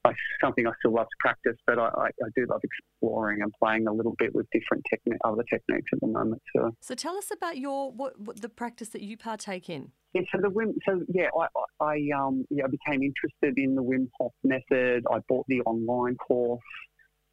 I, 0.05 0.13
something 0.41 0.65
I 0.65 0.71
still 0.79 0.93
love 0.93 1.07
to 1.07 1.15
practice, 1.19 1.57
but 1.67 1.77
I, 1.77 1.88
I, 1.88 2.05
I 2.07 2.29
do 2.35 2.45
love 2.49 2.62
exploring 2.63 3.41
and 3.41 3.51
playing 3.62 3.88
a 3.88 3.91
little 3.91 4.15
bit 4.17 4.33
with 4.33 4.47
different 4.51 4.85
techni- 4.91 5.17
other 5.25 5.43
techniques 5.49 5.89
at 5.91 5.99
the 5.99 6.07
moment. 6.07 6.41
So, 6.55 6.71
So 6.81 6.95
tell 6.95 7.17
us 7.17 7.31
about 7.33 7.57
your 7.57 7.91
what, 7.91 8.19
what 8.19 8.41
the 8.41 8.49
practice 8.49 8.89
that 8.89 9.01
you 9.01 9.17
partake 9.17 9.69
in. 9.69 9.91
yeah, 10.13 10.21
so 10.31 10.39
the 10.41 10.49
Wim, 10.49 10.73
so 10.88 11.01
yeah, 11.09 11.27
I, 11.38 11.47
I, 11.81 11.85
I 11.85 12.09
um, 12.17 12.45
yeah, 12.49 12.63
I 12.63 12.67
became 12.67 13.03
interested 13.03 13.57
in 13.57 13.75
the 13.75 13.83
Wim 13.83 14.07
Hof 14.19 14.31
method. 14.43 15.03
I 15.12 15.19
bought 15.27 15.45
the 15.49 15.62
online 15.62 16.15
course. 16.15 16.62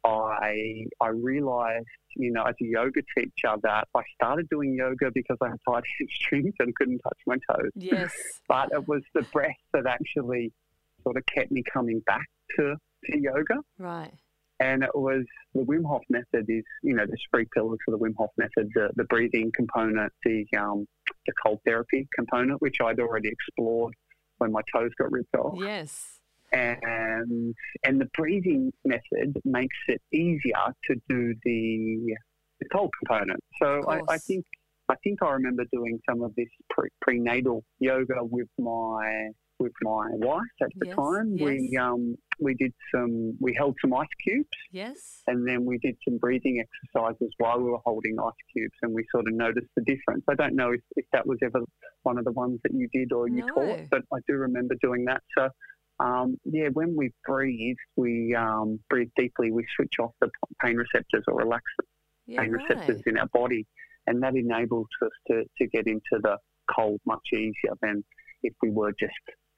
I 0.05 0.85
I 1.01 1.07
realised, 1.09 1.85
you 2.15 2.31
know, 2.31 2.43
as 2.43 2.55
a 2.61 2.65
yoga 2.65 3.01
teacher, 3.17 3.55
that 3.63 3.87
I 3.95 4.01
started 4.15 4.47
doing 4.49 4.75
yoga 4.75 5.11
because 5.13 5.37
I 5.41 5.49
had 5.49 5.57
tight 5.67 5.83
hamstrings 5.99 6.53
and 6.59 6.75
couldn't 6.75 6.99
touch 6.99 7.19
my 7.25 7.37
toes. 7.49 7.71
Yes. 7.75 8.11
But 8.47 8.69
it 8.73 8.87
was 8.87 9.03
the 9.13 9.23
breath 9.33 9.55
that 9.73 9.85
actually 9.85 10.51
sort 11.03 11.17
of 11.17 11.25
kept 11.25 11.51
me 11.51 11.63
coming 11.73 12.01
back 12.05 12.27
to, 12.55 12.75
to 13.05 13.19
yoga. 13.19 13.55
Right. 13.77 14.13
And 14.59 14.83
it 14.83 14.95
was 14.95 15.23
the 15.53 15.61
Wim 15.61 15.85
Hof 15.85 16.01
method 16.09 16.45
is, 16.49 16.63
you 16.81 16.95
know, 16.95 17.05
there's 17.05 17.23
three 17.31 17.45
pillars 17.53 17.77
for 17.85 17.91
the 17.91 17.97
Wim 17.99 18.13
Hof 18.17 18.31
method, 18.37 18.71
the, 18.73 18.89
the 18.95 19.03
breathing 19.03 19.51
component, 19.55 20.11
the, 20.23 20.45
um, 20.57 20.87
the 21.27 21.33
cold 21.45 21.59
therapy 21.65 22.07
component, 22.15 22.61
which 22.61 22.77
I'd 22.83 22.99
already 22.99 23.29
explored 23.29 23.93
when 24.39 24.51
my 24.51 24.61
toes 24.73 24.91
got 24.97 25.11
ripped 25.11 25.35
off. 25.35 25.55
Yes. 25.59 26.19
And, 26.51 27.53
and 27.83 28.01
the 28.01 28.09
breathing 28.17 28.71
method 28.85 29.39
makes 29.43 29.77
it 29.87 30.01
easier 30.11 30.73
to 30.85 30.95
do 31.07 31.35
the, 31.43 32.15
the 32.59 32.69
cold 32.71 32.91
component. 32.99 33.39
So 33.61 33.83
I, 33.87 34.01
I 34.09 34.17
think 34.17 34.45
I 34.89 34.95
think 35.03 35.21
I 35.21 35.31
remember 35.31 35.65
doing 35.73 35.99
some 36.09 36.21
of 36.23 36.33
this 36.35 36.47
pre- 36.69 36.89
prenatal 37.01 37.63
yoga 37.79 38.23
with 38.23 38.47
my 38.57 39.31
with 39.59 39.71
my 39.81 40.07
wife 40.13 40.41
at 40.61 40.69
the 40.79 40.87
Yes, 40.87 40.95
time. 40.95 41.37
We 41.37 41.77
um, 41.81 42.15
we 42.39 42.53
did 42.55 42.73
some 42.93 43.37
we 43.39 43.53
held 43.57 43.75
some 43.81 43.93
ice 43.93 44.07
cubes 44.23 44.47
Yes. 44.71 45.23
and 45.27 45.47
then 45.47 45.65
we 45.65 45.77
did 45.79 45.95
some 46.07 46.17
breathing 46.17 46.63
exercises 46.63 47.33
while 47.37 47.57
we 47.59 47.69
were 47.71 47.79
holding 47.85 48.15
ice 48.19 48.33
cubes 48.53 48.75
and 48.81 48.93
we 48.93 49.03
sort 49.11 49.27
of 49.27 49.33
noticed 49.33 49.67
the 49.75 49.83
difference. 49.83 50.23
I 50.29 50.35
don't 50.35 50.55
know 50.55 50.71
if, 50.71 50.81
if 50.95 51.05
that 51.13 51.25
was 51.25 51.37
ever 51.43 51.61
one 52.03 52.17
of 52.17 52.25
the 52.25 52.31
ones 52.31 52.59
that 52.63 52.73
you 52.73 52.87
did 52.93 53.11
or 53.11 53.27
you 53.27 53.41
No. 53.43 53.53
taught, 53.53 53.79
but 53.91 54.01
I 54.13 54.19
do 54.27 54.35
remember 54.35 54.75
doing 54.81 55.05
that. 55.05 55.21
So 55.37 55.49
um, 55.99 56.37
yeah, 56.45 56.69
when 56.73 56.95
we 56.95 57.11
breathe, 57.25 57.77
we 57.95 58.35
um, 58.35 58.79
breathe 58.89 59.09
deeply. 59.17 59.51
We 59.51 59.65
switch 59.75 59.95
off 59.99 60.11
the 60.21 60.29
pain 60.63 60.75
receptors 60.77 61.23
or 61.27 61.35
relax 61.39 61.63
Yeah. 62.27 62.41
pain 62.41 62.51
Right. 62.51 62.61
receptors 62.69 63.01
in 63.07 63.17
our 63.17 63.27
body, 63.33 63.65
and 64.05 64.21
that 64.21 64.35
enables 64.35 64.87
us 65.03 65.09
to, 65.29 65.43
to 65.57 65.67
get 65.67 65.87
into 65.87 66.19
the 66.21 66.37
cold 66.75 66.99
much 67.07 67.27
easier 67.33 67.73
than 67.81 68.03
if 68.43 68.53
we 68.61 68.69
were 68.69 68.93
just 68.99 69.13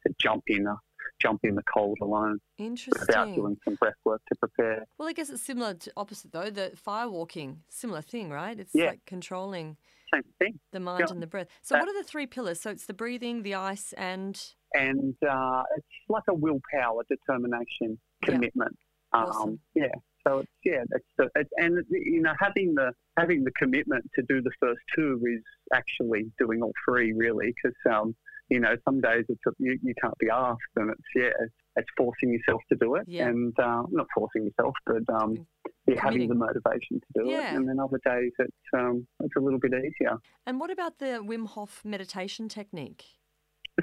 to 0.06 0.14
jump 0.20 0.44
in 0.48 0.66
a, 0.68 0.76
jump 1.22 1.42
in 1.44 1.56
the 1.56 1.64
cold 1.74 1.98
alone 2.02 2.40
Interesting. 2.58 2.94
without 3.08 3.36
doing 3.36 3.58
some 3.66 3.76
breath 3.76 3.94
work 4.06 4.22
to 4.32 4.36
prepare. 4.40 4.86
Well, 4.98 5.08
I 5.08 5.14
guess 5.14 5.30
it's 5.30 5.42
similar 5.44 5.74
to 5.74 5.92
opposite 5.98 6.32
though. 6.32 6.50
The 6.50 6.72
fire 6.76 7.10
walking, 7.10 7.62
similar 7.70 8.02
thing, 8.02 8.30
right? 8.30 8.58
It's 8.60 8.74
Yeah. 8.74 8.88
like 8.92 9.06
controlling 9.06 9.78
Same 10.14 10.24
thing. 10.40 10.60
the 10.72 10.80
mind 10.80 11.02
Yeah. 11.08 11.14
and 11.14 11.22
the 11.22 11.28
breath. 11.28 11.48
So, 11.62 11.76
That- 11.76 11.82
what 11.86 11.90
are 11.90 11.98
the 12.02 12.08
three 12.08 12.26
pillars? 12.28 12.62
So, 12.62 12.70
it's 12.72 12.86
the 12.86 12.94
breathing, 12.94 13.44
the 13.44 13.56
ice, 13.56 13.94
and 13.94 14.42
And 14.76 15.16
uh, 15.28 15.64
it's 15.78 15.88
like 16.10 16.24
a 16.30 16.34
willpower, 16.34 17.04
determination, 17.10 18.00
Yeah. 18.22 18.30
commitment. 18.34 18.78
Um, 19.14 19.24
Awesome. 19.26 19.60
Yeah. 19.74 19.88
So 20.28 20.40
it's 20.40 20.52
yeah, 20.64 20.84
it's, 20.92 21.08
the, 21.18 21.30
it's 21.36 21.50
and 21.58 21.84
you 21.90 22.22
know 22.22 22.34
having 22.40 22.76
the 22.76 22.92
having 23.18 23.44
the 23.46 23.52
commitment 23.52 24.06
to 24.16 24.22
do 24.24 24.42
the 24.42 24.52
first 24.60 24.82
two 24.94 25.20
is 25.26 25.42
actually 25.74 26.30
doing 26.38 26.62
all 26.62 26.74
three 26.86 27.14
really 27.14 27.54
because 27.56 27.76
um, 27.92 28.16
you 28.50 28.60
know 28.60 28.76
some 28.86 29.00
days 29.02 29.26
it's 29.30 29.40
you, 29.60 29.78
you 29.84 29.94
can't 30.02 30.18
be 30.20 30.30
asked 30.30 30.74
and 30.76 30.90
it's 30.92 31.02
yeah 31.16 31.30
it's, 31.44 31.54
it's 31.76 31.88
forcing 31.98 32.32
yourself 32.34 32.62
to 32.72 32.78
do 32.80 32.96
it 32.96 33.04
Yeah. 33.08 33.28
and 33.28 33.54
uh, 33.60 33.84
not 33.92 34.08
forcing 34.16 34.44
yourself 34.46 34.76
but 34.86 35.04
um, 35.14 35.46
yeah, 35.88 36.02
having 36.02 36.28
the 36.28 36.36
motivation 36.36 37.00
to 37.00 37.08
do 37.24 37.30
Yeah. 37.30 37.52
it 37.54 37.56
and 37.58 37.68
then 37.70 37.80
other 37.80 38.00
days 38.06 38.32
it's 38.40 38.68
um, 38.74 39.08
it's 39.22 39.36
a 39.38 39.40
little 39.40 39.60
bit 39.60 39.74
easier. 39.74 40.18
and 40.46 40.60
what 40.60 40.72
about 40.72 41.00
the 41.00 41.22
Wim 41.30 41.48
Hof 41.48 41.82
meditation 41.86 42.50
technique? 42.50 43.04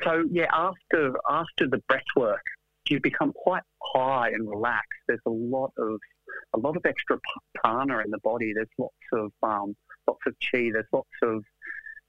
So 0.05 0.25
yeah, 0.31 0.47
after 0.53 1.15
after 1.31 1.67
the 1.69 1.79
breath 1.89 2.11
work, 2.17 2.43
you 2.91 3.01
become 3.01 3.33
quite 3.33 3.63
high 3.83 4.29
and 4.29 4.49
relaxed. 4.49 5.01
There's 5.09 5.21
a 5.27 5.31
lot 5.31 5.73
of 5.79 5.99
a 6.55 6.59
lot 6.59 6.77
of 6.77 6.85
extra 6.85 7.19
prana 7.55 8.01
in 8.05 8.11
the 8.11 8.19
body. 8.23 8.53
There's 8.55 8.69
lots 8.79 8.95
of 9.15 9.33
um, 9.43 9.75
lots 10.07 10.21
of 10.27 10.35
chi. 10.45 10.69
There's 10.75 10.87
lots 10.93 11.09
of 11.23 11.43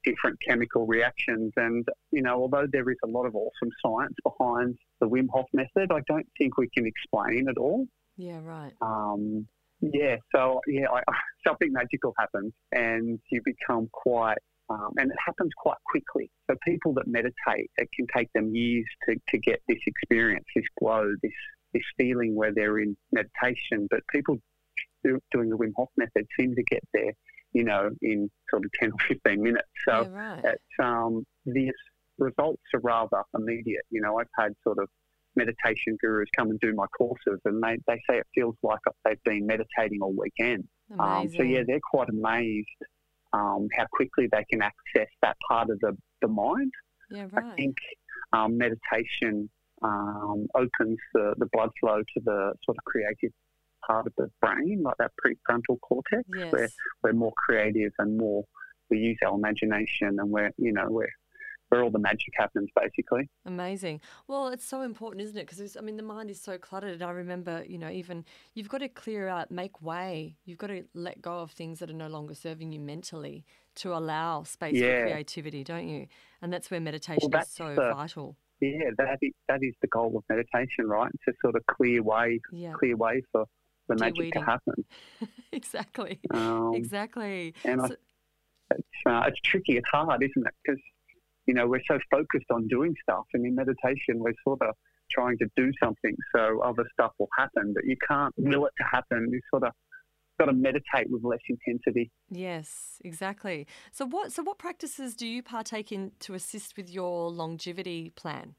different 0.08 0.38
chemical 0.46 0.86
reactions, 0.86 1.52
and 1.56 1.86
you 2.10 2.22
know, 2.22 2.34
although 2.34 2.66
there 2.70 2.88
is 2.90 2.96
a 3.04 3.08
lot 3.08 3.26
of 3.26 3.34
awesome 3.34 3.70
science 3.84 4.14
behind 4.24 4.76
the 5.00 5.08
Wim 5.08 5.26
Hof 5.32 5.46
method, 5.52 5.90
I 5.92 6.00
don't 6.06 6.26
think 6.36 6.56
we 6.56 6.68
can 6.70 6.86
explain 6.86 7.48
it 7.48 7.58
all. 7.58 7.86
Yeah, 8.16 8.40
right. 8.42 8.72
Um, 8.80 9.46
yeah, 9.80 10.16
so 10.34 10.60
yeah, 10.66 10.86
I, 10.92 11.02
something 11.46 11.72
magical 11.72 12.14
happens, 12.18 12.52
and 12.72 13.18
you 13.30 13.40
become 13.44 13.88
quite, 13.92 14.38
um, 14.70 14.90
and 14.96 15.10
it 15.10 15.16
happens 15.24 15.50
quite 15.56 15.78
quickly. 15.86 16.30
So 16.50 16.56
people 16.64 16.94
that 16.94 17.06
meditate, 17.06 17.70
it 17.76 17.88
can 17.94 18.06
take 18.14 18.28
them 18.34 18.54
years 18.54 18.86
to, 19.08 19.16
to 19.28 19.38
get 19.38 19.60
this 19.68 19.78
experience, 19.86 20.46
this 20.54 20.64
glow, 20.80 21.12
this 21.22 21.32
this 21.74 21.82
feeling 21.98 22.34
where 22.34 22.52
they're 22.52 22.78
in 22.78 22.96
meditation. 23.12 23.86
But 23.90 24.00
people 24.10 24.38
do, 25.04 25.20
doing 25.30 25.50
the 25.50 25.56
Wim 25.56 25.72
Hof 25.76 25.90
method 25.96 26.26
seem 26.38 26.54
to 26.54 26.62
get 26.64 26.82
there, 26.92 27.12
you 27.52 27.64
know, 27.64 27.90
in 28.02 28.30
sort 28.50 28.64
of 28.64 28.70
ten 28.80 28.90
or 28.92 28.98
fifteen 29.06 29.42
minutes. 29.42 29.68
So 29.86 30.02
yeah, 30.02 30.08
right. 30.08 30.44
it's 30.44 30.62
um, 30.82 31.24
the 31.46 31.70
results 32.18 32.62
are 32.74 32.80
rather 32.80 33.22
immediate. 33.34 33.84
You 33.90 34.00
know, 34.00 34.18
I've 34.18 34.26
had 34.36 34.52
sort 34.64 34.78
of 34.78 34.88
meditation 35.36 35.96
gurus 36.00 36.28
come 36.36 36.50
and 36.50 36.60
do 36.60 36.74
my 36.74 36.86
courses, 36.88 37.40
and 37.44 37.62
they, 37.62 37.78
they 37.86 38.00
say 38.08 38.18
it 38.18 38.26
feels 38.34 38.56
like 38.62 38.80
they've 39.04 39.22
been 39.24 39.46
meditating 39.46 40.00
all 40.02 40.14
weekend. 40.16 40.64
Um, 40.98 41.28
so 41.36 41.42
yeah, 41.42 41.62
they're 41.66 41.80
quite 41.90 42.08
amazed 42.08 42.66
um, 43.32 43.68
how 43.76 43.86
quickly 43.92 44.28
they 44.30 44.44
can 44.50 44.62
access 44.62 45.08
that 45.22 45.36
part 45.48 45.70
of 45.70 45.78
the, 45.80 45.96
the 46.22 46.28
mind. 46.28 46.72
yeah, 47.10 47.26
right. 47.32 47.44
I 47.44 47.54
think 47.54 47.76
um, 48.32 48.58
meditation 48.58 49.48
um, 49.82 50.46
opens 50.54 50.98
the, 51.14 51.34
the 51.38 51.46
blood 51.52 51.70
flow 51.80 51.98
to 51.98 52.20
the 52.24 52.52
sort 52.64 52.76
of 52.76 52.84
creative 52.84 53.30
part 53.88 54.06
of 54.06 54.12
the 54.16 54.30
brain, 54.40 54.82
like 54.82 54.96
that 54.98 55.12
prefrontal 55.24 55.80
cortex, 55.80 56.22
where 56.50 56.68
we're 57.02 57.12
more 57.12 57.32
creative 57.36 57.92
and 57.98 58.16
more 58.18 58.44
we 58.90 58.98
use 58.98 59.18
our 59.26 59.34
imagination 59.34 60.16
and 60.18 60.30
we're 60.30 60.50
you 60.56 60.72
know 60.72 60.86
we're 60.88 61.08
where 61.70 61.82
all 61.82 61.90
the 61.90 61.98
magic 61.98 62.32
happens 62.38 62.70
basically. 62.74 63.28
Amazing. 63.44 64.00
Well, 64.26 64.48
it's 64.48 64.64
so 64.64 64.80
important, 64.80 65.20
isn't 65.22 65.36
it? 65.36 65.46
Because 65.46 65.76
I 65.76 65.82
mean, 65.82 65.98
the 65.98 66.02
mind 66.02 66.30
is 66.30 66.40
so 66.40 66.56
cluttered. 66.56 66.94
And 66.94 67.02
I 67.02 67.10
remember, 67.10 67.62
you 67.68 67.76
know, 67.76 67.90
even 67.90 68.24
you've 68.54 68.70
got 68.70 68.78
to 68.78 68.88
clear 68.88 69.28
out, 69.28 69.50
make 69.50 69.82
way. 69.82 70.36
You've 70.46 70.56
got 70.56 70.68
to 70.68 70.84
let 70.94 71.20
go 71.20 71.40
of 71.40 71.50
things 71.50 71.80
that 71.80 71.90
are 71.90 71.94
no 71.94 72.08
longer 72.08 72.32
serving 72.34 72.72
you 72.72 72.80
mentally 72.80 73.44
to 73.76 73.92
allow 73.94 74.44
space 74.44 74.76
Yeah. 74.76 75.00
for 75.00 75.10
creativity, 75.10 75.62
don't 75.62 75.88
you? 75.88 76.06
And 76.40 76.50
that's 76.50 76.70
where 76.70 76.80
meditation 76.80 77.24
is 77.24 77.30
that's 77.30 77.54
so 77.54 77.74
the- 77.74 77.92
vital. 77.92 78.36
Yeah, 78.60 78.90
that 78.96 79.18
is, 79.22 79.32
that 79.48 79.60
is 79.62 79.74
the 79.82 79.86
goal 79.88 80.16
of 80.16 80.24
meditation, 80.28 80.88
right? 80.88 81.12
To 81.28 81.34
sort 81.42 81.54
of 81.54 81.64
clear 81.66 82.02
way 82.02 82.40
Yeah, 82.50 82.72
clear 82.72 82.96
way 82.96 83.22
for 83.30 83.44
the 83.88 83.96
magic 83.96 84.32
to 84.32 84.40
happen. 84.40 84.84
exactly. 85.52 86.20
Um, 86.30 86.72
exactly. 86.74 87.54
and 87.64 87.82
I 87.82 87.88
it's 88.70 88.88
uh, 89.06 89.22
it's 89.26 89.40
tricky. 89.42 89.76
It's 89.76 89.88
hard, 89.90 90.22
isn't 90.22 90.46
it? 90.46 90.54
Because 90.64 90.80
you 91.46 91.54
know 91.54 91.66
we're 91.66 91.82
so 91.88 91.98
focused 92.10 92.50
on 92.50 92.68
doing 92.68 92.94
stuff, 93.02 93.24
and 93.34 93.44
in 93.44 93.54
meditation 93.54 94.18
we're 94.18 94.34
sort 94.44 94.62
of 94.62 94.74
trying 95.10 95.38
to 95.38 95.46
do 95.56 95.72
something 95.82 96.14
so 96.34 96.60
other 96.60 96.84
stuff 96.92 97.12
will 97.18 97.30
happen, 97.36 97.72
but 97.74 97.84
you 97.84 97.96
can't 98.06 98.34
will 98.36 98.66
it 98.66 98.72
to 98.78 98.84
happen. 98.84 99.28
You 99.32 99.40
sort 99.50 99.64
of 99.64 99.72
got 100.38 100.46
to 100.46 100.52
meditate 100.52 101.10
with 101.10 101.24
less 101.24 101.40
intensity. 101.48 102.10
Yes, 102.30 103.00
exactly. 103.04 103.66
So 103.90 104.06
what 104.06 104.32
so 104.32 104.42
what 104.42 104.58
practices 104.58 105.14
do 105.14 105.26
you 105.26 105.42
partake 105.42 105.92
in 105.92 106.12
to 106.20 106.34
assist 106.34 106.76
with 106.76 106.90
your 106.90 107.30
longevity 107.30 108.10
plan? 108.10 108.54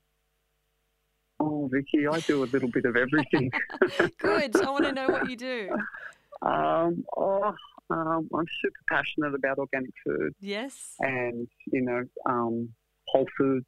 Oh, 1.40 1.70
Vicky, 1.72 2.08
I 2.08 2.20
do 2.22 2.44
a 2.44 2.46
little 2.46 2.70
bit 2.70 2.86
of 2.86 2.96
everything. 2.96 3.52
Good. 4.20 4.56
I 4.62 4.70
want 4.70 4.86
to 4.86 4.92
know 4.92 5.08
what 5.10 5.30
you 5.30 5.36
do. 5.38 5.70
um, 6.42 7.04
oh, 7.18 7.54
um, 7.90 8.30
I'm 8.34 8.46
super 8.62 8.82
passionate 8.90 9.34
about 9.34 9.58
organic 9.58 9.92
food 10.06 10.34
Yes. 10.42 10.96
and 11.00 11.48
you 11.72 11.82
know 11.82 12.04
um, 12.26 12.70
whole 13.08 13.28
foods. 13.38 13.66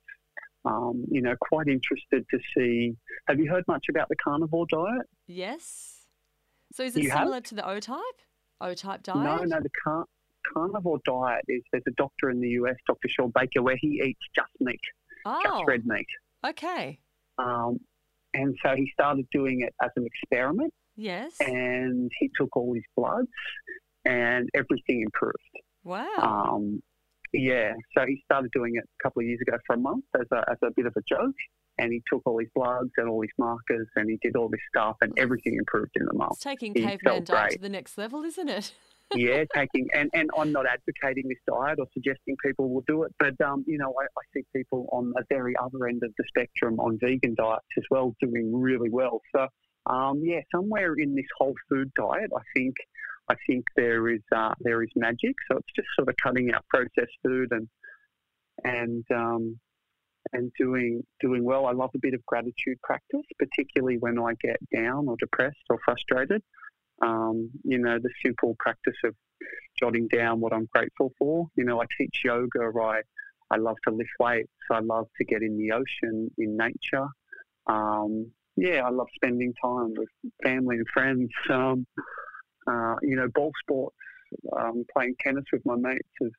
Um, 0.63 1.05
you 1.10 1.21
know, 1.23 1.36
quite 1.41 1.67
interested 1.67 2.23
to 2.29 2.39
see. 2.55 2.95
Have 3.27 3.39
you 3.39 3.49
heard 3.49 3.63
much 3.67 3.86
about 3.89 4.10
the 4.10 4.15
carnivore 4.17 4.67
diet? 4.69 5.07
Yes. 5.27 6.05
So 6.71 6.84
is 6.84 6.95
it 6.95 7.01
You 7.03 7.10
have? 7.10 7.19
similar 7.21 7.41
to 7.41 7.55
the 7.55 7.67
O 7.67 7.79
type? 7.79 7.97
O 8.62 8.73
type 8.75 9.01
diet? 9.01 9.23
No, 9.23 9.38
no. 9.43 9.60
The 9.60 9.71
car- 9.84 10.05
carnivore 10.53 10.99
diet 11.03 11.43
is 11.47 11.63
there's 11.71 11.84
a 11.88 11.91
doctor 11.91 12.29
in 12.29 12.39
the 12.39 12.49
US, 12.49 12.75
Dr. 12.86 13.07
Shawn 13.07 13.31
Baker, 13.34 13.63
where 13.63 13.75
he 13.75 14.03
eats 14.05 14.19
just 14.36 14.51
meat, 14.60 14.79
Oh, 15.25 15.41
just 15.43 15.63
red 15.67 15.86
meat. 15.88 16.05
okay. 16.45 16.99
Um, 17.38 17.80
and 18.34 18.56
so 18.63 18.76
he 18.76 18.89
started 18.94 19.26
doing 19.32 19.62
it 19.62 19.74
as 19.84 19.89
an 19.96 20.06
experiment, 20.06 20.74
Yes. 20.96 21.34
and 21.41 22.10
he 22.20 22.30
took 22.38 22.56
all 22.56 22.74
his 22.74 22.84
bloods, 22.96 23.28
and 24.06 24.50
everything 24.54 25.02
improved. 25.02 25.36
wow. 25.84 26.08
Um, 26.22 26.82
yeah, 27.34 27.72
so 27.98 28.06
he 28.06 28.22
started 28.26 28.52
doing 28.52 28.74
it 28.76 28.84
a 28.84 29.04
couple 29.04 29.22
of 29.22 29.26
years 29.26 29.39
ago 29.48 29.58
for 29.65 29.76
a 29.76 29.80
month 29.80 30.04
as 30.20 30.28
a, 30.34 30.44
as 30.52 30.58
a 30.63 30.72
bit 30.76 30.86
of 30.86 30.94
a 30.98 31.02
joke, 31.08 31.36
and 31.78 31.91
he 31.94 32.02
took 32.12 32.22
all 32.26 32.38
his 32.39 32.50
bloods 32.54 32.91
and 32.98 33.08
all 33.08 33.22
his 33.22 33.32
markers 33.38 33.88
and 33.96 34.10
he 34.10 34.17
did 34.22 34.36
all 34.36 34.50
this 34.50 34.60
stuff 34.76 34.98
and 35.02 35.13
everything 35.17 35.56
improved 35.56 35.91
in 35.96 36.06
the 36.06 36.13
month. 36.13 36.34
It's 36.34 36.41
taking 36.44 36.74
He 36.76 36.82
caveman 36.82 37.24
diet 37.24 37.54
to 37.54 37.60
the 37.60 37.70
next 37.70 37.98
level, 37.98 38.24
isn't 38.24 38.50
it? 38.50 38.74
yeah, 39.15 39.43
taking 39.54 39.88
and, 39.93 40.10
and 40.13 40.30
I'm 40.38 40.52
not 40.52 40.65
advocating 40.65 41.28
this 41.28 41.38
diet 41.47 41.80
or 41.80 41.88
suggesting 41.93 42.36
people 42.43 42.69
will 42.69 42.84
do 42.88 43.04
it, 43.04 43.13
but 43.19 43.39
um, 43.41 43.63
you 43.67 43.78
know, 43.78 43.93
I, 44.00 44.06
I 44.06 44.24
see 44.34 44.43
people 44.56 44.88
on 44.91 45.13
a 45.17 45.24
very 45.30 45.56
other 45.58 45.88
end 45.88 46.04
of 46.04 46.12
the 46.17 46.24
spectrum 46.28 46.79
on 46.79 46.98
vegan 47.00 47.35
diets 47.35 47.65
as 47.77 47.83
well 47.90 48.15
doing 48.21 48.52
really 48.54 48.90
well. 48.90 49.21
So 49.35 49.48
um, 49.88 50.21
yeah, 50.23 50.42
somewhere 50.54 50.94
in 50.98 51.15
this 51.15 51.25
whole 51.38 51.56
food 51.69 51.92
diet, 51.96 52.31
I 52.35 52.42
think 52.56 52.75
I 53.29 53.35
think 53.48 53.65
there 53.75 54.10
is 54.10 54.21
uh, 54.35 54.54
there 54.60 54.83
is 54.83 54.90
magic. 54.96 55.35
So 55.50 55.58
it's 55.58 55.73
just 55.75 55.88
sort 55.96 56.10
of 56.10 56.15
cutting 56.21 56.52
out 56.54 56.65
processed 56.69 57.17
food 57.23 57.50
and 57.52 57.67
and 58.63 59.06
um, 59.13 59.60
and 60.33 60.52
doing 60.60 61.04
doing 61.19 61.44
well. 61.44 61.65
I 61.65 61.71
love 61.71 61.92
a 61.96 62.00
bit 62.00 62.13
of 62.13 62.25
gratitude 62.25 62.79
practice, 62.83 63.25
particularly 63.40 63.98
when 63.98 64.19
I 64.19 64.33
get 64.42 64.58
down 64.73 65.08
or 65.08 65.15
depressed 65.17 65.65
or 65.69 65.79
frustrated. 65.83 66.42
Um, 67.02 67.49
you 67.63 67.79
know, 67.79 67.97
the 67.99 68.10
simple 68.23 68.56
practice 68.60 68.97
of 69.04 69.15
jotting 69.79 70.08
down 70.08 70.39
what 70.39 70.54
I'm 70.54 70.67
grateful 70.73 71.12
for. 71.17 71.47
You 71.56 71.63
know, 71.63 71.81
I 71.81 71.85
teach 71.97 72.21
yoga. 72.23 72.71
I 72.81 73.02
I 73.52 73.58
love 73.58 73.75
to 73.87 73.93
lift 73.93 74.12
weights. 74.19 74.49
I 74.71 74.79
love 74.79 75.08
to 75.17 75.25
get 75.25 75.41
in 75.41 75.58
the 75.58 75.71
ocean, 75.73 76.31
in 76.37 76.58
nature. 76.58 77.08
Um, 77.67 78.31
yeah, 78.56 78.83
I 78.85 78.89
love 78.89 79.08
spending 79.15 79.54
time 79.62 79.93
with 79.97 80.10
family 80.43 80.77
and 80.77 80.87
friends. 80.93 81.29
Um, 81.49 81.85
uh, 82.69 82.95
you 83.02 83.15
know, 83.15 83.27
ball 83.33 83.52
sports, 83.63 83.95
um, 84.58 84.85
playing 84.93 85.15
tennis 85.19 85.43
with 85.52 85.63
my 85.65 85.75
mates 85.75 86.08
is, 86.21 86.31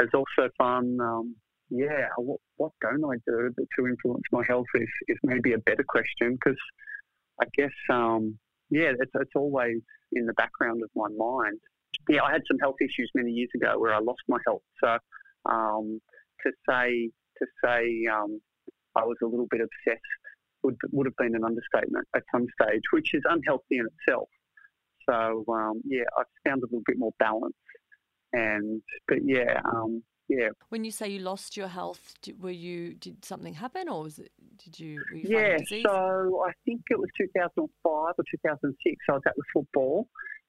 is 0.00 0.08
also 0.12 0.50
fun. 0.58 0.98
Um, 1.00 1.36
yeah, 1.70 2.08
what, 2.18 2.40
what 2.56 2.72
don't 2.80 3.04
I 3.04 3.16
do 3.26 3.54
to 3.56 3.86
influence 3.86 4.24
my 4.32 4.42
health 4.46 4.66
is, 4.74 4.88
is 5.08 5.16
maybe 5.22 5.52
a 5.52 5.58
better 5.58 5.84
question 5.86 6.32
because 6.32 6.58
I 7.40 7.46
guess, 7.56 7.72
um, 7.88 8.38
yeah, 8.70 8.92
it's, 8.98 9.12
it's 9.14 9.36
always 9.36 9.78
in 10.12 10.26
the 10.26 10.32
background 10.34 10.82
of 10.82 10.90
my 10.94 11.08
mind. 11.16 11.58
Yeah, 12.08 12.22
I 12.22 12.32
had 12.32 12.42
some 12.48 12.58
health 12.58 12.76
issues 12.80 13.10
many 13.14 13.30
years 13.30 13.50
ago 13.54 13.78
where 13.78 13.94
I 13.94 13.98
lost 13.98 14.22
my 14.28 14.38
health. 14.46 14.62
So 14.82 14.98
um, 15.46 16.00
to 16.42 16.52
say 16.68 17.10
to 17.38 17.46
say 17.64 18.06
um, 18.12 18.40
I 18.96 19.04
was 19.04 19.16
a 19.22 19.26
little 19.26 19.46
bit 19.50 19.60
obsessed 19.60 20.02
would 20.62 20.76
would 20.92 21.06
have 21.06 21.16
been 21.16 21.34
an 21.34 21.44
understatement 21.44 22.06
at 22.16 22.22
some 22.32 22.46
stage, 22.60 22.82
which 22.92 23.14
is 23.14 23.22
unhealthy 23.28 23.78
in 23.78 23.86
itself. 23.86 24.28
So 25.08 25.44
um, 25.48 25.82
yeah, 25.84 26.04
I've 26.18 26.26
found 26.46 26.62
a 26.62 26.66
little 26.66 26.82
bit 26.86 26.98
more 26.98 27.12
balance, 27.18 27.54
and 28.32 28.82
but 29.06 29.18
yeah, 29.24 29.60
um, 29.64 30.02
yeah, 30.28 30.48
When 30.70 30.84
you 30.84 30.90
say 30.90 31.08
you 31.08 31.20
lost 31.20 31.56
your 31.56 31.68
health, 31.68 32.14
did, 32.22 32.42
were 32.42 32.50
you 32.50 32.94
did 32.94 33.24
something 33.24 33.52
happen, 33.52 33.88
or 33.88 34.04
was 34.04 34.18
it 34.18 34.32
did 34.56 34.80
you 34.80 35.02
were 35.10 35.18
you 35.18 35.26
yeah. 35.28 35.58
So 35.82 36.44
I 36.46 36.52
think 36.64 36.82
it 36.90 36.98
was 36.98 37.10
2005 37.18 37.68
or 37.84 38.12
2006. 38.30 38.96
I 39.08 39.12
was 39.12 39.22
at 39.26 39.34
the 39.36 39.42
football, 39.52 40.08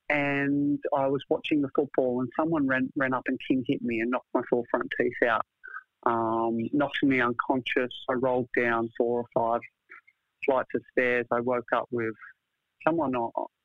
and 0.10 0.80
I 0.96 1.08
was 1.08 1.22
watching 1.30 1.62
the 1.62 1.70
football, 1.76 2.22
and 2.22 2.30
someone 2.40 2.68
ran 2.68 2.90
ran 2.96 3.14
up 3.14 3.24
and 3.28 3.38
king 3.46 3.66
hit 3.68 3.82
me 3.82 4.00
and 4.00 4.12
knocked 4.12 4.30
my 4.34 4.42
full 4.50 4.64
front 4.72 4.90
teeth 4.98 5.28
out, 5.28 5.46
um, 6.06 6.58
knocked 6.72 7.04
me 7.04 7.20
unconscious. 7.20 7.92
I 8.10 8.14
rolled 8.14 8.50
down 8.58 8.90
four 8.98 9.26
or 9.26 9.26
five 9.34 9.62
flights 10.46 10.70
of 10.74 10.82
stairs. 10.92 11.26
I 11.32 11.42
woke 11.42 11.68
up 11.76 11.88
with 11.92 12.14
someone 12.88 13.14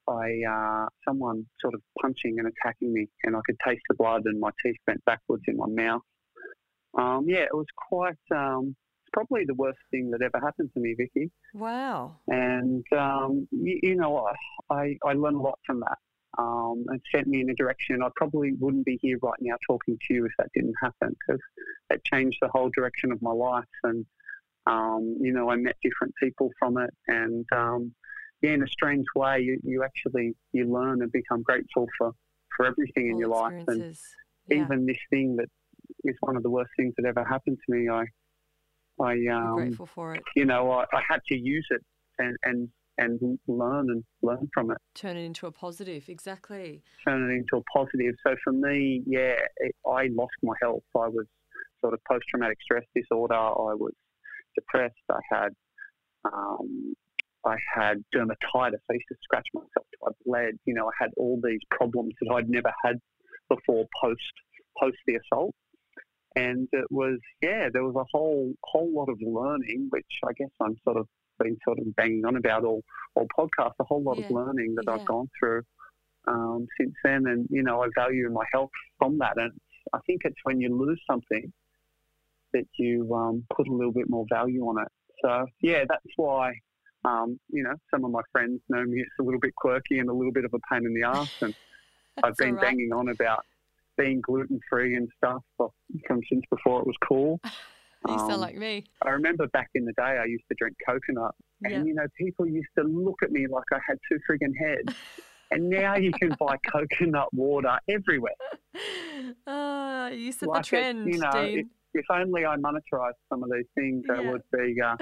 I 0.08 0.42
uh, 0.48 0.86
someone 1.06 1.46
sort 1.60 1.74
of 1.74 1.82
punching 2.00 2.38
and 2.38 2.48
attacking 2.48 2.92
me, 2.92 3.08
and 3.24 3.36
I 3.36 3.40
could 3.46 3.56
taste 3.64 3.82
the 3.88 3.94
blood, 3.94 4.22
and 4.24 4.40
my 4.40 4.50
teeth 4.62 4.76
went 4.86 5.04
backwards 5.04 5.44
in 5.46 5.56
my 5.56 5.66
mouth. 5.68 6.02
Um, 6.98 7.26
yeah, 7.28 7.40
it 7.40 7.54
was 7.54 7.66
quite. 7.76 8.16
Um, 8.34 8.76
it's 9.02 9.10
probably 9.12 9.44
the 9.44 9.54
worst 9.54 9.78
thing 9.90 10.10
that 10.10 10.22
ever 10.22 10.44
happened 10.44 10.70
to 10.74 10.80
me, 10.80 10.94
Vicky. 10.96 11.30
Wow. 11.54 12.16
And 12.28 12.84
um, 12.96 13.48
you, 13.50 13.78
you 13.82 13.96
know, 13.96 14.26
I, 14.70 14.74
I 14.74 14.96
I 15.04 15.12
learned 15.12 15.36
a 15.36 15.40
lot 15.40 15.58
from 15.66 15.80
that. 15.80 15.98
Um, 16.38 16.84
it 16.92 17.02
sent 17.12 17.26
me 17.26 17.40
in 17.40 17.50
a 17.50 17.54
direction 17.54 18.02
I 18.02 18.08
probably 18.16 18.52
wouldn't 18.52 18.86
be 18.86 18.98
here 19.02 19.18
right 19.20 19.38
now 19.40 19.56
talking 19.66 19.98
to 20.06 20.14
you 20.14 20.26
if 20.26 20.32
that 20.38 20.48
didn't 20.54 20.74
happen 20.80 21.16
because 21.26 21.40
it 21.90 22.04
changed 22.04 22.38
the 22.40 22.48
whole 22.48 22.70
direction 22.70 23.10
of 23.10 23.20
my 23.20 23.32
life. 23.32 23.64
And 23.82 24.06
um, 24.66 25.16
you 25.20 25.32
know, 25.32 25.50
I 25.50 25.56
met 25.56 25.76
different 25.82 26.14
people 26.22 26.50
from 26.58 26.78
it, 26.78 26.90
and 27.08 27.46
um, 27.52 27.94
yeah, 28.42 28.52
in 28.52 28.62
a 28.62 28.68
strange 28.68 29.06
way, 29.14 29.40
you, 29.40 29.58
you 29.62 29.82
actually 29.84 30.34
you 30.52 30.70
learn 30.72 31.02
and 31.02 31.12
become 31.12 31.42
grateful 31.42 31.86
for, 31.98 32.12
for 32.56 32.66
everything 32.66 33.10
in 33.10 33.18
your 33.18 33.28
life, 33.28 33.64
and. 33.68 33.94
Yeah. 34.48 34.64
even 34.64 34.86
this 34.86 34.98
thing 35.10 35.36
that 35.36 35.48
is 36.04 36.16
one 36.20 36.36
of 36.36 36.42
the 36.42 36.50
worst 36.50 36.70
things 36.76 36.94
that 36.96 37.06
ever 37.06 37.24
happened 37.24 37.58
to 37.64 37.72
me. 37.72 37.88
I, 37.88 38.04
I, 39.00 39.12
um, 39.32 39.54
grateful 39.54 39.86
for 39.86 40.14
it. 40.14 40.22
you 40.34 40.44
know, 40.44 40.70
I, 40.72 40.84
I 40.92 41.02
had 41.08 41.20
to 41.28 41.36
use 41.36 41.66
it 41.70 41.82
and 42.18 42.36
and 42.42 42.68
and 42.98 43.38
learn 43.46 43.90
and 43.90 44.04
learn 44.22 44.48
from 44.52 44.70
it, 44.70 44.78
Turn 44.94 45.16
it 45.16 45.24
into 45.24 45.46
a 45.46 45.52
positive. 45.52 46.08
Exactly. 46.08 46.82
turn 47.06 47.30
it 47.30 47.34
into 47.34 47.56
a 47.56 47.62
positive. 47.78 48.14
So 48.26 48.34
for 48.42 48.52
me, 48.52 49.02
yeah, 49.06 49.36
it, 49.56 49.74
I 49.86 50.08
lost 50.12 50.34
my 50.42 50.54
health. 50.60 50.82
I 50.96 51.08
was 51.08 51.26
sort 51.80 51.94
of 51.94 52.00
post 52.10 52.24
traumatic 52.28 52.58
stress 52.62 52.84
disorder. 52.94 53.34
I 53.34 53.74
was 53.74 53.94
depressed. 54.54 54.96
I 55.10 55.20
had 55.30 55.48
um, 56.24 56.94
I 57.44 57.56
had 57.74 58.04
dermatitis. 58.14 58.82
I 58.90 58.94
used 58.94 59.08
to 59.08 59.16
scratch 59.22 59.46
myself 59.54 59.86
till 59.90 60.08
I 60.08 60.12
bled. 60.26 60.54
You 60.64 60.74
know, 60.74 60.86
I 60.86 60.92
had 60.98 61.10
all 61.16 61.40
these 61.42 61.60
problems 61.70 62.14
that 62.20 62.34
I'd 62.34 62.48
never 62.48 62.72
had 62.84 62.96
before 63.48 63.86
post 64.00 64.20
post 64.78 64.96
the 65.06 65.16
assault. 65.16 65.54
And 66.36 66.68
it 66.72 66.86
was 66.90 67.18
yeah, 67.42 67.68
there 67.72 67.84
was 67.84 67.96
a 67.96 68.04
whole 68.12 68.52
whole 68.64 68.92
lot 68.94 69.08
of 69.08 69.18
learning, 69.20 69.88
which 69.90 70.06
I 70.24 70.32
guess 70.36 70.50
I'm 70.60 70.76
sort 70.84 70.96
of 70.96 71.06
been 71.38 71.56
sort 71.64 71.78
of 71.78 71.96
banging 71.96 72.24
on 72.24 72.36
about 72.36 72.64
all 72.64 72.82
all 73.14 73.26
podcast. 73.38 73.72
A 73.80 73.84
whole 73.84 74.02
lot 74.02 74.18
of 74.18 74.30
learning 74.30 74.74
that 74.76 74.84
yeah. 74.86 74.94
I've 74.94 75.06
gone 75.06 75.28
through 75.38 75.62
um, 76.28 76.66
since 76.78 76.94
then, 77.02 77.24
and 77.26 77.46
you 77.50 77.62
know 77.62 77.82
I 77.82 77.88
value 77.96 78.30
my 78.30 78.44
health 78.52 78.70
from 78.98 79.18
that. 79.18 79.34
And 79.36 79.52
I 79.92 79.98
think 80.06 80.20
it's 80.24 80.36
when 80.44 80.60
you 80.60 80.76
lose 80.76 81.00
something 81.10 81.52
that 82.52 82.66
you 82.78 83.12
um, 83.14 83.44
put 83.54 83.68
a 83.68 83.72
little 83.72 83.92
bit 83.92 84.08
more 84.08 84.26
value 84.30 84.62
on 84.62 84.82
it. 84.82 84.88
So 85.24 85.46
yeah, 85.62 85.84
that's 85.88 86.12
why 86.16 86.52
um, 87.04 87.38
you 87.50 87.62
know 87.62 87.74
some 87.90 88.04
of 88.04 88.10
my 88.10 88.22
friends 88.32 88.60
know 88.68 88.84
me. 88.84 89.00
It's 89.00 89.10
a 89.20 89.22
little 89.22 89.40
bit 89.40 89.54
quirky 89.56 89.98
and 89.98 90.08
a 90.08 90.12
little 90.12 90.32
bit 90.32 90.44
of 90.44 90.52
a 90.54 90.58
pain 90.72 90.84
in 90.86 90.94
the 90.94 91.04
ass, 91.06 91.28
and 91.40 91.54
I've 92.22 92.36
been 92.36 92.54
right. 92.54 92.62
banging 92.62 92.92
on 92.92 93.08
about 93.08 93.44
being 93.96 94.20
gluten 94.22 94.58
free 94.70 94.96
and 94.96 95.08
stuff 95.18 95.42
from 95.56 96.20
since 96.30 96.44
before 96.50 96.80
it 96.80 96.86
was 96.86 96.96
cool. 97.06 97.40
You 98.08 98.14
Um, 98.14 98.30
sound 98.30 98.40
like 98.40 98.56
me. 98.56 98.84
I 99.04 99.10
remember 99.10 99.46
back 99.48 99.68
in 99.74 99.84
the 99.84 99.92
day, 99.92 100.02
I 100.18 100.24
used 100.24 100.44
to 100.48 100.54
drink 100.58 100.74
coconut, 100.88 101.34
and 101.64 101.72
Yeah. 101.74 101.84
you 101.84 101.92
know, 101.92 102.06
people 102.16 102.46
used 102.46 102.70
to 102.78 102.82
look 102.84 103.16
at 103.22 103.30
me 103.30 103.46
like 103.46 103.64
I 103.74 103.78
had 103.86 103.98
two 104.10 104.18
friggin' 104.26 104.56
heads. 104.58 104.96
and 105.50 105.68
now 105.68 105.96
you 105.96 106.10
can 106.12 106.34
buy 106.40 106.56
coconut 106.72 107.28
water 107.34 107.78
everywhere. 107.90 108.32
Ah, 109.46 110.08
you 110.08 110.32
set 110.32 110.48
Like 110.48 110.62
the 110.64 110.66
it, 110.66 110.80
trend, 110.80 111.12
you 111.12 111.18
know, 111.20 111.30
Dean. 111.30 111.70
If 111.92 112.06
only 112.10 112.46
I 112.46 112.56
monetized 112.56 113.20
some 113.28 113.42
of 113.44 113.50
these 113.52 113.66
things, 113.74 114.02
Yeah. 114.08 114.20
it 114.20 114.24
would 114.32 114.42
be. 114.50 114.80
Uh, 114.80 114.96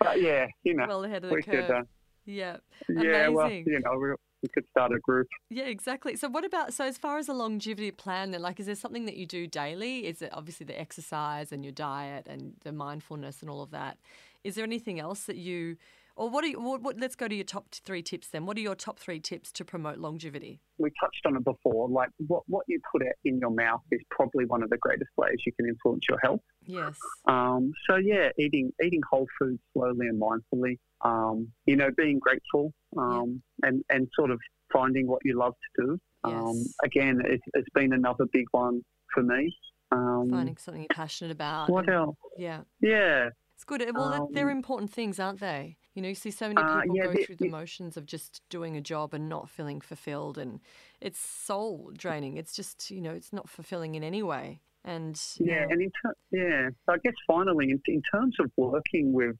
but 0.00 0.20
yeah, 0.20 0.46
you 0.62 0.74
know, 0.74 0.86
well 0.86 1.04
ahead 1.04 1.24
of 1.24 1.30
the 1.30 1.36
we 1.36 1.42
curve. 1.42 1.66
could. 1.66 1.74
Uh, 1.74 1.82
yeah. 2.26 2.56
yeah, 2.88 3.28
well, 3.28 3.50
you 3.50 3.80
know, 3.84 3.98
we, 4.00 4.08
we 4.42 4.48
could 4.52 4.64
start 4.70 4.92
a 4.92 4.98
group. 4.98 5.28
Yeah, 5.48 5.64
exactly. 5.64 6.16
So, 6.16 6.28
what 6.28 6.44
about 6.44 6.74
so 6.74 6.84
as 6.84 6.98
far 6.98 7.18
as 7.18 7.28
a 7.28 7.32
longevity 7.32 7.92
plan? 7.92 8.32
Then, 8.32 8.42
like, 8.42 8.58
is 8.58 8.66
there 8.66 8.74
something 8.74 9.06
that 9.06 9.16
you 9.16 9.26
do 9.26 9.46
daily? 9.46 10.06
Is 10.06 10.22
it 10.22 10.30
obviously 10.32 10.66
the 10.66 10.78
exercise 10.78 11.52
and 11.52 11.64
your 11.64 11.72
diet 11.72 12.26
and 12.28 12.54
the 12.64 12.72
mindfulness 12.72 13.42
and 13.42 13.50
all 13.50 13.62
of 13.62 13.70
that? 13.70 13.98
Is 14.44 14.56
there 14.56 14.64
anything 14.64 15.00
else 15.00 15.24
that 15.24 15.36
you, 15.36 15.76
or 16.16 16.28
what 16.30 16.42
are 16.44 16.48
you? 16.48 16.60
What, 16.60 16.82
what, 16.82 16.98
let's 16.98 17.14
go 17.14 17.28
to 17.28 17.34
your 17.34 17.44
top 17.44 17.66
three 17.72 18.02
tips 18.02 18.28
then. 18.28 18.46
What 18.46 18.56
are 18.56 18.60
your 18.60 18.74
top 18.74 18.98
three 18.98 19.20
tips 19.20 19.52
to 19.52 19.64
promote 19.64 19.98
longevity? 19.98 20.60
we 20.78 20.90
touched 21.00 21.24
on 21.24 21.34
it 21.36 21.44
before. 21.44 21.88
Like 21.88 22.10
what 22.26 22.42
what 22.48 22.64
you 22.68 22.78
put 22.92 23.02
out 23.02 23.14
in 23.24 23.38
your 23.38 23.50
mouth 23.50 23.80
is 23.90 24.00
probably 24.10 24.44
one 24.44 24.62
of 24.62 24.68
the 24.70 24.76
greatest 24.78 25.10
ways 25.16 25.36
you 25.46 25.52
can 25.52 25.66
influence 25.68 26.04
your 26.08 26.18
health. 26.22 26.40
Yes. 26.66 26.98
Um, 27.26 27.72
so 27.88 27.96
yeah, 27.96 28.28
eating 28.38 28.72
eating 28.84 29.00
whole 29.10 29.26
foods 29.38 29.60
slowly 29.72 30.06
and 30.08 30.20
mindfully. 30.20 30.78
Um, 31.02 31.48
you 31.66 31.76
know, 31.76 31.90
being 31.96 32.18
grateful 32.18 32.72
um, 32.98 33.42
and 33.62 33.82
and 33.90 34.08
sort 34.18 34.30
of 34.30 34.38
finding 34.72 35.06
what 35.06 35.20
you 35.24 35.38
love 35.38 35.54
to 35.76 35.84
do. 35.86 35.98
Um, 36.24 36.56
Yes. 36.56 36.74
again, 36.84 37.20
it's, 37.24 37.42
it's 37.54 37.68
been 37.74 37.92
another 37.92 38.24
big 38.32 38.46
one 38.50 38.82
for 39.14 39.22
me. 39.22 39.56
Um, 39.92 40.28
Finding 40.30 40.56
something 40.56 40.82
you're 40.82 40.88
passionate 40.90 41.30
about. 41.30 41.70
what 41.70 41.86
and- 41.86 41.94
else? 41.94 42.16
Yeah. 42.36 42.62
Yeah, 42.80 43.28
It's 43.54 43.62
good. 43.64 43.80
Well, 43.94 44.28
they're 44.32 44.50
Um, 44.50 44.56
important 44.56 44.90
things, 44.92 45.20
aren't 45.20 45.38
they? 45.40 45.76
You 45.96 46.02
know, 46.02 46.08
you 46.08 46.14
see 46.14 46.30
so 46.30 46.48
many 46.48 46.60
Uh, 46.60 46.82
people 46.82 46.96
yeah, 46.96 47.06
go 47.06 47.12
the- 47.14 47.24
through 47.24 47.36
the 47.36 47.44
the- 47.46 47.50
motions 47.50 47.96
of 47.96 48.04
just 48.04 48.42
doing 48.50 48.76
a 48.76 48.82
job 48.82 49.14
and 49.14 49.30
not 49.30 49.48
feeling 49.48 49.80
fulfilled, 49.80 50.36
and 50.36 50.60
it's 51.00 51.18
soul 51.18 51.90
draining. 51.96 52.36
It's 52.36 52.54
just, 52.54 52.90
you 52.90 53.00
know, 53.00 53.12
it's 53.12 53.32
not 53.32 53.48
fulfilling 53.48 53.94
in 53.94 54.04
any 54.04 54.22
way. 54.22 54.60
And 54.84 55.18
yeah, 55.38 55.64
know, 55.64 55.68
and 55.70 55.82
in 55.82 55.90
ter- 56.02 56.14
yeah. 56.30 56.68
So 56.84 56.92
I 56.92 56.98
guess 56.98 57.14
finally, 57.26 57.70
in, 57.70 57.80
in 57.86 58.02
terms 58.14 58.36
of 58.38 58.52
working 58.58 59.14
with 59.14 59.36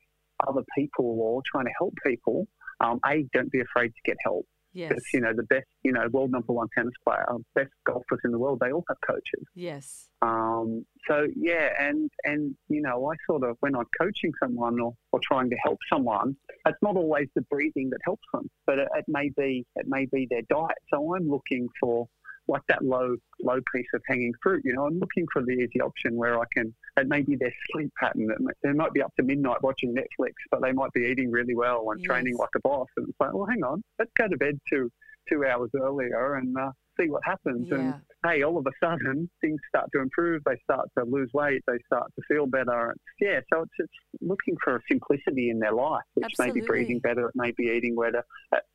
other 0.48 0.62
people 0.76 1.04
or 1.20 1.42
trying 1.44 1.66
to 1.66 1.72
help 1.78 1.92
people, 2.04 2.48
um, 2.80 3.00
a 3.04 3.26
don't 3.34 3.52
be 3.52 3.61
afraid 3.61 3.88
to 3.88 4.00
get 4.07 4.16
help. 4.24 4.46
Yes. 4.76 4.90
Because, 4.90 5.04
you 5.14 5.20
know, 5.22 5.32
the 5.34 5.44
best, 5.44 5.64
you 5.84 5.92
know, 5.92 6.06
world 6.12 6.32
number 6.32 6.52
one 6.52 6.68
tennis 6.76 6.92
player, 7.02 7.24
best 7.54 7.70
golfers 7.86 8.20
in 8.24 8.30
the 8.30 8.38
world, 8.38 8.58
they 8.60 8.72
all 8.72 8.84
have 8.88 8.98
coaches. 9.00 9.46
Yes. 9.54 10.08
Um, 10.20 10.84
so 11.08 11.26
yeah, 11.34 11.70
and 11.80 12.10
and 12.24 12.54
you 12.68 12.82
know, 12.82 13.10
I 13.10 13.14
sort 13.26 13.42
of 13.48 13.56
when 13.60 13.74
I'm 13.74 13.86
coaching 13.98 14.32
someone 14.42 14.78
or, 14.78 14.92
or 15.12 15.20
trying 15.22 15.48
to 15.48 15.56
help 15.64 15.78
someone, 15.90 16.36
it's 16.66 16.76
not 16.82 16.96
always 16.96 17.28
the 17.34 17.40
breathing 17.42 17.88
that 17.88 18.00
helps 18.04 18.24
them, 18.34 18.50
but 18.66 18.78
it, 18.78 18.88
it 18.94 19.04
may 19.08 19.30
be 19.34 19.64
it 19.76 19.86
may 19.88 20.06
be 20.12 20.26
their 20.28 20.42
diet. 20.50 20.76
So 20.92 21.14
I'm 21.14 21.26
looking 21.30 21.68
for 21.80 22.06
like 22.49 22.62
that 22.68 22.84
low 22.84 23.16
low 23.42 23.61
piece 23.74 23.86
of 23.94 24.03
hanging 24.07 24.32
fruit. 24.42 24.62
You 24.64 24.74
know, 24.74 24.86
I'm 24.86 24.99
looking 24.99 25.26
for 25.32 25.42
the 25.42 25.53
easy 25.53 25.80
option 25.80 26.14
where 26.16 26.38
I 26.38 26.44
can. 26.53 26.74
It 26.97 27.09
may 27.09 27.22
be 27.22 27.36
their 27.36 27.53
sleep 27.72 27.92
pattern. 27.99 28.28
May, 28.38 28.53
they 28.62 28.72
might 28.72 28.92
be 28.92 29.03
up 29.03 29.14
to 29.16 29.22
midnight 29.22 29.62
watching 29.62 29.94
Netflix, 29.94 30.32
but 30.51 30.62
they 30.62 30.72
might 30.72 30.92
be 30.92 31.03
eating 31.03 31.30
really 31.30 31.55
well 31.55 31.90
and 31.90 32.01
Yes. 32.01 32.07
training 32.07 32.36
like 32.36 32.51
a 32.57 32.61
boss. 32.61 32.88
And 32.97 33.09
it's 33.09 33.18
like, 33.20 33.32
well, 33.32 33.47
hang 33.47 33.62
on, 33.62 33.82
let's 33.99 34.12
go 34.16 34.28
to 34.28 34.36
bed 34.36 34.59
two 34.68 34.90
two 35.28 35.44
hours 35.44 35.70
earlier 35.74 36.36
and 36.36 36.57
uh, 36.57 36.70
see 36.99 37.11
what 37.11 37.22
happens. 37.24 37.66
And 37.70 37.94
hey, 38.24 38.42
all 38.42 38.59
of 38.59 38.66
a 38.66 38.70
sudden 38.84 39.28
things 39.40 39.61
start 39.68 39.90
to 39.92 40.01
improve. 40.01 40.42
They 40.44 40.57
start 40.62 40.88
to 40.97 41.05
lose 41.05 41.30
weight. 41.32 41.62
They 41.66 41.78
start 41.86 42.12
to 42.14 42.22
feel 42.28 42.47
better. 42.47 42.92
It's, 42.92 43.03
yeah, 43.20 43.40
so 43.53 43.62
it's, 43.62 43.72
it's 43.78 43.92
looking 44.20 44.57
for 44.62 44.76
a 44.76 44.80
simplicity 44.88 45.51
in 45.51 45.59
their 45.59 45.72
life, 45.72 46.05
which 46.14 46.32
may 46.38 46.51
be 46.53 46.61
breathing 46.66 47.01
better, 47.01 47.28
it 47.28 47.34
may 47.34 47.51
be 47.53 47.64
eating 47.76 47.97
better, 47.97 48.24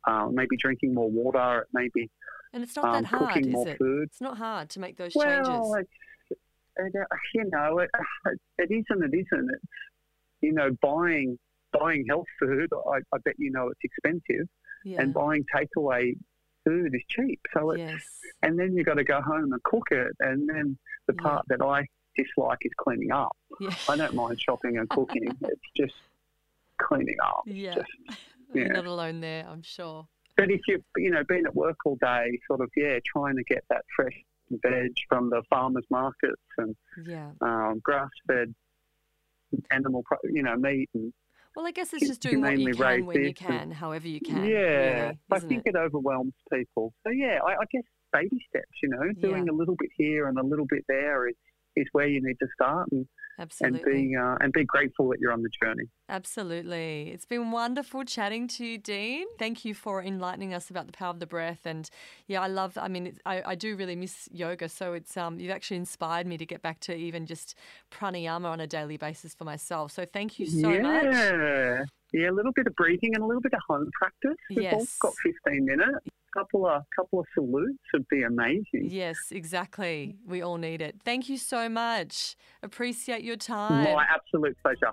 uh, 0.06 0.28
maybe 0.30 0.56
drinking 0.58 0.92
more 0.94 1.10
water, 1.10 1.62
it 1.62 1.68
may 1.72 1.88
be 1.94 2.10
And 2.52 2.62
it's 2.62 2.76
not 2.76 2.84
um, 2.84 3.02
that 3.02 3.04
hard, 3.06 3.46
is 3.46 3.66
it? 3.66 3.78
food. 3.78 4.04
It's 4.04 4.20
not 4.20 4.36
hard 4.36 4.68
to 4.70 4.80
make 4.80 4.96
those 4.98 5.12
Well, 5.14 5.26
changes. 5.44 5.86
it, 6.30 6.92
uh, 7.00 7.04
you 7.34 7.44
know, 7.50 7.78
it, 7.78 7.90
it 8.58 8.70
is 8.70 8.84
and 8.90 9.02
it 9.04 9.16
isn't. 9.16 9.50
You 10.40 10.52
know, 10.52 10.70
buying 10.82 11.38
buying 11.72 12.04
health 12.08 12.26
food, 12.38 12.68
I, 12.74 12.98
I 13.14 13.18
bet 13.24 13.34
you 13.38 13.50
know 13.50 13.68
it's 13.68 13.80
expensive, 13.82 14.46
Yeah. 14.84 15.00
and 15.00 15.14
buying 15.14 15.44
takeaway 15.54 16.14
food 16.64 16.94
is 16.94 17.02
cheap. 17.08 17.40
So 17.54 17.70
it's 17.70 17.78
yes. 17.80 18.02
and 18.42 18.58
then 18.58 18.76
you've 18.76 18.86
got 18.86 18.94
to 18.94 19.04
go 19.04 19.20
home 19.22 19.52
and 19.52 19.62
cook 19.62 19.88
it. 19.90 20.12
And 20.20 20.48
then 20.48 20.76
the 21.06 21.14
Yeah. 21.16 21.22
part 21.22 21.46
that 21.48 21.62
I 21.62 21.86
dislike 22.16 22.58
is 22.62 22.72
cleaning 22.76 23.10
up. 23.12 23.34
Yeah. 23.60 23.74
I 23.88 23.96
don't 23.96 24.14
mind 24.14 24.38
shopping 24.40 24.76
and 24.76 24.88
cooking. 24.90 25.24
it's 25.42 25.70
just 25.76 25.94
cleaning 26.78 27.16
up. 27.24 27.42
Yeah. 27.46 27.76
just- 27.76 28.18
You're 28.52 28.68
not 28.72 28.84
alone 28.86 29.20
there, 29.20 29.46
I'm 29.48 29.62
sure. 29.62 30.06
But 30.42 30.50
if 30.50 30.60
you've 30.68 30.82
you 30.96 31.10
know 31.10 31.22
been 31.28 31.46
at 31.46 31.54
work 31.54 31.76
all 31.86 31.96
day, 32.00 32.38
sort 32.48 32.60
of 32.60 32.70
yeah, 32.76 32.98
trying 33.14 33.36
to 33.36 33.44
get 33.44 33.62
that 33.70 33.84
fresh 33.96 34.12
veg 34.50 34.92
from 35.08 35.30
the 35.30 35.42
farmers 35.48 35.84
markets 35.90 36.42
and 36.58 36.74
Yeah. 37.06 37.30
um, 37.40 37.80
grass 37.82 38.10
fed 38.26 38.54
animal, 39.70 40.02
pro- 40.04 40.18
you 40.30 40.42
know, 40.42 40.56
meat 40.56 40.88
and 40.94 41.12
Well, 41.54 41.66
I 41.66 41.70
guess 41.70 41.92
it's 41.92 42.06
just 42.06 42.20
doing 42.22 42.40
what 42.40 42.58
you 42.58 42.72
can 42.74 43.06
when 43.06 43.20
you 43.20 43.26
and- 43.28 43.36
can, 43.36 43.70
however 43.70 44.08
you 44.08 44.20
can. 44.20 44.44
yeah, 44.44 44.58
really, 45.04 45.18
I 45.30 45.38
think 45.40 45.62
it? 45.66 45.70
it? 45.70 45.76
overwhelms 45.76 46.34
people. 46.52 46.92
So 47.04 47.10
yeah, 47.10 47.38
I, 47.46 47.52
I 47.52 47.64
guess 47.70 47.82
baby 48.12 48.38
steps. 48.48 48.72
You 48.82 48.88
know, 48.90 49.12
doing 49.20 49.48
a 49.48 49.52
little 49.52 49.76
bit 49.78 49.90
here 49.96 50.28
and 50.28 50.38
a 50.38 50.42
little 50.42 50.66
bit 50.66 50.84
there 50.88 51.28
is 51.28 51.34
is 51.76 51.86
where 51.92 52.06
you 52.06 52.20
need 52.22 52.36
to 52.40 52.46
start 52.54 52.88
and, 52.92 53.06
and 53.60 53.82
be 53.84 54.14
uh, 54.14 54.36
and 54.40 54.52
be 54.52 54.64
grateful 54.64 55.08
that 55.08 55.18
you're 55.20 55.32
on 55.32 55.42
the 55.42 55.50
journey. 55.62 55.84
Absolutely. 56.08 57.10
It's 57.10 57.24
been 57.24 57.50
wonderful 57.50 58.04
chatting 58.04 58.46
to 58.48 58.64
you, 58.66 58.78
Dean. 58.78 59.26
Thank 59.38 59.64
you 59.64 59.74
for 59.74 60.02
enlightening 60.02 60.52
us 60.52 60.68
about 60.70 60.86
the 60.86 60.92
power 60.92 61.10
of 61.10 61.20
the 61.20 61.26
breath. 61.26 61.60
And 61.64 61.88
yeah, 62.26 62.42
I 62.42 62.48
love, 62.48 62.76
I 62.76 62.88
mean, 62.88 63.06
it's, 63.06 63.18
I, 63.24 63.42
I 63.46 63.54
do 63.54 63.74
really 63.76 63.96
miss 63.96 64.28
yoga. 64.30 64.68
So 64.68 64.92
it's, 64.92 65.16
um, 65.16 65.40
you've 65.40 65.50
actually 65.50 65.78
inspired 65.78 66.26
me 66.26 66.36
to 66.36 66.44
get 66.46 66.60
back 66.60 66.80
to 66.80 66.94
even 66.94 67.26
just 67.26 67.54
pranayama 67.90 68.46
on 68.46 68.60
a 68.60 68.66
daily 68.66 68.98
basis 68.98 69.34
for 69.34 69.44
myself. 69.44 69.92
So 69.92 70.04
thank 70.04 70.38
you 70.38 70.46
so 70.46 70.70
yeah. 70.70 70.82
much. 70.82 71.04
Yeah, 71.04 71.84
Yeah, 72.12 72.30
a 72.30 72.32
little 72.32 72.52
bit 72.52 72.66
of 72.66 72.74
breathing 72.76 73.14
and 73.14 73.24
a 73.24 73.26
little 73.26 73.40
bit 73.42 73.54
of 73.54 73.60
home 73.66 73.88
practice. 73.98 74.36
We've 74.50 74.58
all 74.72 74.80
Yes. 74.80 74.98
got 75.00 75.14
15 75.46 75.64
minutes. 75.64 76.06
Couple 76.34 76.66
of 76.66 76.82
couple 76.96 77.20
of 77.20 77.26
salutes 77.34 77.78
would 77.92 78.08
be 78.08 78.22
amazing. 78.22 78.88
Yes, 78.88 79.18
exactly. 79.30 80.16
We 80.26 80.40
all 80.40 80.56
need 80.56 80.80
it. 80.80 80.96
Thank 81.04 81.28
you 81.28 81.36
so 81.36 81.68
much. 81.68 82.36
Appreciate 82.62 83.22
your 83.22 83.36
time. 83.36 83.84
My 83.84 84.06
absolute 84.10 84.56
pleasure. 84.62 84.92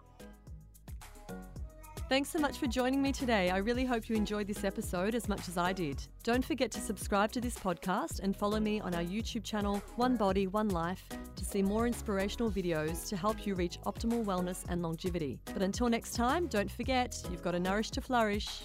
Thanks 2.09 2.29
so 2.29 2.39
much 2.39 2.57
for 2.57 2.65
joining 2.65 3.03
me 3.03 3.11
today. 3.11 3.51
I 3.51 3.57
really 3.57 3.85
hope 3.85 4.09
you 4.09 4.15
enjoyed 4.15 4.47
this 4.47 4.63
episode 4.63 5.13
as 5.13 5.29
much 5.29 5.47
as 5.47 5.59
I 5.59 5.73
did. 5.73 6.01
Don't 6.23 6.43
forget 6.43 6.71
to 6.71 6.79
subscribe 6.79 7.31
to 7.33 7.39
this 7.39 7.55
podcast 7.55 8.21
and 8.21 8.35
follow 8.35 8.59
me 8.59 8.81
on 8.81 8.95
our 8.95 9.03
YouTube 9.03 9.43
channel, 9.43 9.79
One 9.95 10.17
Body, 10.17 10.47
One 10.47 10.69
Life, 10.69 11.05
to 11.35 11.45
see 11.45 11.61
more 11.61 11.85
inspirational 11.85 12.49
videos 12.49 13.07
to 13.09 13.15
help 13.15 13.45
you 13.45 13.53
reach 13.53 13.79
optimal 13.81 14.25
wellness 14.25 14.65
and 14.69 14.81
longevity. 14.81 15.39
But 15.53 15.61
until 15.61 15.87
next 15.87 16.15
time, 16.15 16.47
don't 16.47 16.71
forget, 16.71 17.15
you've 17.29 17.43
got 17.43 17.51
to 17.51 17.59
nourish 17.59 17.91
to 17.91 18.01
flourish. 18.01 18.63